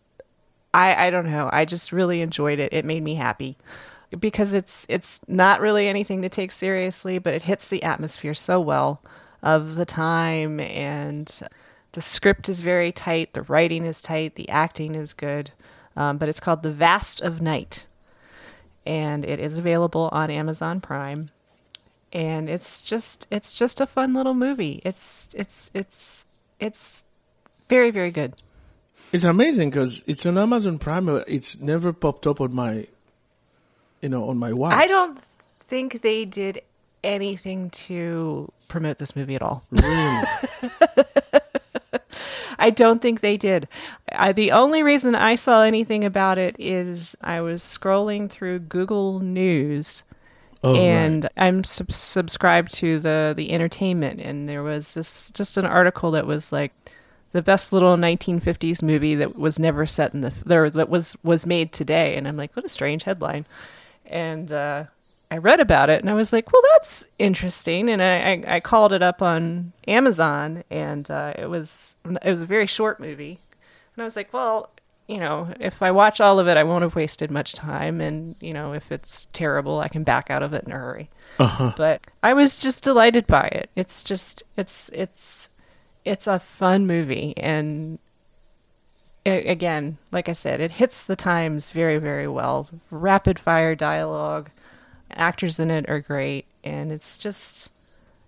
I 0.73 1.07
I 1.07 1.09
don't 1.11 1.31
know. 1.31 1.49
I 1.51 1.63
just 1.63 1.93
really 1.93 2.21
enjoyed 2.21 2.59
it. 2.59 2.73
It 2.73 2.83
made 2.83 3.03
me 3.03 3.15
happy 3.15 3.57
because 4.19 4.53
it's 4.53 4.85
it's 4.89 5.21
not 5.29 5.61
really 5.61 5.87
anything 5.87 6.23
to 6.23 6.29
take 6.29 6.51
seriously, 6.51 7.19
but 7.19 7.33
it 7.33 7.43
hits 7.43 7.69
the 7.69 7.83
atmosphere 7.83 8.33
so 8.33 8.59
well 8.59 9.01
of 9.41 9.75
the 9.75 9.85
time 9.85 10.59
and 10.59 11.41
the 11.93 12.01
script 12.01 12.49
is 12.49 12.59
very 12.59 12.91
tight, 12.91 13.33
the 13.33 13.43
writing 13.43 13.85
is 13.85 14.01
tight, 14.01 14.35
the 14.35 14.49
acting 14.49 14.95
is 14.95 15.13
good. 15.13 15.51
Um, 15.95 16.17
but 16.17 16.29
it's 16.29 16.39
called 16.39 16.63
The 16.63 16.71
Vast 16.71 17.21
of 17.21 17.41
Night, 17.41 17.85
and 18.85 19.23
it 19.23 19.39
is 19.39 19.57
available 19.57 20.09
on 20.11 20.29
Amazon 20.29 20.81
Prime. 20.81 21.29
And 22.11 22.49
it's 22.49 22.81
just 22.81 23.27
it's 23.31 23.53
just 23.53 23.81
a 23.81 23.87
fun 23.87 24.13
little 24.13 24.33
movie. 24.33 24.81
It's 24.85 25.33
it's 25.37 25.71
it's 25.73 26.25
it's 26.59 27.05
very 27.69 27.91
very 27.91 28.11
good. 28.11 28.33
It's 29.11 29.23
amazing 29.23 29.69
because 29.69 30.03
it's 30.07 30.25
on 30.25 30.37
Amazon 30.37 30.79
Prime. 30.79 31.07
It's 31.27 31.59
never 31.59 31.93
popped 31.93 32.25
up 32.25 32.41
on 32.41 32.55
my, 32.55 32.87
you 34.01 34.09
know, 34.09 34.29
on 34.29 34.37
my 34.37 34.53
watch. 34.53 34.73
I 34.73 34.87
don't 34.87 35.19
think 35.67 36.01
they 36.01 36.25
did 36.25 36.61
anything 37.03 37.69
to 37.71 38.51
promote 38.67 38.97
this 38.97 39.15
movie 39.15 39.35
at 39.35 39.41
all. 39.41 39.63
Really? 39.71 40.23
I 42.59 42.69
don't 42.69 43.01
think 43.01 43.21
they 43.21 43.37
did. 43.37 43.67
I, 44.11 44.31
the 44.31 44.51
only 44.51 44.83
reason 44.83 45.15
I 45.15 45.35
saw 45.35 45.63
anything 45.63 46.03
about 46.03 46.37
it 46.37 46.55
is 46.59 47.15
I 47.21 47.41
was 47.41 47.63
scrolling 47.63 48.29
through 48.29 48.59
Google 48.59 49.19
News. 49.19 50.03
Oh, 50.65 50.75
and 50.75 51.25
right. 51.25 51.31
I'm 51.35 51.63
sub- 51.65 51.91
subscribed 51.91 52.71
to 52.75 52.97
the 52.97 53.33
the 53.35 53.51
entertainment, 53.51 54.21
and 54.21 54.47
there 54.47 54.63
was 54.63 54.93
this 54.93 55.29
just 55.31 55.57
an 55.57 55.65
article 55.65 56.11
that 56.11 56.25
was 56.25 56.53
like 56.53 56.71
the 57.33 57.41
best 57.41 57.73
little 57.73 57.97
1950s 57.97 58.81
movie 58.81 59.15
that 59.15 59.35
was 59.35 59.59
never 59.59 59.85
set 59.85 60.13
in 60.13 60.21
the 60.21 60.31
there 60.45 60.69
that 60.69 60.89
was 60.89 61.17
was 61.21 61.45
made 61.45 61.73
today, 61.73 62.15
and 62.15 62.27
I'm 62.27 62.37
like, 62.37 62.55
what 62.55 62.63
a 62.63 62.69
strange 62.69 63.03
headline, 63.03 63.45
and 64.05 64.51
uh, 64.53 64.85
I 65.31 65.37
read 65.37 65.59
about 65.59 65.89
it, 65.89 66.01
and 66.01 66.09
I 66.09 66.13
was 66.13 66.31
like, 66.31 66.51
well, 66.51 66.61
that's 66.73 67.05
interesting, 67.17 67.89
and 67.89 68.01
I 68.01 68.15
I, 68.31 68.43
I 68.55 68.59
called 68.59 68.93
it 68.93 69.01
up 69.01 69.21
on 69.21 69.73
Amazon, 69.87 70.63
and 70.69 71.09
uh, 71.09 71.33
it 71.37 71.47
was 71.47 71.95
it 72.05 72.29
was 72.29 72.41
a 72.41 72.45
very 72.45 72.67
short 72.67 72.99
movie, 72.99 73.39
and 73.95 74.01
I 74.01 74.03
was 74.03 74.15
like, 74.15 74.31
well, 74.31 74.69
you 75.07 75.17
know, 75.17 75.53
if 75.59 75.81
I 75.81 75.91
watch 75.91 76.21
all 76.21 76.39
of 76.39 76.47
it, 76.47 76.55
I 76.55 76.63
won't 76.63 76.83
have 76.83 76.95
wasted 76.95 77.29
much 77.29 77.53
time. 77.53 77.99
And, 77.99 78.37
you 78.39 78.53
know, 78.53 78.71
if 78.73 78.89
it's 78.89 79.25
terrible, 79.33 79.81
I 79.81 79.89
can 79.89 80.03
back 80.03 80.31
out 80.31 80.43
of 80.43 80.53
it 80.53 80.63
in 80.63 80.71
a 80.71 80.77
hurry. 80.77 81.09
But 81.75 82.07
I 82.23 82.33
was 82.33 82.61
just 82.61 82.85
delighted 82.85 83.27
by 83.27 83.47
it. 83.47 83.69
It's 83.75 84.01
just, 84.01 84.43
it's, 84.55 84.87
it's, 84.93 85.49
it's 86.05 86.25
a 86.25 86.39
fun 86.39 86.87
movie. 86.87 87.33
And 87.35 87.99
a- 89.25 89.45
again, 89.47 89.97
like 90.13 90.29
I 90.29 90.33
said, 90.33 90.61
it 90.61 90.71
hits 90.71 91.03
the 91.03 91.17
times 91.17 91.69
very, 91.71 91.97
very 91.97 92.29
well. 92.29 92.69
Rapid 92.89 93.37
fire 93.39 93.75
dialogue, 93.75 94.51
actors 95.19 95.59
in 95.59 95.69
it 95.71 95.89
are 95.89 95.99
great. 95.99 96.45
And 96.63 96.91
it's 96.91 97.17
just, 97.17 97.69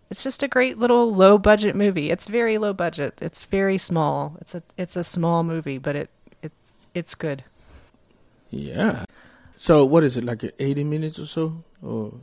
it's 0.09 0.23
just 0.23 0.43
a 0.43 0.47
great 0.47 0.77
little 0.77 1.13
low 1.13 1.37
budget 1.37 1.75
movie. 1.75 2.11
It's 2.11 2.25
very 2.27 2.57
low 2.57 2.73
budget. 2.73 3.19
It's 3.21 3.43
very 3.45 3.77
small. 3.77 4.37
It's 4.41 4.53
a 4.55 4.61
it's 4.77 4.95
a 4.95 5.03
small 5.03 5.43
movie, 5.43 5.77
but 5.77 5.95
it 5.95 6.09
it's 6.41 6.73
it's 6.93 7.15
good. 7.15 7.43
Yeah. 8.49 9.05
So 9.55 9.85
what 9.85 10.03
is 10.03 10.17
it 10.17 10.23
like? 10.23 10.43
Eighty 10.59 10.83
minutes 10.83 11.17
or 11.19 11.25
so? 11.25 11.63
Oh, 11.83 12.13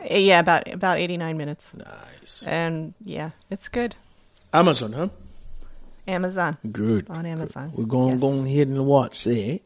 Uh, 0.00 0.14
Yeah, 0.14 0.40
about 0.40 0.66
about 0.72 0.98
89 0.98 1.36
minutes. 1.36 1.74
nice. 1.74 2.42
And 2.46 2.94
yeah, 3.04 3.30
it's 3.50 3.68
good. 3.68 3.96
Amazon, 4.52 4.92
huh? 4.92 5.08
Amazon. 6.06 6.56
Good. 6.72 7.06
On 7.10 7.26
Amazon. 7.26 7.72
We're 7.74 7.84
going 7.84 8.12
Yes. 8.12 8.20
go 8.20 8.32
ahead 8.44 8.68
and 8.68 8.86
watch 8.86 9.24
that. 9.24 9.60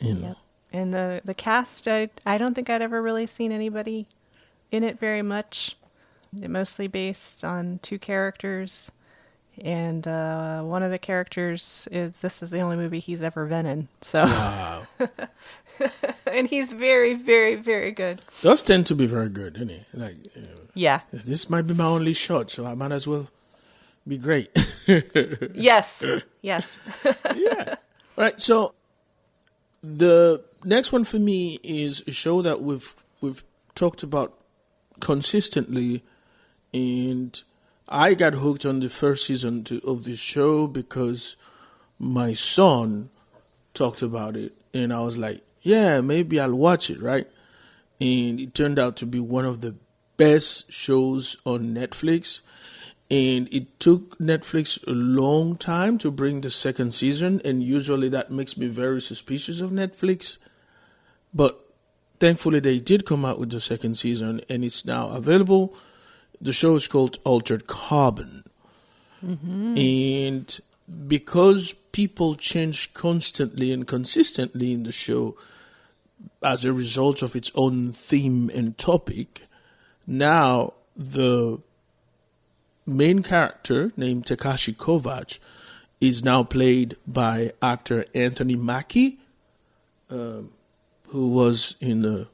You 0.00 0.14
know. 0.14 0.26
Yep. 0.28 0.36
And 0.72 0.94
the 0.94 1.20
the 1.24 1.34
cast 1.34 1.88
I 1.88 2.10
I 2.24 2.38
don't 2.38 2.54
think 2.54 2.70
I'd 2.70 2.82
ever 2.82 3.00
really 3.02 3.26
seen 3.26 3.52
anybody 3.52 4.06
in 4.70 4.84
it 4.84 4.98
very 5.00 5.22
much. 5.22 5.76
They're 6.32 6.48
mostly 6.48 6.86
based 6.86 7.42
on 7.44 7.80
two 7.82 7.98
characters. 7.98 8.92
And 9.62 10.06
uh, 10.06 10.62
one 10.62 10.82
of 10.84 10.90
the 10.92 10.98
characters 10.98 11.88
is 11.90 12.16
this 12.18 12.40
is 12.42 12.50
the 12.52 12.60
only 12.60 12.76
movie 12.76 13.00
he's 13.00 13.20
ever 13.20 13.46
been 13.46 13.66
in. 13.66 13.88
So 14.00 14.24
Wow. 14.24 14.86
and 16.26 16.46
he's 16.46 16.70
very, 16.70 17.14
very, 17.14 17.56
very 17.56 17.90
good. 17.90 18.22
Those 18.42 18.62
tend 18.62 18.86
to 18.86 18.94
be 18.94 19.06
very 19.06 19.28
good, 19.28 19.56
isn't 19.56 19.70
it? 19.70 19.86
Like 19.92 20.16
you 20.36 20.42
know, 20.42 20.48
Yeah. 20.74 21.00
this 21.12 21.50
might 21.50 21.66
be 21.66 21.74
my 21.74 21.84
only 21.86 22.14
shot, 22.14 22.50
so 22.50 22.64
I 22.64 22.74
might 22.74 22.92
as 22.92 23.06
well 23.08 23.28
be 24.06 24.18
great. 24.18 24.50
Yes. 25.54 26.04
Yes. 26.42 26.82
yeah. 27.36 27.74
All 28.16 28.24
right. 28.24 28.40
So 28.40 28.74
the 29.82 30.42
next 30.64 30.92
one 30.92 31.04
for 31.04 31.18
me 31.18 31.58
is 31.62 32.02
a 32.06 32.12
show 32.12 32.42
that 32.42 32.62
we've 32.62 32.94
we've 33.20 33.44
talked 33.74 34.02
about 34.02 34.38
consistently, 35.00 36.02
and 36.72 37.42
I 37.88 38.14
got 38.14 38.34
hooked 38.34 38.66
on 38.66 38.80
the 38.80 38.88
first 38.88 39.26
season 39.26 39.64
to, 39.64 39.80
of 39.86 40.04
the 40.04 40.16
show 40.16 40.66
because 40.66 41.36
my 41.98 42.34
son 42.34 43.10
talked 43.74 44.02
about 44.02 44.36
it, 44.36 44.52
and 44.74 44.92
I 44.92 45.00
was 45.00 45.16
like, 45.18 45.42
"Yeah, 45.62 46.00
maybe 46.00 46.38
I'll 46.40 46.54
watch 46.54 46.90
it." 46.90 47.00
Right, 47.00 47.28
and 48.00 48.40
it 48.40 48.54
turned 48.54 48.78
out 48.78 48.96
to 48.98 49.06
be 49.06 49.20
one 49.20 49.44
of 49.44 49.60
the 49.60 49.76
best 50.16 50.70
shows 50.70 51.36
on 51.46 51.74
Netflix 51.74 52.42
and 53.10 53.52
it 53.52 53.80
took 53.80 54.16
Netflix 54.18 54.80
a 54.86 54.92
long 54.92 55.56
time 55.56 55.98
to 55.98 56.12
bring 56.12 56.42
the 56.42 56.50
second 56.50 56.94
season, 56.94 57.40
and 57.44 57.62
usually 57.62 58.08
that 58.08 58.30
makes 58.30 58.56
me 58.56 58.68
very 58.68 59.00
suspicious 59.00 59.60
of 59.60 59.70
Netflix. 59.70 60.38
But 61.32 61.60
thankfully, 62.18 62.60
they 62.60 62.78
did 62.80 63.06
come 63.06 63.24
out 63.24 63.38
with 63.38 63.50
the 63.50 63.60
second 63.60 63.96
season, 63.96 64.40
and 64.48 64.64
it's 64.64 64.84
now 64.84 65.08
available. 65.10 65.74
The 66.40 66.52
show 66.52 66.74
is 66.74 66.88
called 66.88 67.18
Altered 67.24 67.66
Carbon, 67.66 68.44
and 69.76 70.60
because 71.06 71.74
people 71.92 72.34
change 72.34 72.94
constantly 72.94 73.72
and 73.72 73.86
consistently 73.86 74.72
in 74.72 74.84
the 74.84 74.92
show 74.92 75.36
as 76.42 76.64
a 76.64 76.72
result 76.72 77.22
of 77.22 77.36
its 77.36 77.50
own 77.54 77.92
theme 77.92 78.50
and 78.50 78.76
topic, 78.78 79.42
now 80.06 80.72
the 80.96 81.58
main 82.86 83.22
character 83.22 83.92
named 83.96 84.26
Takeshi 84.26 84.72
Kovacs 84.72 85.38
is 86.00 86.24
now 86.24 86.42
played 86.42 86.96
by 87.06 87.52
actor 87.62 88.04
Anthony 88.14 88.56
Mackie, 88.56 89.18
um, 90.10 90.50
who 91.10 91.28
was 91.28 91.76
in 91.80 92.02
the 92.02 92.28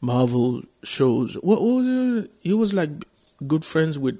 Marvel 0.00 0.62
shows. 0.82 1.34
What, 1.36 1.62
what 1.62 1.76
was 1.76 1.88
it? 2.24 2.30
He 2.40 2.52
was 2.54 2.72
like 2.72 2.90
good 3.46 3.64
friends 3.64 3.98
with 3.98 4.18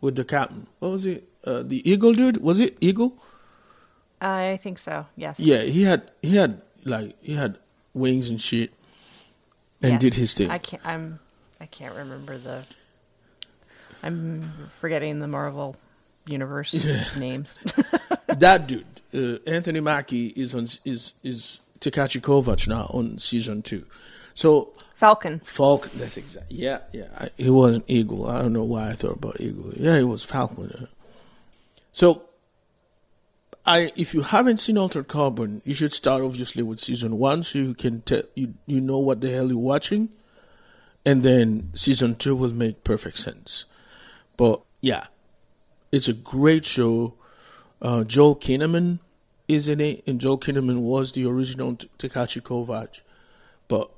with 0.00 0.16
the 0.16 0.24
captain. 0.24 0.66
What 0.78 0.90
was 0.92 1.06
it? 1.06 1.28
Uh, 1.44 1.62
the 1.62 1.88
Eagle 1.90 2.12
dude? 2.14 2.38
Was 2.38 2.60
it 2.60 2.76
Eagle? 2.80 3.16
I 4.20 4.58
think 4.62 4.78
so. 4.78 5.06
Yes. 5.16 5.40
Yeah, 5.40 5.62
he 5.62 5.82
had 5.82 6.10
he 6.22 6.36
had 6.36 6.62
like 6.84 7.16
he 7.22 7.34
had 7.34 7.58
wings 7.94 8.28
and 8.28 8.40
shit, 8.40 8.72
and 9.82 9.92
Yes. 9.92 10.00
did 10.00 10.14
his 10.14 10.34
thing. 10.34 10.50
I 10.50 10.58
can't. 10.58 10.82
I'm. 10.86 11.18
I 11.60 11.66
can't 11.66 11.94
remember 11.94 12.38
the. 12.38 12.64
I'm 14.02 14.42
forgetting 14.80 15.20
the 15.20 15.28
Marvel 15.28 15.76
universe 16.26 17.16
names. 17.16 17.58
that 18.26 18.66
dude, 18.66 18.86
uh, 19.14 19.38
Anthony 19.50 19.80
Mackie, 19.80 20.28
is 20.28 20.54
on 20.54 20.66
is 20.84 21.12
is 21.22 21.60
Takeshi 21.82 22.20
Kovacs 22.20 22.66
now 22.66 22.86
on 22.94 23.18
season 23.18 23.60
two. 23.60 23.84
So 24.34 24.72
Falcon. 24.94 25.40
Falcon, 25.40 25.90
that's 25.96 26.16
exactly 26.16 26.56
yeah 26.56 26.78
yeah. 26.92 27.08
I, 27.18 27.28
it 27.36 27.50
wasn't 27.50 27.84
Eagle. 27.88 28.26
I 28.26 28.40
don't 28.40 28.54
know 28.54 28.64
why 28.64 28.88
I 28.88 28.92
thought 28.92 29.16
about 29.16 29.40
Eagle. 29.40 29.72
Yeah, 29.76 29.96
it 29.96 30.04
was 30.04 30.24
Falcon. 30.24 30.88
So. 31.92 32.22
I, 33.64 33.92
if 33.94 34.12
you 34.12 34.22
haven't 34.22 34.56
seen 34.56 34.76
Altered 34.76 35.06
Carbon, 35.06 35.62
you 35.64 35.72
should 35.72 35.92
start 35.92 36.20
obviously 36.20 36.64
with 36.64 36.80
season 36.80 37.16
one, 37.16 37.44
so 37.44 37.60
you 37.60 37.74
can 37.74 38.00
tell 38.00 38.24
you 38.34 38.54
you 38.66 38.80
know 38.80 38.98
what 38.98 39.20
the 39.20 39.30
hell 39.30 39.50
you're 39.50 39.56
watching, 39.56 40.08
and 41.06 41.22
then 41.22 41.70
season 41.72 42.16
two 42.16 42.34
will 42.34 42.52
make 42.52 42.82
perfect 42.82 43.18
sense. 43.18 43.66
But 44.36 44.62
yeah, 44.80 45.06
it's 45.92 46.08
a 46.08 46.12
great 46.12 46.64
show. 46.64 47.14
Uh, 47.80 48.02
Joel 48.02 48.34
Kinnaman 48.34 48.98
is 49.48 49.68
in 49.68 49.80
it, 49.80 50.02
and 50.06 50.20
Joel 50.20 50.38
Kinnaman 50.38 50.82
was 50.82 51.12
the 51.12 51.26
original 51.26 51.76
Takeshi 51.98 52.40
Kovacs. 52.40 53.02
But 53.68 53.90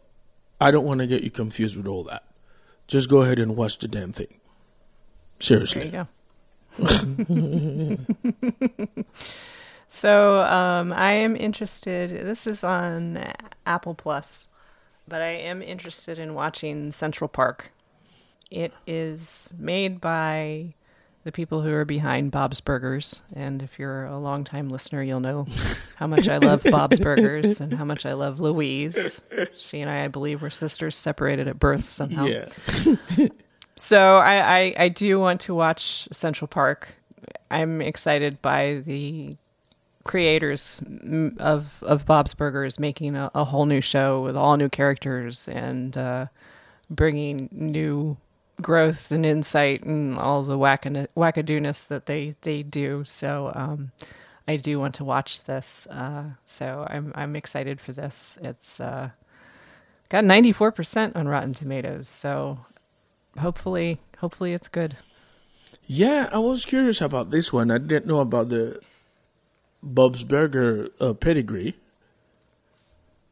I 0.60 0.70
don't 0.70 0.84
want 0.84 1.00
to 1.00 1.06
get 1.06 1.22
you 1.22 1.30
confused 1.30 1.76
with 1.76 1.86
all 1.86 2.04
that. 2.04 2.24
Just 2.86 3.08
go 3.08 3.22
ahead 3.22 3.38
and 3.38 3.56
watch 3.56 3.78
the 3.78 3.88
damn 3.88 4.12
thing. 4.12 4.40
Seriously. 5.38 5.92
so 9.88 10.42
um, 10.42 10.92
I 10.92 11.12
am 11.12 11.36
interested. 11.36 12.10
This 12.10 12.46
is 12.46 12.64
on 12.64 13.32
Apple 13.66 13.94
Plus, 13.94 14.48
but 15.06 15.22
I 15.22 15.30
am 15.30 15.62
interested 15.62 16.18
in 16.18 16.34
watching 16.34 16.92
Central 16.92 17.28
Park. 17.28 17.72
It 18.50 18.72
is 18.86 19.52
made 19.58 20.00
by 20.00 20.74
the 21.24 21.32
people 21.32 21.62
who 21.62 21.72
are 21.72 21.84
behind 21.84 22.30
Bob's 22.30 22.60
Burgers, 22.60 23.22
and 23.34 23.62
if 23.62 23.78
you're 23.78 24.04
a 24.04 24.18
longtime 24.18 24.68
listener, 24.68 25.02
you'll 25.02 25.20
know 25.20 25.46
how 25.96 26.06
much 26.06 26.28
I 26.28 26.38
love 26.38 26.62
Bob's 26.62 27.00
Burgers 27.00 27.60
and 27.60 27.72
how 27.72 27.84
much 27.84 28.06
I 28.06 28.12
love 28.12 28.40
Louise. 28.40 29.22
She 29.56 29.80
and 29.80 29.90
I, 29.90 30.04
I 30.04 30.08
believe, 30.08 30.42
were 30.42 30.50
sisters 30.50 30.96
separated 30.96 31.48
at 31.48 31.58
birth 31.58 31.88
somehow. 31.88 32.26
Yeah. 32.26 32.48
So 33.76 34.16
I, 34.16 34.58
I, 34.58 34.74
I 34.78 34.88
do 34.88 35.18
want 35.18 35.40
to 35.42 35.54
watch 35.54 36.08
Central 36.12 36.48
Park. 36.48 36.94
I'm 37.50 37.80
excited 37.80 38.40
by 38.40 38.82
the 38.86 39.36
creators 40.04 40.82
of 41.38 41.82
of 41.82 42.04
Bob's 42.04 42.34
Burgers 42.34 42.78
making 42.78 43.16
a, 43.16 43.30
a 43.34 43.42
whole 43.44 43.64
new 43.64 43.80
show 43.80 44.22
with 44.22 44.36
all 44.36 44.56
new 44.56 44.68
characters 44.68 45.48
and 45.48 45.96
uh, 45.96 46.26
bringing 46.90 47.48
new 47.50 48.16
growth 48.62 49.10
and 49.10 49.26
insight 49.26 49.82
and 49.84 50.18
all 50.18 50.42
the 50.42 50.58
wackadooness 50.58 51.86
that 51.88 52.06
they 52.06 52.36
they 52.42 52.62
do. 52.62 53.04
So 53.04 53.52
um, 53.54 53.92
I 54.46 54.56
do 54.56 54.78
want 54.78 54.94
to 54.96 55.04
watch 55.04 55.42
this. 55.44 55.86
Uh, 55.90 56.30
so 56.46 56.86
I'm 56.88 57.12
I'm 57.14 57.36
excited 57.36 57.80
for 57.80 57.92
this. 57.92 58.38
It's 58.42 58.80
uh, 58.80 59.10
got 60.08 60.24
94% 60.24 61.16
on 61.16 61.28
Rotten 61.28 61.54
Tomatoes. 61.54 62.08
So 62.08 62.58
hopefully 63.38 64.00
hopefully 64.18 64.52
it's 64.52 64.68
good 64.68 64.96
Yeah, 65.86 66.28
I 66.32 66.38
was 66.38 66.64
curious 66.64 67.00
about 67.00 67.30
this 67.30 67.52
one. 67.52 67.70
I 67.70 67.78
didn't 67.78 68.06
know 68.06 68.20
about 68.20 68.48
the 68.48 68.80
Bob's 69.82 70.24
Burger 70.24 70.88
uh, 71.00 71.12
pedigree. 71.12 71.76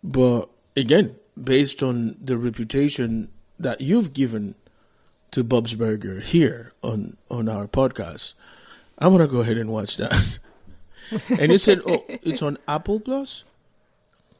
But 0.04 0.50
again, 0.76 1.16
based 1.40 1.82
on 1.82 2.16
the 2.20 2.36
reputation 2.36 3.30
that 3.58 3.80
you've 3.80 4.12
given 4.12 4.54
to 5.32 5.44
Bob's 5.44 5.74
Burger 5.74 6.20
here 6.20 6.72
on, 6.82 7.16
on 7.30 7.48
our 7.48 7.66
podcast, 7.66 8.34
I 8.98 9.08
want 9.08 9.22
to 9.22 9.28
go 9.28 9.40
ahead 9.40 9.58
and 9.58 9.70
watch 9.70 9.96
that. 9.96 10.38
and 11.28 11.52
you 11.52 11.58
said, 11.58 11.80
oh, 11.86 12.04
it's 12.08 12.42
on 12.42 12.58
Apple 12.68 13.00
Plus? 13.00 13.44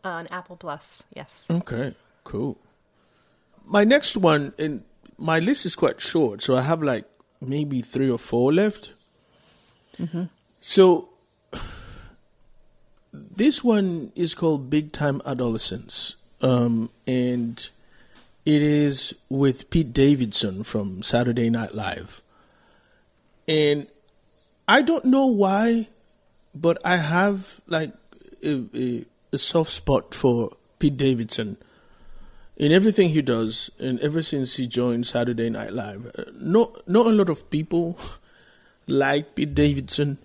on 0.05 0.27
apple 0.31 0.57
plus 0.57 1.05
yes 1.15 1.49
Okay, 1.51 1.95
cool. 2.25 2.59
My 3.65 3.85
next 3.85 4.17
one, 4.17 4.53
and 4.59 4.83
my 5.19 5.39
list 5.39 5.65
is 5.67 5.77
quite 5.77 6.01
short, 6.01 6.43
so 6.43 6.57
I 6.57 6.63
have 6.63 6.83
like 6.83 7.05
maybe 7.41 7.81
three 7.81 8.11
or 8.11 8.19
four 8.19 8.53
left. 8.53 8.93
So 10.61 11.11
this 13.13 13.63
one 13.63 14.11
is 14.17 14.35
called 14.35 14.69
Big 14.69 14.91
Time 14.91 15.23
Adolescence, 15.25 16.17
um, 16.41 16.91
and 17.07 17.71
it 18.45 18.63
is 18.63 19.15
with 19.29 19.71
Pete 19.71 19.93
Davidson 19.93 20.65
from 20.65 21.03
Saturday 21.03 21.51
Night 21.51 21.75
Live, 21.75 22.23
and 23.47 23.87
I 24.67 24.83
don't 24.83 25.05
know 25.05 25.27
why, 25.27 25.89
but 26.55 26.79
I 26.85 26.97
have 26.97 27.61
like 27.67 27.93
a, 28.45 28.65
a, 28.75 29.05
a 29.33 29.39
soft 29.39 29.71
spot 29.71 30.15
for 30.15 30.57
Pete 30.79 30.97
Davidson 30.97 31.57
in 32.57 32.73
everything 32.73 33.09
he 33.09 33.23
does, 33.23 33.71
and 33.79 33.99
ever 34.01 34.23
since 34.23 34.57
he 34.57 34.67
joined 34.67 35.07
Saturday 35.07 35.51
Night 35.51 35.73
Live. 35.73 36.11
Uh, 36.17 36.25
not 36.35 36.87
not 36.89 37.07
a 37.07 37.11
lot 37.11 37.29
of 37.29 37.49
people 37.51 37.99
like 38.87 39.35
Pete 39.35 39.55
Davidson, 39.55 40.19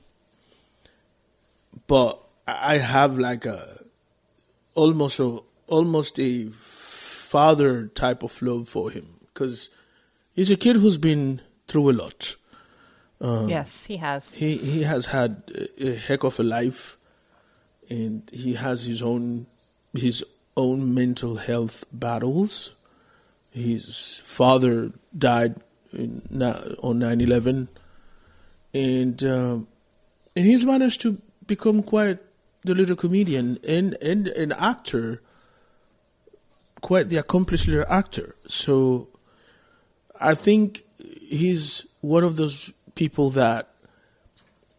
but 1.87 2.19
I 2.47 2.75
I 2.75 2.77
have 2.77 3.17
like 3.17 3.45
a 3.45 3.83
almost 4.75 5.19
a 5.19 5.39
almost 5.67 6.19
a 6.19 6.47
father 7.37 7.87
type 7.87 8.23
of 8.23 8.41
love 8.41 8.67
for 8.67 8.89
him 8.89 9.05
because 9.27 9.69
he's 10.33 10.49
a 10.49 10.55
kid 10.57 10.75
who's 10.77 10.97
been 10.97 11.39
through 11.67 11.91
a 11.91 11.95
lot. 12.03 12.35
yes 13.47 13.85
he 13.85 13.97
has 13.97 14.33
He 14.33 14.57
he 14.57 14.81
has 14.83 15.07
had 15.07 15.31
a, 15.53 15.89
a 15.89 15.95
heck 15.95 16.23
of 16.23 16.39
a 16.39 16.43
life, 16.43 16.97
and 17.89 18.27
he 18.33 18.53
has 18.55 18.85
his 18.85 19.01
own 19.01 19.45
his 19.93 20.23
own 20.55 20.93
mental 20.93 21.35
health 21.35 21.85
battles. 21.93 22.73
His 23.51 24.21
father 24.23 24.91
died 25.17 25.61
in, 25.93 26.21
on 26.81 26.99
9-11, 26.99 27.67
and 28.73 29.23
um, 29.23 29.67
and 30.35 30.45
he's 30.45 30.65
managed 30.65 31.01
to 31.01 31.21
become 31.45 31.81
quite 31.81 32.19
the 32.63 32.75
little 32.75 32.95
comedian 32.95 33.57
and 33.67 33.97
and 34.01 34.27
an 34.27 34.51
actor, 34.53 35.21
quite 36.81 37.09
the 37.09 37.17
accomplished 37.17 37.67
little 37.67 37.85
actor. 37.89 38.35
So 38.47 39.07
I 40.19 40.33
think 40.33 40.83
he's 40.97 41.85
one 42.01 42.23
of 42.23 42.35
those 42.35 42.71
people 42.95 43.29
that 43.31 43.69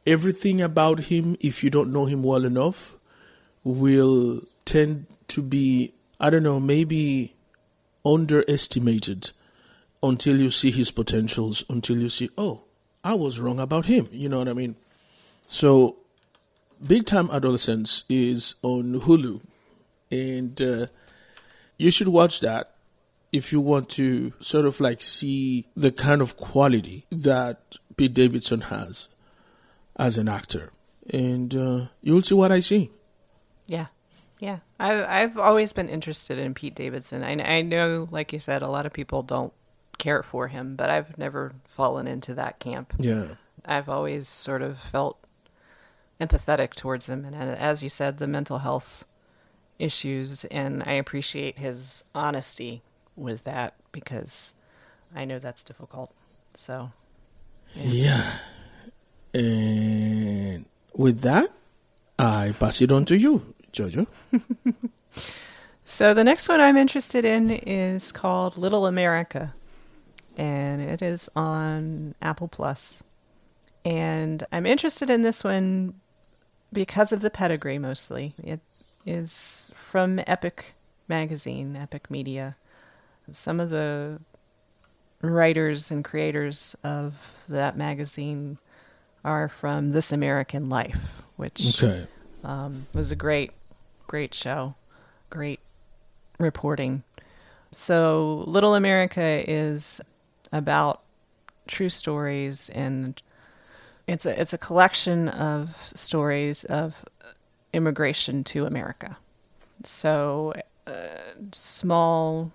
everything 0.06 0.60
about 0.60 1.00
him, 1.00 1.36
if 1.40 1.62
you 1.62 1.70
don't 1.70 1.92
know 1.92 2.06
him 2.06 2.22
well 2.22 2.44
enough, 2.44 2.96
will 3.64 4.42
tend 4.64 5.06
to 5.28 5.42
be, 5.42 5.92
I 6.18 6.30
don't 6.30 6.42
know, 6.42 6.60
maybe 6.60 7.34
underestimated 8.04 9.30
until 10.02 10.36
you 10.38 10.50
see 10.50 10.70
his 10.70 10.90
potentials, 10.90 11.64
until 11.68 11.98
you 11.98 12.08
see, 12.08 12.30
oh, 12.38 12.62
I 13.04 13.14
was 13.14 13.40
wrong 13.40 13.60
about 13.60 13.86
him. 13.86 14.08
You 14.10 14.28
know 14.28 14.38
what 14.38 14.48
I 14.48 14.52
mean? 14.52 14.76
So, 15.46 15.96
Big 16.84 17.06
Time 17.06 17.30
Adolescence 17.30 18.04
is 18.08 18.54
on 18.62 19.00
Hulu, 19.00 19.40
and 20.10 20.60
uh, 20.62 20.86
you 21.78 21.90
should 21.90 22.08
watch 22.08 22.40
that 22.40 22.74
if 23.32 23.52
you 23.52 23.60
want 23.60 23.88
to 23.90 24.32
sort 24.40 24.66
of 24.66 24.80
like 24.80 25.00
see 25.00 25.66
the 25.76 25.92
kind 25.92 26.20
of 26.20 26.36
quality 26.36 27.06
that 27.10 27.76
Pete 27.96 28.14
Davidson 28.14 28.62
has 28.62 29.08
as 29.96 30.18
an 30.18 30.28
actor, 30.28 30.72
and 31.10 31.54
uh, 31.54 31.86
you'll 32.02 32.22
see 32.22 32.34
what 32.34 32.52
I 32.52 32.60
see. 32.60 32.90
Yeah, 33.66 33.86
yeah. 34.38 34.58
I, 34.78 35.22
I've 35.22 35.38
always 35.38 35.72
been 35.72 35.88
interested 35.88 36.38
in 36.38 36.54
Pete 36.54 36.74
Davidson. 36.74 37.22
I, 37.22 37.58
I 37.58 37.62
know, 37.62 38.08
like 38.10 38.32
you 38.32 38.38
said, 38.38 38.62
a 38.62 38.68
lot 38.68 38.86
of 38.86 38.92
people 38.92 39.22
don't 39.22 39.52
care 39.98 40.22
for 40.22 40.48
him, 40.48 40.76
but 40.76 40.90
I've 40.90 41.18
never 41.18 41.52
fallen 41.66 42.06
into 42.06 42.34
that 42.34 42.60
camp. 42.60 42.94
Yeah, 42.98 43.26
I've 43.64 43.88
always 43.88 44.28
sort 44.28 44.62
of 44.62 44.78
felt 44.78 45.18
empathetic 46.20 46.74
towards 46.74 47.08
him, 47.08 47.24
and 47.24 47.34
uh, 47.34 47.54
as 47.58 47.82
you 47.82 47.88
said, 47.88 48.18
the 48.18 48.26
mental 48.26 48.58
health 48.58 49.04
issues, 49.78 50.44
and 50.46 50.82
I 50.84 50.92
appreciate 50.92 51.58
his 51.58 52.04
honesty 52.14 52.82
with 53.16 53.44
that 53.44 53.74
because 53.92 54.54
I 55.14 55.24
know 55.24 55.38
that's 55.38 55.64
difficult. 55.64 56.12
So, 56.54 56.90
Yeah. 57.74 58.38
And 59.34 60.64
with 60.94 61.20
that, 61.20 61.50
I 62.18 62.54
pass 62.58 62.80
it 62.80 62.90
on 62.90 63.04
to 63.06 63.16
you, 63.16 63.54
Jojo. 63.72 64.06
So 65.90 66.12
the 66.12 66.22
next 66.22 66.50
one 66.50 66.60
I'm 66.60 66.76
interested 66.76 67.24
in 67.24 67.48
is 67.50 68.12
called 68.12 68.58
Little 68.58 68.84
America, 68.84 69.54
and 70.36 70.82
it 70.82 71.00
is 71.00 71.30
on 71.34 72.14
Apple 72.20 72.46
Plus. 72.46 73.02
And 73.86 74.46
I'm 74.52 74.66
interested 74.66 75.08
in 75.08 75.22
this 75.22 75.42
one 75.42 75.94
because 76.74 77.10
of 77.10 77.22
the 77.22 77.30
pedigree 77.30 77.78
mostly. 77.78 78.34
It 78.44 78.60
is 79.08 79.72
from 79.74 80.20
Epic 80.26 80.74
Magazine, 81.08 81.74
Epic 81.76 82.10
Media. 82.10 82.56
Some 83.32 83.58
of 83.58 83.70
the 83.70 84.20
writers 85.22 85.90
and 85.90 86.04
creators 86.04 86.76
of 86.84 87.14
that 87.48 87.76
magazine 87.76 88.58
are 89.24 89.48
from 89.48 89.90
This 89.90 90.12
American 90.12 90.68
Life, 90.68 91.22
which 91.36 91.82
Okay. 91.82 92.06
um, 92.44 92.86
was 92.92 93.10
a 93.10 93.16
great, 93.16 93.52
great 94.06 94.34
show, 94.34 94.74
great 95.30 95.60
reporting. 96.38 97.02
So, 97.72 98.44
Little 98.46 98.74
America 98.74 99.42
is 99.46 100.00
about 100.52 101.02
true 101.66 101.90
stories, 101.90 102.70
and 102.70 103.20
it's 104.06 104.24
a 104.24 104.40
it's 104.40 104.52
a 104.52 104.58
collection 104.58 105.28
of 105.28 105.76
stories 105.94 106.64
of 106.64 107.04
immigration 107.72 108.44
to 108.44 108.66
America. 108.66 109.16
So, 109.84 110.52
uh, 110.86 110.92
small. 111.52 112.52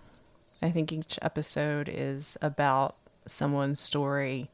I 0.61 0.71
think 0.71 0.91
each 0.91 1.19
episode 1.21 1.89
is 1.91 2.37
about 2.41 2.95
someone's 3.27 3.79
story 3.79 4.49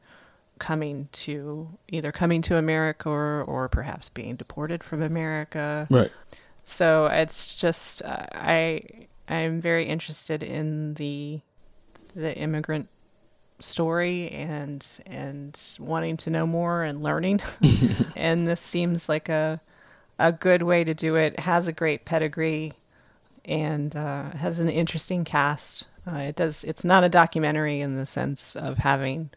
coming 0.58 1.08
to 1.12 1.68
either 1.88 2.12
coming 2.12 2.42
to 2.42 2.56
America 2.56 3.08
or, 3.08 3.42
or 3.42 3.68
perhaps 3.68 4.08
being 4.08 4.36
deported 4.36 4.84
from 4.84 5.02
America. 5.02 5.86
Right. 5.90 6.12
So 6.64 7.06
it's 7.06 7.56
just 7.56 8.02
uh, 8.04 8.26
I 8.32 8.82
I'm 9.28 9.60
very 9.60 9.84
interested 9.84 10.42
in 10.42 10.94
the 10.94 11.40
the 12.14 12.36
immigrant 12.36 12.88
story 13.58 14.30
and 14.30 14.86
and 15.06 15.58
wanting 15.78 16.16
to 16.18 16.30
know 16.30 16.46
more 16.46 16.84
and 16.84 17.02
learning. 17.02 17.40
and 18.16 18.46
this 18.46 18.60
seems 18.60 19.08
like 19.08 19.28
a 19.28 19.60
a 20.28 20.32
good 20.32 20.62
way 20.62 20.84
to 20.84 20.94
do 20.94 21.16
it. 21.16 21.38
Has 21.40 21.66
a 21.68 21.72
great 21.72 22.04
pedigree 22.04 22.74
and 23.44 23.94
uh, 23.96 24.30
has 24.30 24.60
an 24.60 24.68
interesting 24.68 25.24
cast. 25.24 25.84
Uh, 26.06 26.16
it 26.16 26.36
does. 26.36 26.64
It's 26.64 26.84
not 26.84 27.04
a 27.04 27.08
documentary 27.08 27.80
in 27.80 27.96
the 27.96 28.06
sense 28.06 28.54
of 28.56 28.78
having, 28.78 29.30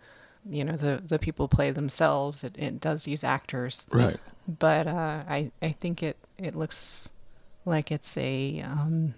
you 0.49 0.63
know, 0.63 0.75
the 0.75 1.01
the 1.05 1.19
people 1.19 1.47
play 1.47 1.71
themselves. 1.71 2.43
It 2.43 2.55
it 2.57 2.79
does 2.79 3.07
use 3.07 3.23
actors 3.23 3.85
Right. 3.91 4.17
but 4.47 4.87
uh, 4.87 5.23
I 5.27 5.51
I 5.61 5.71
think 5.71 6.03
it 6.03 6.17
it 6.37 6.55
looks 6.55 7.09
like 7.65 7.91
it's 7.91 8.17
a 8.17 8.61
um, 8.61 9.13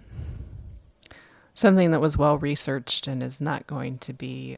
something 1.54 1.90
that 1.92 2.00
was 2.00 2.16
well 2.16 2.38
researched 2.38 3.06
and 3.08 3.22
is 3.22 3.40
not 3.42 3.66
going 3.66 3.98
to 3.98 4.12
be 4.12 4.56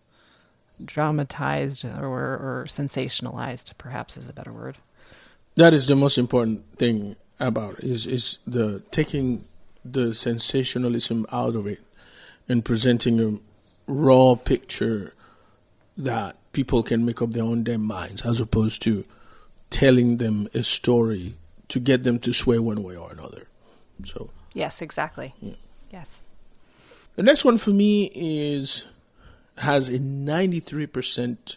dramatized 0.85 1.85
or 1.85 2.35
or 2.35 2.65
sensationalized. 2.69 3.73
Perhaps 3.79 4.17
is 4.17 4.29
a 4.29 4.33
better 4.33 4.53
word. 4.53 4.79
That 5.59 5.75
is 5.75 5.89
the 5.89 5.97
most 5.97 6.19
important 6.19 6.79
thing 6.79 7.17
about 7.41 7.81
it, 7.81 7.85
is 7.85 8.07
is 8.07 8.39
the 8.47 8.81
taking 8.93 9.45
the 9.85 10.15
sensationalism 10.15 11.27
out 11.33 11.57
of 11.57 11.67
it 11.67 11.81
and 12.49 12.65
presenting 12.65 13.19
a 13.21 13.41
raw 13.89 14.37
picture 14.37 15.15
that 15.97 16.37
people 16.53 16.85
can 16.85 17.05
make 17.05 17.21
up 17.21 17.33
their 17.33 17.43
own 17.43 17.65
damn 17.65 17.85
minds 17.85 18.25
as 18.25 18.41
opposed 18.41 18.83
to 18.83 19.05
telling 19.69 20.19
them 20.19 20.47
a 20.55 20.63
story 20.63 21.35
to 21.67 21.81
get 21.81 22.05
them 22.05 22.21
to 22.21 22.33
swear 22.33 22.63
one 22.63 22.85
way 22.85 22.97
or 22.97 23.11
another. 23.11 23.49
So 24.05 24.31
Yes, 24.55 24.81
exactly. 24.81 25.35
Yes. 25.91 26.23
the 27.17 27.25
next 27.25 27.45
one 27.45 27.59
for 27.59 27.71
me 27.71 28.13
is 28.15 28.85
has 29.57 29.89
a 29.89 29.99
93% 29.99 31.57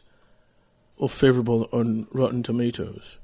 of 1.00 1.12
favorable 1.12 1.70
on 1.72 2.08
Rotten 2.12 2.42
Tomatoes. 2.42 3.20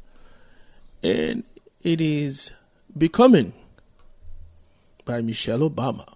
And 1.03 1.43
it 1.83 2.01
is 2.01 2.51
Becoming 2.97 3.53
by 5.05 5.21
Michelle 5.21 5.69
Obama, 5.69 6.13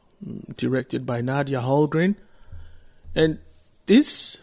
directed 0.58 1.06
by 1.06 1.22
Nadia 1.22 1.62
Hallgren. 1.62 2.16
And 3.16 3.40
this 3.86 4.42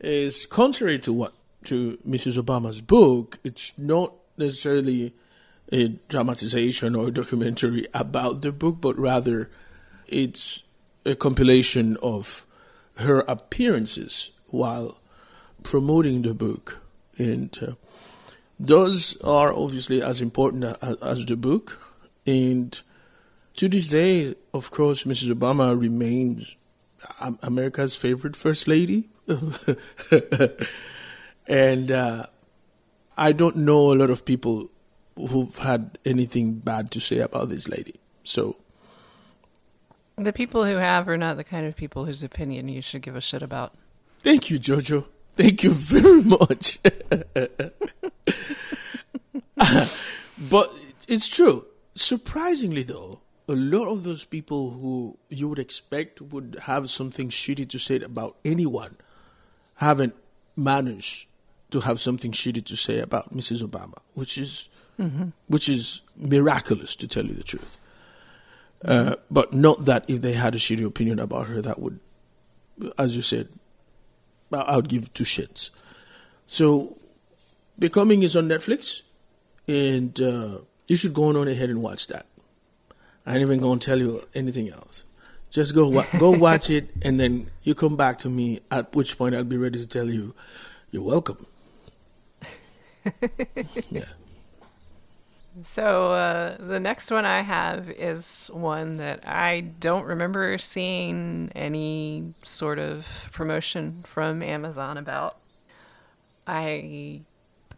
is 0.00 0.46
contrary 0.46 0.98
to 1.00 1.12
what 1.12 1.34
to 1.64 1.98
Mrs. 2.06 2.42
Obama's 2.42 2.80
book, 2.80 3.38
it's 3.42 3.76
not 3.78 4.12
necessarily 4.36 5.14
a 5.72 5.88
dramatization 6.08 6.94
or 6.94 7.08
a 7.08 7.10
documentary 7.10 7.86
about 7.94 8.42
the 8.42 8.52
book, 8.52 8.80
but 8.80 8.98
rather 8.98 9.50
it's 10.06 10.62
a 11.04 11.14
compilation 11.14 11.96
of 12.02 12.46
her 12.98 13.20
appearances 13.20 14.30
while 14.48 15.00
promoting 15.62 16.22
the 16.22 16.34
book. 16.34 16.80
And 17.16 17.56
uh, 17.62 17.72
those 18.58 19.16
are 19.22 19.52
obviously 19.52 20.02
as 20.02 20.20
important 20.20 20.64
as, 20.82 20.96
as 20.98 21.26
the 21.26 21.36
book. 21.36 21.80
And 22.26 22.80
to 23.54 23.68
this 23.68 23.90
day, 23.90 24.34
of 24.52 24.70
course, 24.70 25.04
Mrs. 25.04 25.32
Obama 25.32 25.78
remains 25.78 26.56
America's 27.42 27.96
favorite 27.96 28.36
first 28.36 28.68
lady. 28.68 29.08
and 31.46 31.92
uh, 31.92 32.26
I 33.16 33.32
don't 33.32 33.56
know 33.56 33.92
a 33.92 33.96
lot 33.96 34.10
of 34.10 34.24
people 34.24 34.70
who've 35.16 35.56
had 35.58 35.98
anything 36.04 36.54
bad 36.54 36.90
to 36.92 37.00
say 37.00 37.18
about 37.18 37.48
this 37.48 37.68
lady. 37.68 37.94
So 38.24 38.56
The 40.16 40.32
people 40.32 40.64
who 40.64 40.76
have 40.76 41.08
are 41.08 41.16
not 41.16 41.36
the 41.36 41.44
kind 41.44 41.66
of 41.66 41.76
people 41.76 42.04
whose 42.04 42.22
opinion 42.22 42.68
you 42.68 42.82
should 42.82 43.02
give 43.02 43.16
a 43.16 43.20
shit 43.20 43.42
about. 43.42 43.74
thank 44.20 44.50
you, 44.50 44.58
Jojo. 44.58 45.06
Thank 45.36 45.62
you 45.62 45.70
very 45.70 46.22
much. 46.22 46.78
but 50.50 50.72
it's 51.08 51.28
true. 51.28 51.66
Surprisingly, 51.94 52.82
though, 52.82 53.20
a 53.48 53.54
lot 53.54 53.88
of 53.88 54.04
those 54.04 54.24
people 54.24 54.70
who 54.70 55.18
you 55.28 55.48
would 55.48 55.58
expect 55.58 56.20
would 56.20 56.58
have 56.62 56.90
something 56.90 57.28
shitty 57.28 57.68
to 57.68 57.78
say 57.78 58.00
about 58.00 58.36
anyone 58.44 58.96
haven't 59.76 60.14
managed 60.56 61.26
to 61.70 61.80
have 61.80 62.00
something 62.00 62.32
shitty 62.32 62.64
to 62.64 62.76
say 62.76 63.00
about 63.00 63.34
Mrs. 63.34 63.62
Obama, 63.62 63.98
which 64.14 64.38
is 64.38 64.68
which 65.48 65.68
is 65.68 66.02
miraculous 66.16 66.94
to 66.94 67.08
tell 67.08 67.26
you 67.26 67.34
the 67.34 67.42
truth. 67.42 67.76
Uh, 68.84 69.16
but 69.30 69.52
not 69.52 69.86
that 69.86 70.08
if 70.08 70.20
they 70.20 70.34
had 70.34 70.54
a 70.54 70.58
shitty 70.58 70.86
opinion 70.86 71.18
about 71.18 71.48
her, 71.48 71.60
that 71.60 71.80
would, 71.80 71.98
as 72.96 73.16
you 73.16 73.22
said, 73.22 73.48
I 74.52 74.76
would 74.76 74.88
give 74.88 75.12
two 75.14 75.24
shits. 75.24 75.70
So, 76.46 76.96
Becoming 77.78 78.22
is 78.22 78.36
on 78.36 78.48
Netflix, 78.48 79.02
and 79.66 80.18
uh, 80.20 80.58
you 80.86 80.96
should 80.96 81.14
go 81.14 81.24
on 81.24 81.48
ahead 81.48 81.70
and 81.70 81.82
watch 81.82 82.06
that. 82.08 82.26
I 83.26 83.32
ain't 83.32 83.42
even 83.42 83.60
gonna 83.60 83.80
tell 83.80 83.98
you 83.98 84.28
anything 84.34 84.68
else. 84.68 85.04
Just 85.50 85.74
go 85.74 85.88
wa- 85.88 86.06
go 86.18 86.30
watch 86.46 86.70
it, 86.70 86.90
and 87.02 87.18
then 87.18 87.50
you 87.62 87.74
come 87.74 87.96
back 87.96 88.18
to 88.18 88.28
me. 88.28 88.60
At 88.70 88.94
which 88.94 89.18
point 89.18 89.34
I'll 89.34 89.44
be 89.44 89.56
ready 89.56 89.78
to 89.78 89.86
tell 89.86 90.08
you, 90.08 90.34
you're 90.90 91.02
welcome. 91.02 91.46
yeah. 93.90 94.04
So 95.62 96.12
uh, 96.12 96.56
the 96.58 96.80
next 96.80 97.10
one 97.10 97.24
I 97.24 97.42
have 97.42 97.88
is 97.88 98.50
one 98.52 98.96
that 98.96 99.26
I 99.26 99.60
don't 99.60 100.04
remember 100.04 100.58
seeing 100.58 101.52
any 101.54 102.34
sort 102.42 102.80
of 102.80 103.06
promotion 103.32 104.02
from 104.04 104.42
Amazon 104.42 104.98
about. 104.98 105.38
I 106.46 107.22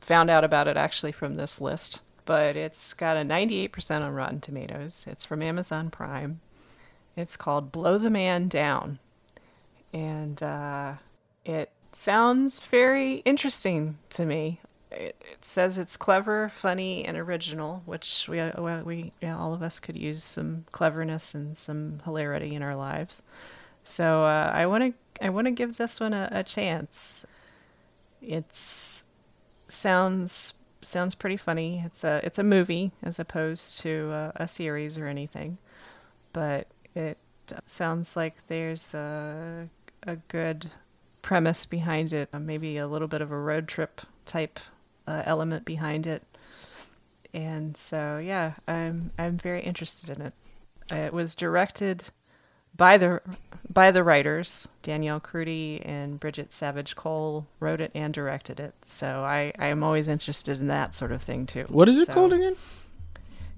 found 0.00 0.30
out 0.30 0.42
about 0.42 0.68
it 0.68 0.76
actually 0.76 1.12
from 1.12 1.34
this 1.34 1.60
list, 1.60 2.00
but 2.24 2.56
it's 2.56 2.94
got 2.94 3.18
a 3.18 3.20
98% 3.20 4.04
on 4.04 4.14
Rotten 4.14 4.40
Tomatoes. 4.40 5.06
It's 5.08 5.26
from 5.26 5.42
Amazon 5.42 5.90
Prime. 5.90 6.40
It's 7.14 7.36
called 7.36 7.72
Blow 7.72 7.98
the 7.98 8.10
Man 8.10 8.48
Down. 8.48 8.98
And 9.92 10.42
uh, 10.42 10.94
it 11.44 11.70
sounds 11.92 12.58
very 12.58 13.16
interesting 13.16 13.98
to 14.10 14.24
me. 14.24 14.60
It, 14.90 15.16
it 15.20 15.44
says 15.44 15.78
it's 15.78 15.96
clever, 15.96 16.48
funny, 16.48 17.04
and 17.04 17.16
original, 17.16 17.82
which 17.86 18.28
we 18.28 18.40
uh, 18.40 18.82
we 18.84 19.12
yeah, 19.20 19.36
all 19.36 19.52
of 19.52 19.62
us 19.62 19.80
could 19.80 19.96
use 19.96 20.22
some 20.22 20.64
cleverness 20.72 21.34
and 21.34 21.56
some 21.56 22.00
hilarity 22.04 22.54
in 22.54 22.62
our 22.62 22.76
lives. 22.76 23.22
So 23.84 24.24
uh, 24.24 24.50
I 24.54 24.66
want 24.66 24.84
to 24.84 25.24
I 25.24 25.30
want 25.30 25.46
to 25.46 25.50
give 25.50 25.76
this 25.76 26.00
one 26.00 26.12
a, 26.12 26.28
a 26.30 26.42
chance. 26.42 27.26
It's 28.22 29.04
sounds 29.68 30.54
sounds 30.82 31.14
pretty 31.14 31.36
funny. 31.36 31.82
It's 31.84 32.04
a 32.04 32.20
it's 32.24 32.38
a 32.38 32.44
movie 32.44 32.92
as 33.02 33.18
opposed 33.18 33.80
to 33.80 34.10
a, 34.12 34.32
a 34.44 34.48
series 34.48 34.98
or 34.98 35.06
anything, 35.06 35.58
but 36.32 36.68
it 36.94 37.18
sounds 37.66 38.16
like 38.16 38.34
there's 38.46 38.94
a 38.94 39.68
a 40.06 40.16
good 40.28 40.70
premise 41.22 41.66
behind 41.66 42.12
it, 42.12 42.28
uh, 42.32 42.38
maybe 42.38 42.76
a 42.76 42.86
little 42.86 43.08
bit 43.08 43.20
of 43.20 43.32
a 43.32 43.38
road 43.38 43.66
trip 43.66 44.00
type 44.24 44.60
uh, 45.06 45.22
element 45.24 45.64
behind 45.64 46.06
it. 46.06 46.22
And 47.34 47.76
so, 47.76 48.18
yeah, 48.18 48.54
I'm 48.66 49.10
I'm 49.18 49.36
very 49.38 49.62
interested 49.62 50.10
in 50.10 50.22
it. 50.22 50.32
It 50.90 51.12
was 51.12 51.34
directed 51.34 52.04
by 52.76 52.98
the 52.98 53.20
by 53.68 53.90
the 53.90 54.04
writers 54.04 54.68
Danielle 54.82 55.20
Krudy 55.20 55.82
and 55.84 56.20
Bridget 56.20 56.52
Savage 56.52 56.94
Cole 56.96 57.46
wrote 57.60 57.80
it 57.80 57.90
and 57.94 58.14
directed 58.14 58.60
it. 58.60 58.74
So 58.84 59.24
I 59.24 59.52
I 59.58 59.66
am 59.66 59.82
always 59.82 60.08
interested 60.08 60.60
in 60.60 60.68
that 60.68 60.94
sort 60.94 61.12
of 61.12 61.22
thing 61.22 61.46
too. 61.46 61.64
What 61.68 61.88
is 61.88 61.98
it 61.98 62.06
So, 62.06 62.14
called 62.14 62.32
again? 62.32 62.56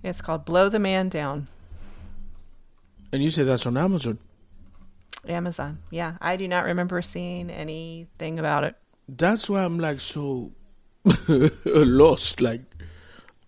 It's 0.02 0.20
called 0.20 0.44
Blow 0.44 0.68
the 0.68 0.78
Man 0.78 1.08
Down. 1.08 1.48
And 3.12 3.22
you 3.22 3.30
say 3.30 3.42
that's 3.42 3.66
on 3.66 3.76
Amazon. 3.76 4.18
Amazon. 5.26 5.78
Yeah, 5.90 6.16
I 6.20 6.36
do 6.36 6.46
not 6.46 6.64
remember 6.64 7.02
seeing 7.02 7.50
anything 7.50 8.38
about 8.38 8.64
it. 8.64 8.76
That's 9.08 9.48
why 9.48 9.64
I'm 9.64 9.78
like 9.78 10.00
so 10.00 10.52
lost. 11.64 12.40
Like 12.40 12.62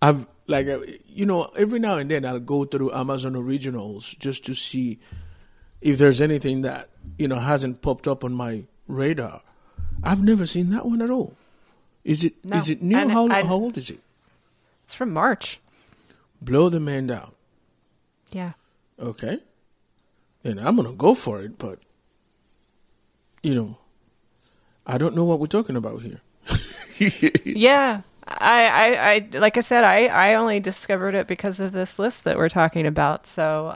I've 0.01 0.27
like 0.47 0.67
uh, 0.67 0.79
you 1.07 1.25
know 1.25 1.43
every 1.57 1.79
now 1.79 1.97
and 1.97 2.09
then 2.09 2.25
I'll 2.25 2.39
go 2.39 2.65
through 2.65 2.91
Amazon 2.93 3.35
Originals 3.35 4.15
just 4.19 4.45
to 4.45 4.53
see 4.55 4.99
if 5.81 5.97
there's 5.97 6.21
anything 6.21 6.61
that 6.61 6.89
you 7.17 7.27
know 7.27 7.39
hasn't 7.39 7.81
popped 7.81 8.07
up 8.07 8.23
on 8.23 8.33
my 8.33 8.65
radar. 8.87 9.41
I've 10.03 10.23
never 10.23 10.45
seen 10.47 10.69
that 10.71 10.85
one 10.85 11.01
at 11.01 11.09
all. 11.09 11.35
Is 12.03 12.23
it? 12.23 12.33
Is 12.43 12.67
No. 12.67 12.71
it 12.73 12.81
new? 12.81 12.97
And 12.97 13.11
how 13.11 13.27
I- 13.27 13.43
how 13.43 13.55
old 13.55 13.77
is 13.77 13.89
it? 13.89 13.99
It's 14.83 14.95
from 14.95 15.11
March. 15.13 15.59
Blow 16.41 16.69
the 16.69 16.79
man 16.79 17.05
down. 17.07 17.31
Yeah. 18.31 18.53
Okay. 18.99 19.39
And 20.43 20.59
I'm 20.59 20.75
gonna 20.75 20.93
go 20.93 21.13
for 21.13 21.41
it, 21.41 21.59
but 21.59 21.79
you 23.43 23.53
know, 23.55 23.77
I 24.85 24.97
don't 24.97 25.15
know 25.15 25.23
what 25.23 25.39
we're 25.39 25.45
talking 25.47 25.75
about 25.75 26.01
here. 26.01 26.21
Yeah. 27.45 28.01
I, 28.27 28.65
I, 28.67 29.11
I 29.13 29.39
like 29.39 29.57
I 29.57 29.61
said, 29.61 29.83
I, 29.83 30.05
I 30.05 30.35
only 30.35 30.59
discovered 30.59 31.15
it 31.15 31.27
because 31.27 31.59
of 31.59 31.71
this 31.71 31.99
list 31.99 32.23
that 32.23 32.37
we're 32.37 32.49
talking 32.49 32.85
about. 32.87 33.27
So 33.27 33.75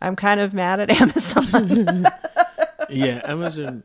I'm 0.00 0.16
kind 0.16 0.40
of 0.40 0.52
mad 0.52 0.80
at 0.80 0.90
Amazon 1.00 2.06
yeah, 2.90 3.20
Amazon. 3.24 3.84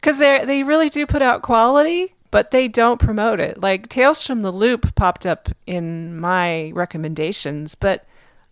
because 0.00 0.18
they 0.18 0.44
they 0.44 0.62
really 0.62 0.88
do 0.88 1.06
put 1.06 1.22
out 1.22 1.42
quality, 1.42 2.14
but 2.30 2.50
they 2.50 2.66
don't 2.66 2.98
promote 2.98 3.40
it. 3.40 3.60
Like 3.60 3.88
Tales 3.88 4.26
from 4.26 4.42
the 4.42 4.50
Loop 4.50 4.94
popped 4.96 5.26
up 5.26 5.48
in 5.66 6.18
my 6.18 6.72
recommendations, 6.74 7.74
but 7.74 8.04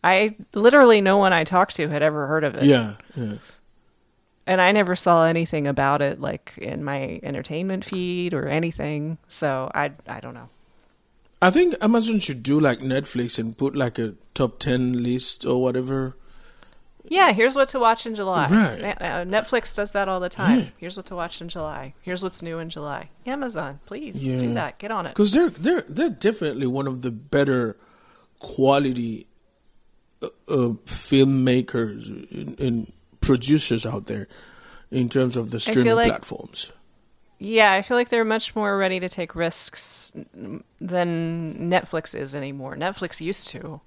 I 0.05 0.37
literally 0.55 1.01
no 1.01 1.17
one 1.19 1.33
I 1.33 1.45
talked 1.45 1.77
to 1.77 1.89
had 1.89 2.03
ever 2.03 2.27
heard 2.27 2.45
of 2.45 2.57
it. 2.57 2.65
Yeah, 2.65 2.97
yeah. 3.17 3.35
And 4.47 4.61
I 4.61 4.73
never 4.73 4.97
saw 4.97 5.25
anything 5.25 5.67
about 5.67 6.03
it 6.03 6.21
like 6.21 6.55
in 6.59 6.83
my 6.85 7.21
entertainment 7.23 7.85
feed 7.85 8.35
or 8.35 8.47
anything. 8.49 9.19
So 9.29 9.71
I 9.75 9.93
I 10.09 10.21
don't 10.21 10.35
know. 10.35 10.49
I 11.41 11.51
think 11.51 11.75
Amazon 11.81 12.21
should 12.21 12.43
do 12.43 12.61
like 12.61 12.79
Netflix 12.81 13.39
and 13.39 13.57
put 13.57 13.75
like 13.77 13.99
a 13.99 14.15
top 14.35 14.59
ten 14.59 15.03
list 15.03 15.45
or 15.45 15.61
whatever. 15.61 16.17
Yeah, 17.05 17.33
here's 17.33 17.57
what 17.57 17.69
to 17.71 17.81
watch 17.81 18.07
in 18.07 18.15
July. 18.15 18.47
Right. 18.49 18.95
Uh, 19.03 19.25
Netflix 19.25 19.75
does 19.75 19.91
that 19.91 20.09
all 20.09 20.21
the 20.21 20.29
time. 20.29 20.61
Yeah. 20.61 20.69
Here's 20.79 20.97
what 20.97 21.07
to 21.07 21.17
watch 21.17 21.41
in 21.41 21.49
July. 21.49 21.95
Here's 22.03 22.23
what's 22.23 22.43
new 22.43 22.61
in 22.61 22.71
July. 22.71 23.11
Amazon, 23.27 23.81
please 23.87 24.25
Yeah. 24.25 24.39
do 24.39 24.55
that. 24.55 24.79
Get 24.79 24.93
on 24.93 25.07
it. 25.07 25.11
Because 25.11 25.33
they're 25.33 25.51
they're 25.51 25.85
they're 25.89 26.11
definitely 26.11 26.69
one 26.69 26.87
of 26.87 27.03
the 27.03 27.11
better 27.11 27.77
quality 28.39 29.27
uh, 30.23 30.27
uh, 30.49 30.73
filmmakers 30.87 32.07
in, 32.31 32.55
and 32.59 32.93
producers 33.23 33.87
out 33.87 34.07
there 34.07 34.29
in 34.91 35.09
terms 35.09 35.37
of 35.37 35.51
the 35.51 35.59
streaming 35.61 35.95
like- 35.95 36.09
platforms. 36.09 36.73
Yeah, 37.39 37.73
I 37.73 37.83
feel 37.83 37.97
like 37.97 38.09
they're 38.09 38.25
much 38.25 38.55
more 38.55 38.77
ready 38.79 39.01
to 39.01 39.09
take 39.09 39.35
risks 39.35 40.13
than 40.33 40.63
Netflix 41.71 42.15
is 42.15 42.37
anymore. 42.37 42.77
Netflix 42.77 43.21
used 43.21 43.49
to, 43.49 43.81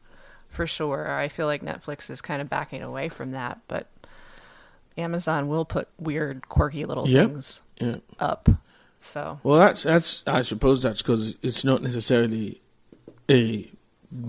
for 0.49 0.67
sure. 0.67 1.09
I 1.09 1.29
feel 1.29 1.45
like 1.45 1.61
Netflix 1.63 2.09
is 2.09 2.21
kind 2.21 2.41
of 2.41 2.49
backing 2.49 2.81
away 2.81 3.07
from 3.07 3.31
that, 3.31 3.59
but 3.69 3.87
Amazon 4.97 5.47
will 5.47 5.63
put 5.63 5.87
weird, 5.97 6.49
quirky 6.49 6.83
little 6.83 7.07
Yep. 7.07 7.27
things 7.29 7.61
Yeah. 7.79 7.95
up. 8.19 8.49
So 8.99 9.39
Well, 9.43 9.59
that's 9.59 9.83
that's. 9.83 10.23
I 10.27 10.41
suppose 10.41 10.81
that's 10.81 11.01
because 11.01 11.35
it's 11.41 11.63
not 11.63 11.81
necessarily 11.81 12.61
a 13.29 13.71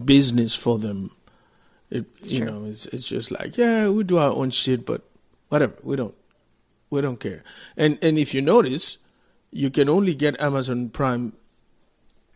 business 0.04 0.54
for 0.54 0.78
them. 0.78 1.10
It 1.90 2.06
you 2.30 2.40
true. 2.40 2.46
know 2.50 2.64
it's 2.66 2.86
it's 2.86 3.06
just 3.06 3.30
like 3.30 3.56
yeah 3.56 3.88
we 3.88 4.02
do 4.04 4.18
our 4.18 4.32
own 4.32 4.50
shit, 4.50 4.84
but 4.84 5.02
whatever 5.48 5.74
we 5.82 5.96
don't 5.96 6.14
we 6.90 7.00
don't 7.00 7.20
care. 7.20 7.42
And 7.76 7.98
and 8.02 8.18
if 8.18 8.34
you 8.34 8.42
notice, 8.42 8.98
you 9.52 9.70
can 9.70 9.88
only 9.88 10.14
get 10.14 10.40
Amazon 10.40 10.88
Prime, 10.90 11.32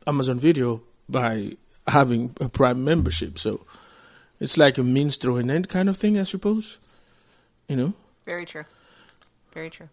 Amazon 0.07 0.39
Video 0.39 0.83
by 1.09 1.57
having 1.87 2.37
a 2.41 2.49
Prime 2.49 2.85
membership. 2.85 3.39
So 3.39 3.67
it's 4.39 4.57
like 4.57 4.79
a 4.79 4.85
means 4.85 5.17
to 5.19 5.37
an 5.37 5.51
end 5.51 5.69
kind 5.69 5.89
of 5.89 5.97
thing, 5.97 6.19
I 6.19 6.25
suppose. 6.25 6.79
You 7.69 7.77
know. 7.77 7.93
very 8.27 8.45
true. 8.47 8.65
Very 9.53 9.71
true. 9.71 9.89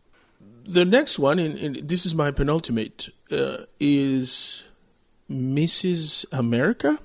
The 0.65 0.85
next 0.85 1.17
one, 1.17 1.39
in 1.39 1.85
this 1.87 2.05
is 2.05 2.13
my 2.13 2.31
penultimate, 2.31 3.09
uh, 3.31 3.65
is 3.79 4.63
Mrs. 5.29 6.25
America, 6.31 6.99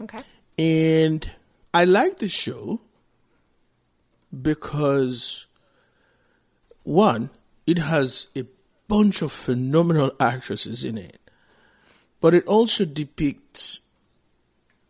Okay. 0.00 0.22
And 0.58 1.30
I 1.72 1.84
like 1.84 2.18
the 2.18 2.28
show 2.28 2.80
because 4.42 5.46
one, 6.82 7.30
it 7.66 7.78
has 7.78 8.28
a 8.36 8.44
bunch 8.88 9.22
of 9.22 9.30
phenomenal 9.30 10.12
actresses 10.18 10.84
in 10.84 10.98
it, 10.98 11.20
but 12.20 12.34
it 12.34 12.46
also 12.46 12.84
depicts 12.84 13.80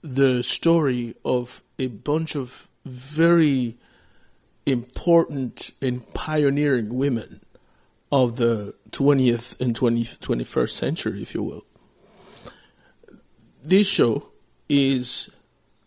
the 0.00 0.42
story 0.42 1.14
of 1.24 1.62
a 1.78 1.88
bunch 1.88 2.34
of 2.34 2.68
very 2.84 3.76
important 4.64 5.72
and 5.82 6.08
pioneering 6.14 6.94
women 6.94 7.40
of 8.10 8.36
the 8.36 8.74
20th 8.90 9.60
and 9.60 9.74
20, 9.74 10.04
21st 10.04 10.70
century, 10.70 11.22
if 11.22 11.34
you 11.34 11.42
will. 11.42 11.64
This 13.62 13.88
show 13.88 14.30
is 14.68 15.30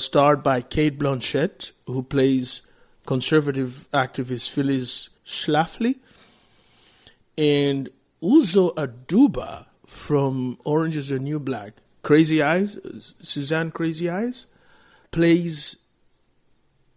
starred 0.02 0.43
by 0.43 0.62
Cate 0.62 0.99
Blanchett, 0.99 1.72
who 1.88 2.04
plays 2.04 2.62
conservative 3.06 3.88
activist 3.93 4.49
Phyllis 4.49 5.10
Schlafly, 5.26 5.99
and 7.38 7.89
Uzo 8.22 8.74
Aduba 8.76 9.68
from 9.86 10.58
Orange 10.64 10.97
is 10.97 11.10
the 11.10 11.20
New 11.20 11.39
Black, 11.39 11.74
Crazy 12.04 12.41
Eyes, 12.41 12.78
Suzanne 13.22 13.72
Crazy 13.72 14.10
Eyes, 14.10 14.45
plays 15.12 15.78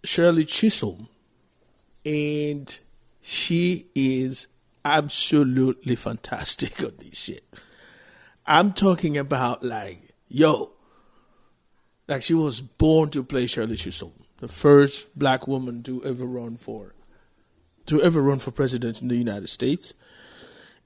Shirley 0.05 0.45
Chisholm, 0.45 1.09
and 2.05 2.79
she 3.21 3.87
is 3.95 4.47
absolutely 4.85 5.97
fantastic 5.97 6.81
on 6.85 6.93
this 6.99 7.17
shit. 7.17 7.45
I'm 8.47 8.75
talking 8.75 9.17
about 9.17 9.65
like, 9.65 10.15
yo, 10.29 10.74
like 12.09 12.23
she 12.23 12.35
was 12.35 12.61
born 12.61 13.11
to 13.11 13.25
play 13.25 13.47
Shirley 13.47 13.77
Chisholm, 13.77 14.13
the 14.39 14.49
first 14.49 15.17
black 15.19 15.47
woman 15.47 15.83
to 15.85 16.05
ever 16.05 16.25
run 16.25 16.57
for, 16.57 16.95
to 17.87 18.03
ever 18.03 18.23
run 18.23 18.39
for 18.39 18.51
president 18.51 19.03
in 19.03 19.09
the 19.09 19.17
United 19.17 19.49
States, 19.49 19.95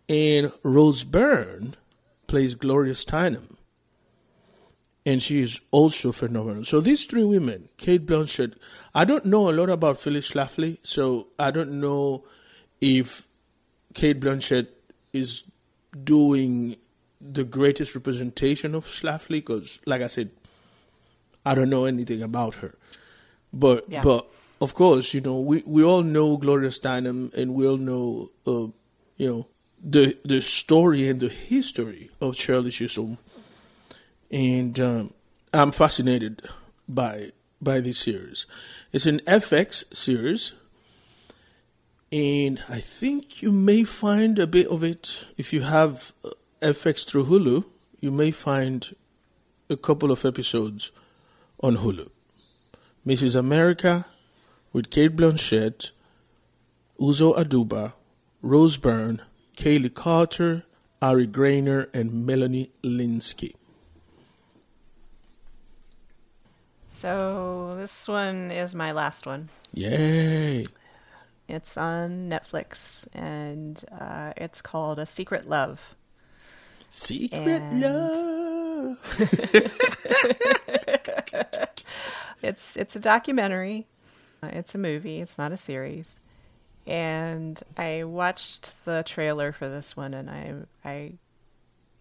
and 0.09 0.53
Rose 0.63 1.05
Byrne 1.05 1.75
plays 2.27 2.55
Gloria 2.55 2.95
Steinem, 2.95 3.57
and 5.05 5.23
she 5.23 5.41
is 5.41 5.61
also 5.71 6.13
phenomenal. 6.13 6.65
So 6.65 6.81
these 6.81 7.05
three 7.05 7.25
women, 7.25 7.69
Cate 7.77 8.07
Blanchett, 8.07 8.55
I 8.95 9.05
don't 9.05 9.25
know 9.25 9.51
a 9.51 9.53
lot 9.53 9.71
about 9.71 9.99
Phyllis 9.99 10.31
Schlafly, 10.31 10.79
so 10.83 11.29
I 11.39 11.51
don't 11.51 11.81
know 11.81 12.25
if 12.81 13.27
Cate 13.95 14.21
Blanchett 14.21 14.69
is 15.13 15.45
doing 16.05 16.77
the 17.21 17.45
greatest 17.45 17.95
representation 17.95 18.75
of 18.75 18.87
Schlafly 18.87 19.39
because, 19.39 19.81
like 19.87 20.03
I 20.03 20.07
said, 20.07 20.31
I 21.45 21.55
don't 21.55 21.71
know 21.71 21.85
anything 21.85 22.23
about 22.23 22.57
her. 22.57 22.75
But 23.53 23.85
Yeah. 23.89 24.03
but 24.03 24.29
of 24.61 24.75
course, 24.75 25.15
you 25.15 25.21
know, 25.21 25.39
we, 25.41 25.63
we 25.67 25.85
all 25.85 26.03
know 26.03 26.37
Gloria 26.37 26.71
Steinem 26.71 27.33
and 27.35 27.55
we 27.55 27.67
all 27.67 27.77
know 27.77 28.31
uh, 28.47 28.67
you 29.17 29.29
know 29.29 29.47
the 29.83 30.17
the 30.25 30.43
story 30.43 31.09
and 31.09 31.21
the 31.21 31.29
history 31.29 32.11
of 32.21 32.37
Shirley 32.37 32.71
Chisholm, 32.71 33.19
and 34.31 34.79
um, 34.81 35.15
I'm 35.55 35.71
fascinated 35.71 36.43
by 36.89 37.33
by 37.61 37.81
this 37.81 37.99
series. 37.99 38.47
It's 38.93 39.07
an 39.07 39.21
FX 39.21 39.85
series, 39.95 40.55
and 42.11 42.63
I 42.69 42.81
think 42.81 43.43
you 43.43 43.53
may 43.53 43.85
find 43.85 44.39
a 44.39 44.47
bit 44.47 44.67
of 44.67 44.83
it 44.83 45.27
if 45.37 45.53
you 45.53 45.63
have 45.63 46.13
uh, 46.25 46.31
FX 46.61 47.07
through 47.07 47.25
Hulu. 47.27 47.65
You 48.01 48.11
may 48.11 48.31
find 48.31 48.95
a 49.71 49.77
couple 49.77 50.11
of 50.11 50.25
episodes 50.25 50.91
on 51.61 51.79
Hulu. 51.79 52.09
Mrs. 53.07 53.35
America 53.37 54.07
with 54.73 54.91
Cate 54.91 55.17
Blanchett, 55.17 55.91
Uzo 57.01 57.37
Aduba, 57.37 57.95
Rose 58.43 58.77
Byrne, 58.77 59.23
Kayli 59.57 59.93
Carter, 59.93 60.65
Ari 61.01 61.27
Graynor, 61.27 61.89
and 61.95 62.27
Melanie 62.27 62.71
Lynskey. 62.83 63.55
So 66.89 67.77
this 67.79 68.09
one 68.09 68.51
is 68.51 68.75
my 68.75 68.93
last 68.93 69.27
one. 69.27 69.49
Yay! 69.75 70.67
It's 71.49 71.77
on 71.77 72.29
Netflix 72.29 73.07
and 73.15 73.83
uh, 73.99 74.33
it's 74.37 74.61
called 74.61 74.99
A 74.99 75.07
Secret 75.07 75.49
Love. 75.49 75.81
Secret 76.89 77.33
And- 77.63 77.81
love. 77.81 78.48
It's 82.43 82.77
it's 82.77 82.95
a 82.95 83.01
documentary. 83.01 83.87
Uh, 84.43 84.51
It's 84.53 84.75
a 84.75 84.79
movie. 84.79 85.21
It's 85.21 85.39
not 85.39 85.53
a 85.53 85.57
series. 85.57 86.21
And 86.87 87.61
I 87.77 88.05
watched 88.05 88.75
the 88.85 89.03
trailer 89.05 89.53
for 89.53 89.69
this 89.69 89.97
one, 89.97 90.15
and 90.15 90.31
I 90.31 90.55
I 90.85 91.13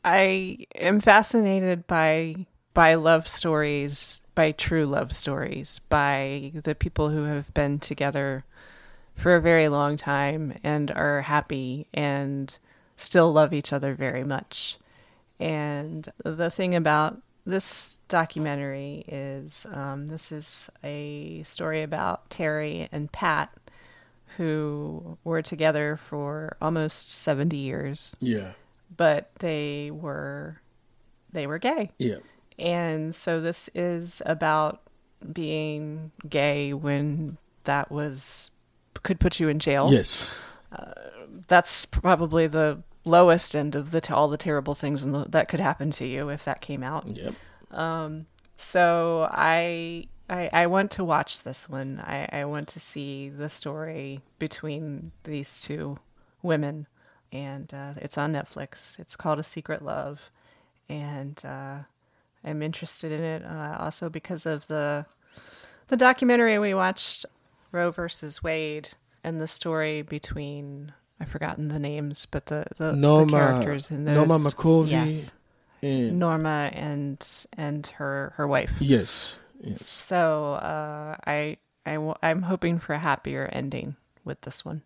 I 0.05 0.65
am 0.75 0.99
fascinated 0.99 1.87
by 1.87 2.45
by 2.73 2.93
love 2.93 3.27
stories, 3.27 4.21
by 4.35 4.51
true 4.51 4.85
love 4.85 5.11
stories, 5.11 5.79
by 5.89 6.51
the 6.53 6.75
people 6.75 7.09
who 7.09 7.23
have 7.23 7.51
been 7.53 7.79
together 7.79 8.45
for 9.15 9.35
a 9.35 9.41
very 9.41 9.67
long 9.67 9.97
time 9.97 10.53
and 10.63 10.91
are 10.91 11.21
happy 11.21 11.87
and 11.93 12.57
still 12.95 13.33
love 13.33 13.51
each 13.53 13.73
other 13.73 13.95
very 13.95 14.23
much. 14.23 14.77
And 15.39 16.07
the 16.23 16.49
thing 16.49 16.75
about 16.75 17.17
this 17.45 17.97
documentary 18.07 19.05
is 19.07 19.65
um, 19.71 20.07
this 20.07 20.31
is 20.31 20.69
a 20.83 21.43
story 21.43 21.83
about 21.83 22.29
Terry 22.29 22.89
and 22.91 23.11
Pat, 23.11 23.51
who 24.37 25.17
were 25.23 25.41
together 25.41 25.95
for 25.97 26.57
almost 26.61 27.11
70 27.13 27.55
years, 27.55 28.15
Yeah, 28.19 28.51
but 28.95 29.31
they 29.39 29.91
were 29.91 30.59
they 31.31 31.45
were 31.47 31.59
gay. 31.59 31.91
yeah, 31.99 32.15
And 32.57 33.13
so 33.13 33.39
this 33.41 33.69
is 33.75 34.21
about 34.25 34.81
being 35.33 36.11
gay 36.27 36.73
when 36.73 37.37
that 37.65 37.91
was 37.91 38.51
could 39.03 39.19
put 39.19 39.39
you 39.39 39.49
in 39.49 39.59
jail. 39.59 39.89
yes, 39.91 40.37
That's 41.47 41.85
probably 41.85 42.47
the 42.47 42.81
lowest 43.07 43.55
end 43.55 43.75
of 43.75 43.91
the 43.91 44.13
all 44.13 44.27
the 44.27 44.37
terrible 44.37 44.73
things 44.73 45.03
in 45.03 45.11
the, 45.11 45.25
that 45.29 45.47
could 45.47 45.59
happen 45.59 45.91
to 45.91 46.05
you 46.05 46.29
if 46.29 46.45
that 46.45 46.61
came 46.61 46.83
out. 46.83 47.15
yep. 47.15 47.33
So 48.57 49.27
I 49.31 50.07
I, 50.29 50.49
I 50.51 50.67
want 50.67 50.91
to 50.91 51.05
watch 51.05 51.43
this 51.43 51.69
one. 51.69 52.03
I, 52.05 52.27
I 52.31 52.45
want 52.45 52.67
to 52.69 52.79
see 52.79 53.29
the 53.29 53.49
story 53.49 54.21
between 54.39 55.11
these 55.23 55.61
two 55.61 55.97
women, 56.41 56.87
and 57.31 57.73
uh, 57.73 57.93
it's 57.97 58.17
on 58.17 58.33
Netflix. 58.33 58.99
It's 58.99 59.15
called 59.15 59.39
A 59.39 59.43
Secret 59.43 59.81
Love, 59.83 60.29
and 60.89 61.41
uh, 61.45 61.79
I'm 62.43 62.61
interested 62.61 63.11
in 63.11 63.21
it 63.23 63.45
uh, 63.45 63.77
also 63.79 64.09
because 64.09 64.45
of 64.45 64.67
the 64.67 65.05
the 65.87 65.97
documentary 65.97 66.59
we 66.59 66.73
watched, 66.73 67.25
Roe 67.71 67.91
versus 67.91 68.43
Wade, 68.43 68.89
and 69.23 69.39
the 69.39 69.47
story 69.47 70.01
between 70.01 70.93
I've 71.19 71.29
forgotten 71.29 71.67
the 71.69 71.79
names, 71.79 72.25
but 72.27 72.45
the 72.45 72.65
the, 72.77 72.85
the 72.91 72.95
Norma- 72.95 73.31
characters 73.31 73.89
in 73.91 74.05
those. 74.05 74.15
Norma 74.15 74.37
McCorvey 74.39 74.91
yes, 74.91 75.31
And 75.81 76.19
Norma 76.19 76.69
and 76.73 77.45
and 77.53 77.85
her 77.97 78.33
her 78.37 78.47
wife. 78.47 78.73
yes, 78.79 79.39
yes. 79.61 79.85
So 79.87 80.53
uh, 80.53 81.15
I 81.25 81.57
I 81.85 81.93
w- 81.95 82.15
I'm 82.21 82.43
hoping 82.43 82.79
for 82.79 82.93
a 82.93 82.99
happier 82.99 83.49
ending 83.51 83.95
with 84.25 84.41
this 84.41 84.63
one. 84.63 84.83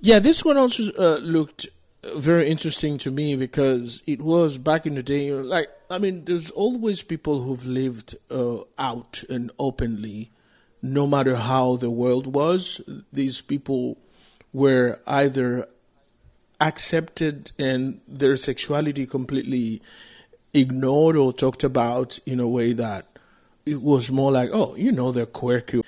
Yeah, 0.00 0.20
this 0.20 0.44
one 0.44 0.56
also 0.56 0.92
uh, 0.96 1.18
looked 1.18 1.66
uh, 2.04 2.16
very 2.18 2.48
interesting 2.48 2.98
to 2.98 3.10
me 3.10 3.34
because 3.34 4.02
it 4.06 4.22
was 4.22 4.56
back 4.58 4.86
in 4.86 4.94
the 4.94 5.02
day. 5.02 5.32
Like, 5.32 5.68
I 5.90 5.98
mean, 5.98 6.24
there's 6.24 6.50
always 6.52 7.02
people 7.02 7.42
who've 7.42 7.66
lived 7.66 8.14
uh, 8.30 8.58
out 8.78 9.24
and 9.28 9.50
openly, 9.58 10.30
no 10.80 11.06
matter 11.08 11.34
how 11.34 11.74
the 11.76 11.90
world 11.90 12.28
was. 12.32 12.80
These 13.12 13.40
people 13.40 13.98
were 14.52 15.00
either 15.06 15.68
accepted 16.60 17.52
and 17.58 18.00
their 18.08 18.36
sexuality 18.36 19.06
completely 19.06 19.80
ignored 20.52 21.16
or 21.16 21.32
talked 21.32 21.62
about 21.62 22.18
in 22.26 22.40
a 22.40 22.48
way 22.48 22.72
that 22.72 23.06
it 23.66 23.82
was 23.82 24.10
more 24.10 24.32
like, 24.32 24.50
oh, 24.52 24.74
you 24.76 24.90
know, 24.90 25.12
they're 25.12 25.26
quirky. 25.26 25.82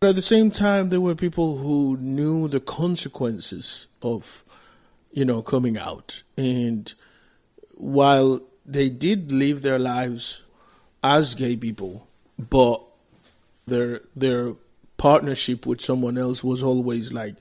But 0.00 0.10
at 0.10 0.14
the 0.16 0.22
same 0.22 0.50
time, 0.50 0.88
there 0.88 1.00
were 1.00 1.14
people 1.14 1.58
who 1.58 1.96
knew 1.98 2.48
the 2.48 2.60
consequences 2.60 3.86
of, 4.02 4.44
you 5.12 5.24
know, 5.24 5.42
coming 5.42 5.78
out. 5.78 6.22
And 6.36 6.92
while 7.74 8.40
they 8.64 8.88
did 8.88 9.32
live 9.32 9.62
their 9.62 9.78
lives 9.78 10.42
as 11.04 11.34
gay 11.34 11.56
people, 11.56 12.08
but 12.38 12.82
their 13.66 14.00
their 14.14 14.54
partnership 14.96 15.66
with 15.66 15.80
someone 15.80 16.16
else 16.18 16.42
was 16.42 16.62
always 16.62 17.12
like, 17.12 17.36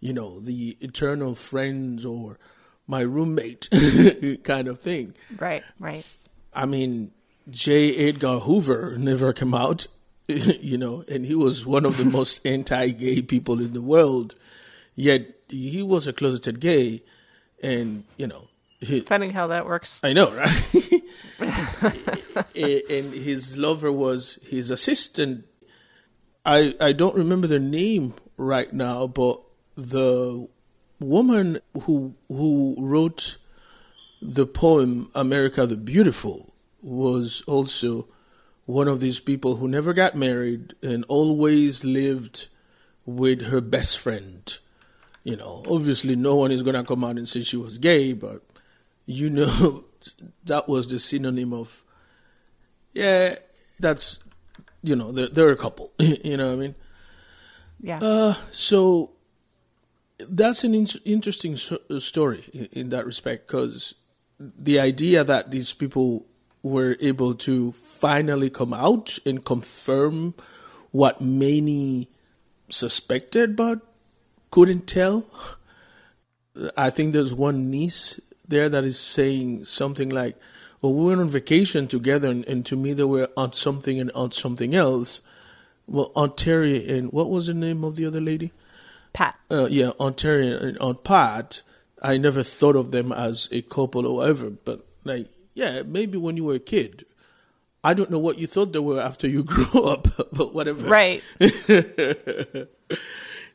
you 0.00 0.12
know, 0.12 0.40
the 0.40 0.76
eternal 0.80 1.34
friends 1.34 2.04
or 2.04 2.38
my 2.86 3.02
roommate 3.02 3.68
kind 4.42 4.66
of 4.66 4.78
thing. 4.78 5.14
Right, 5.38 5.62
right. 5.78 6.04
I 6.52 6.66
mean, 6.66 7.12
J. 7.48 8.08
Edgar 8.08 8.40
Hoover 8.40 8.96
never 8.98 9.32
came 9.32 9.54
out, 9.54 9.86
you 10.26 10.76
know, 10.78 11.04
and 11.08 11.24
he 11.24 11.34
was 11.34 11.64
one 11.64 11.84
of 11.84 11.98
the 11.98 12.04
most 12.18 12.44
anti-gay 12.46 13.22
people 13.22 13.60
in 13.60 13.72
the 13.72 13.82
world. 13.82 14.34
Yet 14.94 15.28
he 15.48 15.82
was 15.82 16.06
a 16.06 16.12
closeted 16.12 16.60
gay, 16.60 17.02
and 17.62 18.04
you 18.16 18.26
know, 18.26 18.48
he, 18.80 19.00
Funny 19.00 19.28
how 19.28 19.48
that 19.48 19.66
works. 19.66 20.00
I 20.02 20.12
know, 20.12 20.30
right? 20.32 21.02
and 22.56 23.14
his 23.14 23.56
lover 23.56 23.92
was 23.92 24.38
his 24.42 24.70
assistant. 24.70 25.44
I 26.44 26.74
I 26.80 26.92
don't 26.92 27.14
remember 27.14 27.46
the 27.46 27.58
name 27.58 28.14
right 28.36 28.72
now, 28.72 29.06
but 29.06 29.42
the 29.88 30.48
woman 30.98 31.58
who 31.82 32.14
who 32.28 32.76
wrote 32.78 33.38
the 34.20 34.46
poem 34.46 35.10
America 35.14 35.66
the 35.66 35.76
Beautiful 35.76 36.52
was 36.82 37.42
also 37.46 38.06
one 38.66 38.88
of 38.88 39.00
these 39.00 39.20
people 39.20 39.56
who 39.56 39.66
never 39.66 39.92
got 39.92 40.14
married 40.14 40.74
and 40.82 41.04
always 41.08 41.84
lived 41.84 42.48
with 43.06 43.42
her 43.46 43.60
best 43.60 43.98
friend. 43.98 44.58
You 45.24 45.36
know, 45.36 45.64
obviously 45.68 46.16
no 46.16 46.36
one 46.36 46.50
is 46.50 46.62
going 46.62 46.76
to 46.76 46.84
come 46.84 47.04
out 47.04 47.16
and 47.16 47.28
say 47.28 47.42
she 47.42 47.56
was 47.56 47.78
gay, 47.78 48.12
but 48.12 48.42
you 49.06 49.30
know 49.30 49.84
that 50.44 50.68
was 50.68 50.88
the 50.88 51.00
synonym 51.00 51.52
of 51.52 51.82
yeah, 52.92 53.36
that's 53.78 54.18
you 54.82 54.96
know, 54.96 55.12
they're, 55.12 55.28
they're 55.28 55.50
a 55.50 55.56
couple, 55.56 55.92
you 55.98 56.36
know 56.36 56.48
what 56.48 56.52
I 56.52 56.56
mean? 56.56 56.74
Yeah. 57.82 57.98
Uh, 58.02 58.34
so 58.50 59.12
that's 60.28 60.64
an 60.64 60.74
in- 60.74 60.86
interesting 61.04 61.56
so- 61.56 61.80
uh, 61.88 62.00
story 62.00 62.44
in, 62.52 62.68
in 62.72 62.88
that 62.90 63.06
respect 63.06 63.46
because 63.46 63.94
the 64.38 64.80
idea 64.80 65.22
that 65.24 65.50
these 65.50 65.72
people 65.72 66.26
were 66.62 66.96
able 67.00 67.34
to 67.34 67.72
finally 67.72 68.50
come 68.50 68.72
out 68.72 69.18
and 69.24 69.44
confirm 69.44 70.34
what 70.90 71.20
many 71.20 72.08
suspected 72.68 73.56
but 73.56 73.80
couldn't 74.50 74.86
tell. 74.86 75.24
I 76.76 76.90
think 76.90 77.12
there's 77.12 77.34
one 77.34 77.70
niece 77.70 78.20
there 78.46 78.68
that 78.68 78.84
is 78.84 78.98
saying 78.98 79.64
something 79.64 80.08
like, 80.08 80.36
"Well, 80.82 80.92
we 80.92 81.06
went 81.06 81.20
on 81.20 81.28
vacation 81.28 81.86
together, 81.86 82.28
and, 82.28 82.44
and 82.46 82.66
to 82.66 82.76
me 82.76 82.92
they 82.92 83.04
were 83.04 83.28
on 83.36 83.52
something 83.52 83.98
and 84.00 84.10
on 84.12 84.32
something 84.32 84.74
else." 84.74 85.22
Well, 85.86 86.12
Aunt 86.14 86.36
Terry 86.36 86.88
and 86.88 87.12
what 87.12 87.30
was 87.30 87.46
the 87.46 87.54
name 87.54 87.84
of 87.84 87.96
the 87.96 88.06
other 88.06 88.20
lady? 88.20 88.52
Pat. 89.12 89.36
uh, 89.50 89.66
yeah, 89.70 89.90
Aunt 89.98 90.16
Terry 90.16 90.48
and 90.48 90.78
Aunt 90.78 91.04
Pat, 91.04 91.62
I 92.02 92.16
never 92.16 92.42
thought 92.42 92.76
of 92.76 92.90
them 92.90 93.12
as 93.12 93.48
a 93.52 93.62
couple 93.62 94.06
or 94.06 94.16
whatever, 94.16 94.50
but 94.50 94.86
like, 95.04 95.26
yeah, 95.54 95.82
maybe 95.82 96.18
when 96.18 96.36
you 96.36 96.44
were 96.44 96.54
a 96.54 96.60
kid. 96.60 97.04
I 97.82 97.94
don't 97.94 98.10
know 98.10 98.18
what 98.18 98.38
you 98.38 98.46
thought 98.46 98.72
they 98.72 98.78
were 98.78 99.00
after 99.00 99.26
you 99.26 99.42
grew 99.54 99.84
up, 99.84 100.06
but 100.32 100.52
whatever. 100.54 100.86
Right. 100.86 101.22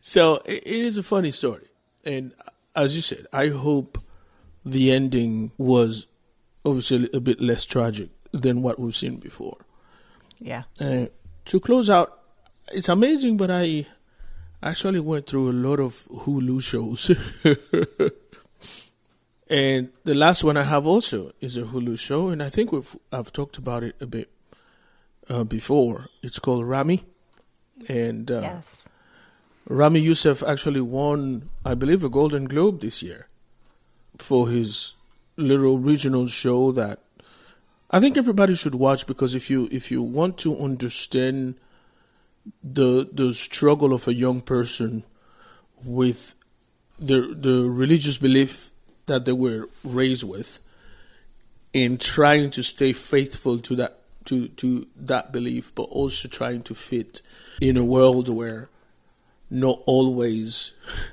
So 0.07 0.35
it, 0.45 0.67
it 0.67 0.85
is 0.85 0.99
a 0.99 1.03
funny 1.03 1.31
story. 1.31 1.65
And 2.03 2.31
as 2.75 2.95
you 2.95 3.01
said, 3.01 3.25
I 3.33 3.47
hope 3.47 3.97
the 4.63 4.91
ending 4.91 5.51
was 5.57 6.05
obviously 6.63 7.09
a 7.11 7.19
bit 7.19 7.41
less 7.41 7.65
tragic 7.65 8.09
than 8.31 8.61
what 8.61 8.77
we've 8.77 8.95
seen 8.95 9.15
before. 9.15 9.57
Yeah. 10.39 10.65
Uh, 10.79 11.07
to 11.45 11.59
close 11.59 11.89
out, 11.89 12.19
it's 12.71 12.87
amazing, 12.87 13.37
but 13.37 13.49
I 13.49 13.87
actually 14.65 14.99
went 14.99 15.27
through 15.27 15.51
a 15.51 15.53
lot 15.53 15.79
of 15.79 16.07
Hulu 16.09 16.61
shows. 16.61 17.11
and 19.49 19.89
the 20.03 20.15
last 20.15 20.43
one 20.43 20.57
I 20.57 20.63
have 20.63 20.87
also 20.87 21.31
is 21.39 21.55
a 21.55 21.61
Hulu 21.61 21.99
show, 21.99 22.29
and 22.29 22.41
I 22.41 22.49
think 22.49 22.71
we've 22.71 22.95
I've 23.11 23.31
talked 23.31 23.57
about 23.57 23.83
it 23.83 23.95
a 24.01 24.07
bit 24.07 24.29
uh, 25.29 25.43
before. 25.43 26.07
It's 26.23 26.39
called 26.39 26.65
Ramy, 26.65 27.05
and 27.87 28.31
uh, 28.31 28.41
Yes. 28.41 28.89
Ramy 29.67 29.99
Youssef 29.99 30.43
actually 30.43 30.81
won, 30.81 31.49
I 31.63 31.75
believe, 31.75 32.03
a 32.03 32.09
Golden 32.09 32.45
Globe 32.45 32.81
this 32.81 33.01
year 33.01 33.27
for 34.17 34.47
his 34.49 34.93
little 35.37 35.79
regional 35.79 36.27
show 36.27 36.71
that 36.71 36.99
I 37.91 37.99
think 37.99 38.17
everybody 38.17 38.55
should 38.55 38.75
watch 38.75 39.05
because 39.05 39.35
if 39.35 39.49
you 39.49 39.67
if 39.71 39.91
you 39.91 40.01
want 40.01 40.37
to 40.39 40.57
understand 40.57 41.55
the 42.63 43.09
the 43.11 43.33
struggle 43.33 43.93
of 43.93 44.07
a 44.07 44.13
young 44.13 44.41
person 44.41 45.03
with 45.83 46.35
the 46.99 47.35
the 47.39 47.67
religious 47.69 48.17
belief 48.17 48.71
that 49.05 49.25
they 49.25 49.31
were 49.31 49.69
raised 49.83 50.23
with 50.23 50.59
in 51.73 51.97
trying 51.97 52.49
to 52.49 52.63
stay 52.63 52.93
faithful 52.93 53.59
to 53.59 53.75
that 53.75 53.99
to 54.25 54.47
to 54.49 54.87
that 54.95 55.31
belief 55.31 55.73
but 55.75 55.83
also 55.83 56.27
trying 56.27 56.61
to 56.63 56.73
fit 56.73 57.21
in 57.61 57.77
a 57.77 57.83
world 57.83 58.29
where 58.29 58.69
not 59.49 59.81
always 59.85 60.71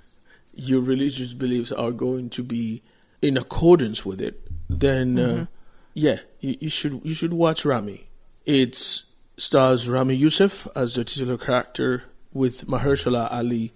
your 0.54 0.80
religious 0.80 1.34
beliefs 1.34 1.72
are 1.72 1.92
going 1.92 2.28
to 2.30 2.42
be 2.42 2.82
in 3.20 3.36
accordance 3.36 4.04
with 4.04 4.20
it 4.20 4.40
then 4.68 5.18
uh, 5.18 5.46
yeah 5.94 6.18
you, 6.42 6.56
you 6.60 6.68
should 6.68 7.00
you 7.04 7.14
should 7.14 7.32
watch 7.32 7.64
Ramy. 7.64 8.08
It's 8.44 9.04
stars 9.42 9.88
Ramy 9.88 10.14
Youssef 10.14 10.68
as 10.76 10.94
the 10.94 11.02
titular 11.02 11.36
character 11.36 12.04
with 12.32 12.68
Mahershala 12.68 13.26
Ali 13.32 13.72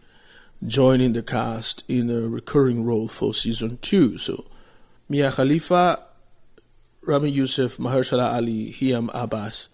joining 0.64 1.12
the 1.12 1.24
cast 1.24 1.82
in 1.88 2.08
a 2.08 2.28
recurring 2.28 2.84
role 2.84 3.08
for 3.08 3.34
season 3.34 3.78
two. 3.78 4.16
So 4.16 4.46
May 5.08 5.18
Calamawy, 5.18 6.00
Ramy 7.04 7.30
Youssef, 7.30 7.78
Mahershala 7.78 8.34
Ali, 8.34 8.72
Hiam 8.72 9.10
Abbass, 9.10 9.68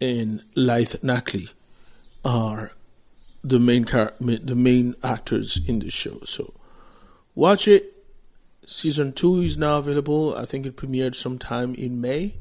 and 0.00 0.42
Laith 0.56 1.00
Nakli 1.02 1.52
are 2.24 2.72
the 3.44 3.60
main 3.60 3.86
ma- 4.18 4.42
the 4.42 4.56
main 4.56 4.96
actors 5.04 5.60
in 5.68 5.78
the 5.78 5.90
show. 5.90 6.18
So 6.24 6.52
watch 7.36 7.68
it. 7.68 8.04
Season 8.66 9.12
two 9.12 9.36
is 9.36 9.56
now 9.56 9.78
available. 9.78 10.34
I 10.34 10.46
think 10.46 10.66
it 10.66 10.76
premiered 10.76 11.14
sometime 11.14 11.76
in 11.76 12.00
May. 12.00 12.38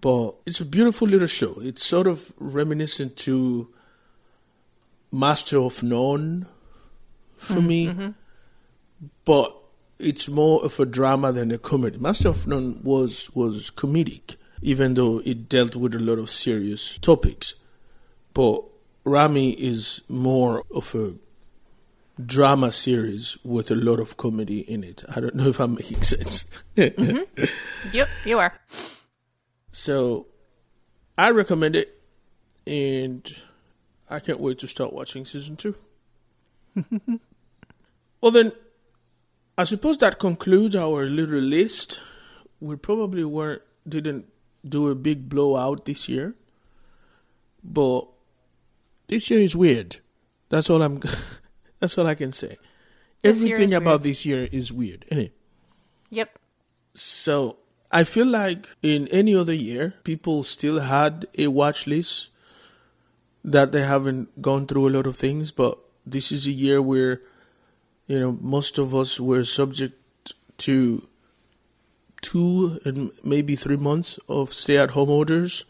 But 0.00 0.34
it's 0.46 0.60
a 0.60 0.64
beautiful 0.64 1.08
little 1.08 1.26
show. 1.26 1.54
It's 1.60 1.84
sort 1.84 2.06
of 2.06 2.32
reminiscent 2.38 3.16
to 3.18 3.68
Master 5.10 5.58
of 5.58 5.82
None 5.82 6.46
for 7.36 7.60
me, 7.60 7.86
mm-hmm, 7.86 8.00
mm-hmm. 8.00 9.06
but 9.24 9.56
it's 9.98 10.28
more 10.28 10.64
of 10.64 10.78
a 10.78 10.86
drama 10.86 11.32
than 11.32 11.50
a 11.50 11.58
comedy. 11.58 11.98
Master 11.98 12.28
of 12.28 12.46
None 12.46 12.82
was 12.82 13.30
was 13.34 13.70
comedic, 13.70 14.36
even 14.62 14.94
though 14.94 15.22
it 15.24 15.48
dealt 15.48 15.76
with 15.76 15.94
a 15.94 15.98
lot 15.98 16.18
of 16.18 16.30
serious 16.30 16.98
topics. 16.98 17.54
But 18.34 18.62
Ramy 19.04 19.52
is 19.52 20.02
more 20.08 20.64
of 20.74 20.94
a 20.94 21.14
drama 22.24 22.72
series 22.72 23.36
with 23.44 23.70
a 23.70 23.74
lot 23.74 24.00
of 24.00 24.16
comedy 24.16 24.60
in 24.60 24.82
it. 24.82 25.04
I 25.14 25.20
don't 25.20 25.34
know 25.34 25.48
if 25.48 25.60
I'm 25.60 25.74
making 25.74 26.02
sense. 26.02 26.44
Mm-hmm. 26.76 27.44
Yep, 27.92 28.08
you 28.24 28.38
are. 28.38 28.52
So 29.76 30.26
I 31.18 31.30
recommend 31.32 31.76
it, 31.76 32.00
and 32.66 33.22
I 34.08 34.20
can't 34.20 34.40
wait 34.40 34.58
to 34.60 34.66
start 34.66 34.94
watching 34.94 35.26
season 35.26 35.56
two. 35.56 35.74
well, 38.22 38.30
then, 38.30 38.52
I 39.58 39.64
suppose 39.64 39.98
that 39.98 40.18
concludes 40.18 40.74
our 40.74 41.04
little 41.04 41.40
list. 41.40 42.00
We 42.58 42.76
probably 42.76 43.22
weren't 43.26 43.60
didn't 43.86 44.24
do 44.66 44.88
a 44.88 44.94
big 44.94 45.28
blowout 45.28 45.84
this 45.84 46.08
year, 46.08 46.34
but 47.62 48.08
this 49.08 49.30
year 49.30 49.40
is 49.40 49.54
weird. 49.54 49.98
That's 50.48 50.70
all 50.70 50.80
I'm. 50.80 51.02
that's 51.80 51.98
all 51.98 52.06
I 52.06 52.14
can 52.14 52.32
say. 52.32 52.56
This 53.20 53.42
Everything 53.42 53.74
about 53.74 54.00
weird. 54.00 54.02
this 54.04 54.24
year 54.24 54.48
is 54.50 54.72
weird, 54.72 55.04
isn't 55.10 55.24
it? 55.24 55.32
Yep. 56.08 56.38
So 56.94 57.58
I 57.90 58.04
feel 58.04 58.26
like 58.26 58.66
in 58.82 59.08
any 59.08 59.34
other 59.34 59.54
year, 59.54 59.94
people 60.04 60.42
still 60.42 60.80
had 60.80 61.26
a 61.38 61.46
watch 61.48 61.86
list 61.86 62.30
that 63.44 63.70
they 63.72 63.82
haven't 63.82 64.42
gone 64.42 64.66
through 64.66 64.88
a 64.88 64.94
lot 64.96 65.06
of 65.06 65.16
things, 65.16 65.52
but 65.52 65.78
this 66.04 66.32
is 66.32 66.46
a 66.46 66.50
year 66.50 66.82
where, 66.82 67.22
you 68.06 68.18
know, 68.18 68.38
most 68.40 68.78
of 68.78 68.94
us 68.94 69.20
were 69.20 69.44
subject 69.44 70.34
to 70.58 71.06
two 72.22 72.80
and 72.84 73.12
maybe 73.22 73.54
three 73.54 73.76
months 73.76 74.18
of 74.28 74.52
stay 74.52 74.78
at 74.78 74.90
home 74.90 75.10
orders. 75.10 75.64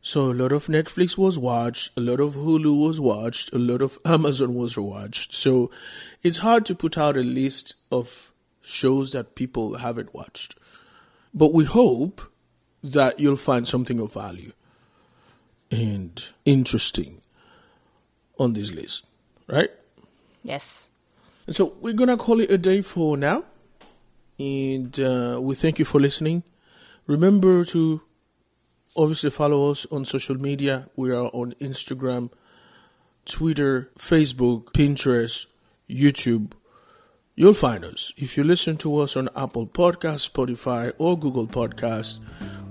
So 0.00 0.30
a 0.30 0.34
lot 0.34 0.52
of 0.52 0.66
Netflix 0.66 1.16
was 1.18 1.38
watched, 1.38 1.96
a 1.96 2.00
lot 2.00 2.20
of 2.20 2.34
Hulu 2.34 2.86
was 2.88 3.00
watched, 3.00 3.52
a 3.52 3.58
lot 3.58 3.82
of 3.82 3.98
Amazon 4.04 4.54
was 4.54 4.76
watched. 4.76 5.34
So 5.34 5.70
it's 6.22 6.38
hard 6.38 6.66
to 6.66 6.74
put 6.74 6.98
out 6.98 7.16
a 7.16 7.22
list 7.22 7.74
of 7.90 8.32
shows 8.60 9.12
that 9.12 9.34
people 9.34 9.78
haven't 9.78 10.14
watched. 10.14 10.56
But 11.34 11.52
we 11.52 11.64
hope 11.64 12.20
that 12.82 13.20
you'll 13.20 13.36
find 13.36 13.66
something 13.66 14.00
of 14.00 14.12
value 14.12 14.52
and 15.70 16.32
interesting 16.44 17.22
on 18.38 18.52
this 18.52 18.72
list, 18.72 19.06
right? 19.46 19.70
Yes. 20.42 20.88
And 21.46 21.56
so 21.56 21.74
we're 21.80 21.94
going 21.94 22.08
to 22.08 22.16
call 22.16 22.40
it 22.40 22.50
a 22.50 22.58
day 22.58 22.82
for 22.82 23.16
now. 23.16 23.44
And 24.38 24.98
uh, 24.98 25.38
we 25.40 25.54
thank 25.54 25.78
you 25.78 25.84
for 25.84 26.00
listening. 26.00 26.42
Remember 27.06 27.64
to 27.66 28.02
obviously 28.96 29.30
follow 29.30 29.70
us 29.70 29.86
on 29.90 30.04
social 30.04 30.36
media. 30.36 30.88
We 30.96 31.10
are 31.10 31.30
on 31.32 31.52
Instagram, 31.54 32.30
Twitter, 33.24 33.90
Facebook, 33.98 34.72
Pinterest, 34.72 35.46
YouTube. 35.88 36.52
You'll 37.34 37.54
find 37.54 37.82
us. 37.82 38.12
If 38.18 38.36
you 38.36 38.44
listen 38.44 38.76
to 38.78 38.98
us 38.98 39.16
on 39.16 39.30
Apple 39.34 39.66
Podcasts, 39.66 40.30
Spotify, 40.30 40.92
or 40.98 41.18
Google 41.18 41.46
Podcasts, 41.46 42.18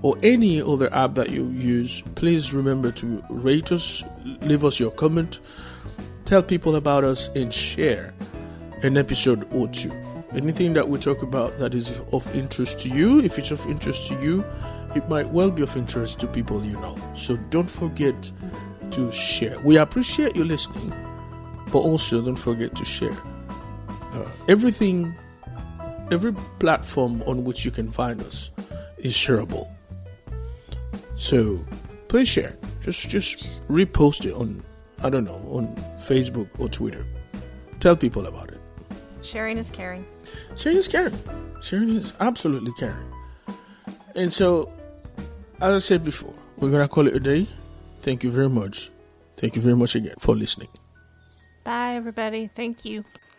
or 0.02 0.16
any 0.22 0.62
other 0.62 0.88
app 0.94 1.14
that 1.14 1.30
you 1.30 1.48
use, 1.48 2.04
please 2.14 2.54
remember 2.54 2.92
to 2.92 3.24
rate 3.28 3.72
us, 3.72 4.04
leave 4.42 4.64
us 4.64 4.78
your 4.78 4.92
comment, 4.92 5.40
tell 6.26 6.44
people 6.44 6.76
about 6.76 7.02
us, 7.02 7.28
and 7.34 7.52
share 7.52 8.14
an 8.84 8.96
episode 8.96 9.52
or 9.52 9.66
two. 9.66 9.90
Anything 10.32 10.74
that 10.74 10.88
we 10.88 10.96
talk 11.00 11.22
about 11.22 11.58
that 11.58 11.74
is 11.74 11.98
of 12.12 12.32
interest 12.32 12.78
to 12.80 12.88
you, 12.88 13.18
if 13.20 13.40
it's 13.40 13.50
of 13.50 13.66
interest 13.66 14.06
to 14.10 14.22
you, 14.22 14.44
it 14.94 15.08
might 15.08 15.28
well 15.30 15.50
be 15.50 15.62
of 15.62 15.76
interest 15.76 16.20
to 16.20 16.28
people 16.28 16.64
you 16.64 16.74
know. 16.74 16.96
So 17.14 17.36
don't 17.50 17.70
forget 17.70 18.30
to 18.92 19.10
share. 19.10 19.58
We 19.60 19.76
appreciate 19.78 20.36
you 20.36 20.44
listening, 20.44 20.92
but 21.72 21.80
also 21.80 22.22
don't 22.22 22.36
forget 22.36 22.76
to 22.76 22.84
share. 22.84 23.16
Uh, 24.12 24.30
everything, 24.48 25.14
every 26.10 26.32
platform 26.58 27.22
on 27.22 27.44
which 27.44 27.64
you 27.64 27.70
can 27.70 27.90
find 27.90 28.22
us 28.22 28.50
is 28.98 29.14
shareable. 29.14 29.68
So 31.16 31.64
please 32.08 32.28
share. 32.28 32.56
Just 32.80 33.08
just 33.08 33.60
repost 33.68 34.26
it 34.26 34.34
on 34.34 34.62
I 35.02 35.10
don't 35.10 35.24
know 35.24 35.40
on 35.50 35.74
Facebook 35.98 36.48
or 36.58 36.68
Twitter. 36.68 37.06
Tell 37.80 37.96
people 37.96 38.26
about 38.26 38.50
it. 38.50 38.60
Sharing 39.22 39.56
is 39.56 39.70
caring. 39.70 40.04
Sharing 40.56 40.78
is 40.78 40.88
caring. 40.88 41.18
Sharing 41.60 41.88
is 41.90 42.12
absolutely 42.20 42.72
caring. 42.78 43.12
And 44.14 44.32
so, 44.32 44.72
as 45.60 45.74
I 45.74 45.78
said 45.78 46.04
before, 46.04 46.34
we're 46.58 46.70
gonna 46.70 46.88
call 46.88 47.06
it 47.06 47.14
a 47.14 47.20
day. 47.20 47.48
Thank 48.00 48.24
you 48.24 48.30
very 48.30 48.48
much. 48.48 48.90
Thank 49.36 49.56
you 49.56 49.62
very 49.62 49.76
much 49.76 49.94
again 49.94 50.14
for 50.18 50.36
listening. 50.36 50.68
Bye, 51.64 51.94
everybody. 51.94 52.50
Thank 52.54 52.84
you. 52.84 53.04